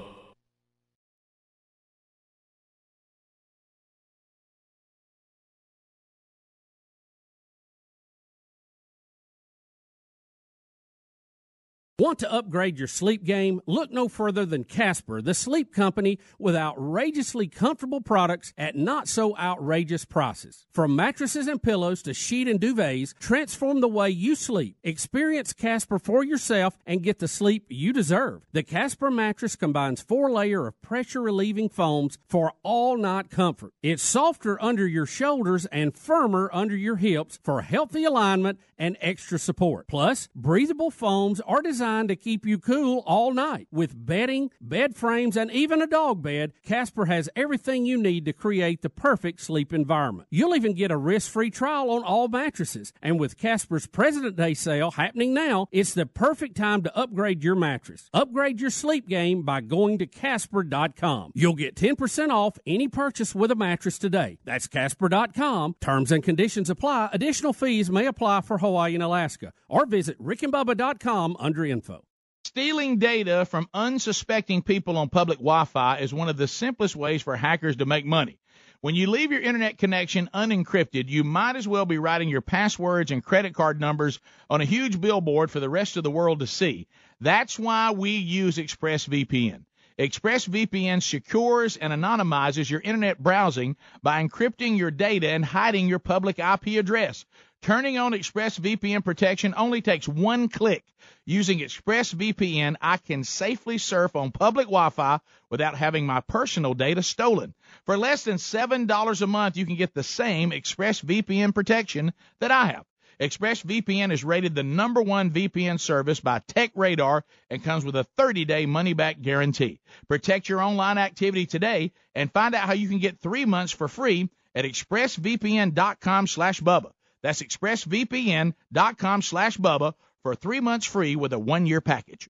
Want 12.01 12.17
to 12.17 12.33
upgrade 12.33 12.79
your 12.79 12.87
sleep 12.87 13.23
game? 13.23 13.61
Look 13.67 13.91
no 13.91 14.07
further 14.07 14.43
than 14.43 14.63
Casper, 14.63 15.21
the 15.21 15.35
sleep 15.35 15.71
company 15.71 16.17
with 16.39 16.55
outrageously 16.55 17.47
comfortable 17.47 18.01
products 18.01 18.55
at 18.57 18.75
not 18.75 19.07
so 19.07 19.37
outrageous 19.37 20.03
prices. 20.03 20.65
From 20.73 20.95
mattresses 20.95 21.45
and 21.45 21.61
pillows 21.61 22.01
to 22.01 22.15
sheet 22.15 22.47
and 22.47 22.59
duvets, 22.59 23.13
transform 23.19 23.81
the 23.81 23.87
way 23.87 24.09
you 24.09 24.33
sleep. 24.33 24.77
Experience 24.83 25.53
Casper 25.53 25.99
for 25.99 26.23
yourself 26.23 26.75
and 26.87 27.03
get 27.03 27.19
the 27.19 27.27
sleep 27.27 27.67
you 27.69 27.93
deserve. 27.93 28.47
The 28.51 28.63
Casper 28.63 29.11
mattress 29.11 29.55
combines 29.55 30.01
four 30.01 30.31
layer 30.31 30.65
of 30.65 30.81
pressure 30.81 31.21
relieving 31.21 31.69
foams 31.69 32.17
for 32.27 32.53
all 32.63 32.97
night 32.97 33.29
comfort. 33.29 33.73
It's 33.83 34.01
softer 34.01 34.59
under 34.59 34.87
your 34.87 35.05
shoulders 35.05 35.67
and 35.67 35.95
firmer 35.95 36.49
under 36.51 36.75
your 36.75 36.95
hips 36.95 37.37
for 37.43 37.61
healthy 37.61 38.05
alignment 38.05 38.59
and 38.75 38.97
extra 39.01 39.37
support. 39.37 39.87
Plus, 39.87 40.29
breathable 40.33 40.89
foams 40.89 41.39
are 41.41 41.61
designed 41.61 41.90
to 41.91 42.15
keep 42.15 42.45
you 42.45 42.57
cool 42.57 43.03
all 43.05 43.33
night. 43.33 43.67
With 43.71 44.05
bedding, 44.05 44.51
bed 44.59 44.95
frames, 44.95 45.35
and 45.35 45.51
even 45.51 45.81
a 45.81 45.87
dog 45.87 46.21
bed, 46.21 46.53
Casper 46.65 47.05
has 47.05 47.29
everything 47.35 47.85
you 47.85 48.01
need 48.01 48.25
to 48.25 48.33
create 48.33 48.81
the 48.81 48.89
perfect 48.89 49.41
sleep 49.41 49.73
environment. 49.73 50.27
You'll 50.31 50.55
even 50.55 50.73
get 50.73 50.91
a 50.91 50.97
risk-free 50.97 51.51
trial 51.51 51.91
on 51.91 52.03
all 52.03 52.27
mattresses. 52.27 52.93
And 53.01 53.19
with 53.19 53.37
Casper's 53.37 53.87
President 53.87 54.35
Day 54.35 54.53
sale 54.53 54.91
happening 54.91 55.33
now, 55.33 55.67
it's 55.71 55.93
the 55.93 56.05
perfect 56.05 56.55
time 56.55 56.81
to 56.83 56.97
upgrade 56.97 57.43
your 57.43 57.55
mattress. 57.55 58.09
Upgrade 58.13 58.61
your 58.61 58.69
sleep 58.69 59.07
game 59.07 59.43
by 59.43 59.61
going 59.61 59.97
to 59.99 60.07
casper.com. 60.07 61.31
You'll 61.35 61.55
get 61.55 61.75
10% 61.75 62.29
off 62.29 62.57
any 62.65 62.87
purchase 62.87 63.35
with 63.35 63.51
a 63.51 63.55
mattress 63.55 63.97
today. 63.97 64.39
That's 64.45 64.67
casper.com. 64.67 65.75
Terms 65.81 66.11
and 66.11 66.23
conditions 66.23 66.69
apply. 66.69 67.09
Additional 67.13 67.53
fees 67.53 67.89
may 67.89 68.05
apply 68.05 68.41
for 68.41 68.57
Hawaii 68.59 68.93
and 68.93 69.03
Alaska. 69.03 69.53
Or 69.67 69.85
visit 69.85 70.21
rickandbubba.com 70.21 71.37
under 71.39 71.65
info. 71.81 72.03
Stealing 72.45 72.99
data 72.99 73.45
from 73.45 73.67
unsuspecting 73.73 74.61
people 74.61 74.97
on 74.97 75.09
public 75.09 75.39
Wi 75.39 75.65
Fi 75.65 75.97
is 75.97 76.13
one 76.13 76.29
of 76.29 76.37
the 76.37 76.47
simplest 76.47 76.95
ways 76.95 77.23
for 77.23 77.35
hackers 77.35 77.77
to 77.77 77.85
make 77.87 78.05
money. 78.05 78.37
When 78.81 78.93
you 78.93 79.07
leave 79.09 79.31
your 79.31 79.41
internet 79.41 79.79
connection 79.79 80.29
unencrypted, 80.33 81.09
you 81.09 81.23
might 81.23 81.55
as 81.55 81.67
well 81.67 81.85
be 81.85 81.97
writing 81.97 82.29
your 82.29 82.41
passwords 82.41 83.09
and 83.09 83.23
credit 83.23 83.55
card 83.55 83.79
numbers 83.79 84.19
on 84.49 84.61
a 84.61 84.65
huge 84.65 85.01
billboard 85.01 85.49
for 85.49 85.59
the 85.59 85.69
rest 85.69 85.97
of 85.97 86.03
the 86.03 86.11
world 86.11 86.39
to 86.39 86.47
see. 86.47 86.87
That's 87.19 87.57
why 87.57 87.91
we 87.91 88.11
use 88.11 88.57
ExpressVPN. 88.57 89.63
ExpressVPN 89.99 91.03
secures 91.03 91.77
and 91.77 91.93
anonymizes 91.93 92.69
your 92.69 92.81
internet 92.81 93.21
browsing 93.21 93.75
by 94.01 94.23
encrypting 94.23 94.77
your 94.77 94.91
data 94.91 95.29
and 95.29 95.45
hiding 95.45 95.87
your 95.87 95.99
public 95.99 96.39
IP 96.39 96.79
address. 96.79 97.25
Turning 97.61 97.99
on 97.99 98.13
ExpressVPN 98.13 99.05
protection 99.05 99.53
only 99.55 99.83
takes 99.83 100.07
one 100.07 100.49
click. 100.49 100.83
Using 101.27 101.59
ExpressVPN, 101.59 102.75
I 102.81 102.97
can 102.97 103.23
safely 103.23 103.77
surf 103.77 104.15
on 104.15 104.31
public 104.31 104.65
Wi-Fi 104.65 105.19
without 105.51 105.75
having 105.75 106.07
my 106.07 106.21
personal 106.21 106.73
data 106.73 107.03
stolen. 107.03 107.53
For 107.85 107.97
less 107.97 108.23
than 108.23 108.37
$7 108.37 109.21
a 109.21 109.27
month, 109.27 109.57
you 109.57 109.67
can 109.67 109.75
get 109.75 109.93
the 109.93 110.01
same 110.01 110.49
ExpressVPN 110.49 111.53
protection 111.53 112.13
that 112.39 112.49
I 112.49 112.65
have. 112.65 112.85
ExpressVPN 113.19 114.11
is 114.11 114.23
rated 114.23 114.55
the 114.55 114.63
number 114.63 115.03
one 115.03 115.29
VPN 115.29 115.79
service 115.79 116.19
by 116.19 116.39
TechRadar 116.39 117.21
and 117.51 117.63
comes 117.63 117.85
with 117.85 117.95
a 117.95 118.07
30-day 118.17 118.65
money-back 118.65 119.21
guarantee. 119.21 119.79
Protect 120.07 120.49
your 120.49 120.63
online 120.63 120.97
activity 120.97 121.45
today 121.45 121.91
and 122.15 122.33
find 122.33 122.55
out 122.55 122.65
how 122.65 122.73
you 122.73 122.89
can 122.89 122.97
get 122.97 123.19
three 123.19 123.45
months 123.45 123.71
for 123.71 123.87
free 123.87 124.31
at 124.55 124.65
expressvpn.com 124.65 126.25
slash 126.25 126.59
Bubba. 126.59 126.91
That's 127.21 127.41
expressvpn.com 127.41 129.21
slash 129.21 129.57
Bubba 129.57 129.93
for 130.23 130.35
three 130.35 130.59
months 130.59 130.85
free 130.85 131.15
with 131.15 131.33
a 131.33 131.39
one-year 131.39 131.81
package. 131.81 132.29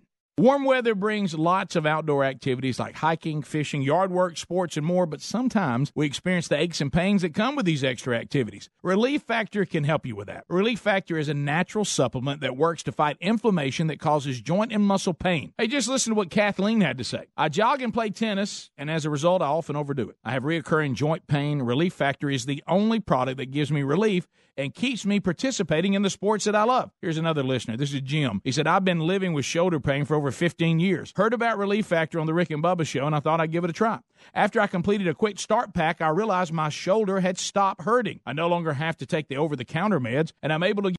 Warm 0.41 0.65
weather 0.65 0.95
brings 0.95 1.35
lots 1.35 1.75
of 1.75 1.85
outdoor 1.85 2.23
activities 2.23 2.79
like 2.79 2.95
hiking, 2.95 3.43
fishing, 3.43 3.83
yard 3.83 4.09
work, 4.09 4.37
sports, 4.37 4.75
and 4.75 4.83
more, 4.83 5.05
but 5.05 5.21
sometimes 5.21 5.91
we 5.93 6.07
experience 6.07 6.47
the 6.47 6.57
aches 6.57 6.81
and 6.81 6.91
pains 6.91 7.21
that 7.21 7.35
come 7.35 7.55
with 7.55 7.67
these 7.67 7.83
extra 7.83 8.17
activities. 8.17 8.67
Relief 8.81 9.21
Factor 9.21 9.65
can 9.65 9.83
help 9.83 10.03
you 10.03 10.15
with 10.15 10.25
that. 10.25 10.45
Relief 10.49 10.79
Factor 10.79 11.19
is 11.19 11.29
a 11.29 11.35
natural 11.35 11.85
supplement 11.85 12.41
that 12.41 12.57
works 12.57 12.81
to 12.81 12.91
fight 12.91 13.17
inflammation 13.21 13.85
that 13.85 13.99
causes 13.99 14.41
joint 14.41 14.71
and 14.71 14.83
muscle 14.83 15.13
pain. 15.13 15.53
Hey, 15.59 15.67
just 15.67 15.87
listen 15.87 16.09
to 16.09 16.15
what 16.15 16.31
Kathleen 16.31 16.81
had 16.81 16.97
to 16.97 17.03
say. 17.03 17.27
I 17.37 17.47
jog 17.47 17.83
and 17.83 17.93
play 17.93 18.09
tennis, 18.09 18.71
and 18.79 18.89
as 18.89 19.05
a 19.05 19.11
result, 19.11 19.43
I 19.43 19.45
often 19.45 19.75
overdo 19.75 20.09
it. 20.09 20.15
I 20.23 20.31
have 20.31 20.41
reoccurring 20.41 20.95
joint 20.95 21.27
pain. 21.27 21.61
Relief 21.61 21.93
Factor 21.93 22.31
is 22.31 22.47
the 22.47 22.63
only 22.67 22.99
product 22.99 23.37
that 23.37 23.51
gives 23.51 23.71
me 23.71 23.83
relief 23.83 24.27
and 24.57 24.73
keeps 24.73 25.05
me 25.05 25.19
participating 25.19 25.93
in 25.93 26.01
the 26.01 26.09
sports 26.09 26.45
that 26.45 26.55
I 26.55 26.63
love. 26.63 26.91
Here's 27.01 27.17
another 27.17 27.43
listener. 27.43 27.77
This 27.77 27.93
is 27.93 28.01
Jim. 28.01 28.41
He 28.43 28.51
said, 28.51 28.67
I've 28.67 28.83
been 28.83 28.99
living 28.99 29.33
with 29.33 29.45
shoulder 29.45 29.79
pain 29.79 30.05
for 30.05 30.15
over 30.15 30.31
15 30.31 30.79
years. 30.79 31.13
Heard 31.15 31.33
about 31.33 31.57
Relief 31.57 31.85
Factor 31.85 32.19
on 32.19 32.27
the 32.27 32.33
Rick 32.33 32.51
and 32.51 32.63
Bubba 32.63 32.85
show, 32.85 33.05
and 33.05 33.15
I 33.15 33.19
thought 33.19 33.39
I'd 33.39 33.51
give 33.51 33.63
it 33.63 33.69
a 33.69 33.73
try. 33.73 33.99
After 34.33 34.59
I 34.59 34.67
completed 34.67 35.07
a 35.07 35.13
quick 35.13 35.39
start 35.39 35.73
pack, 35.73 36.01
I 36.01 36.09
realized 36.09 36.51
my 36.51 36.69
shoulder 36.69 37.19
had 37.19 37.37
stopped 37.37 37.81
hurting. 37.81 38.19
I 38.25 38.33
no 38.33 38.47
longer 38.47 38.73
have 38.73 38.97
to 38.97 39.05
take 39.05 39.27
the 39.27 39.37
over 39.37 39.55
the 39.55 39.65
counter 39.65 39.99
meds, 39.99 40.33
and 40.41 40.51
I'm 40.51 40.63
able 40.63 40.83
to 40.83 40.89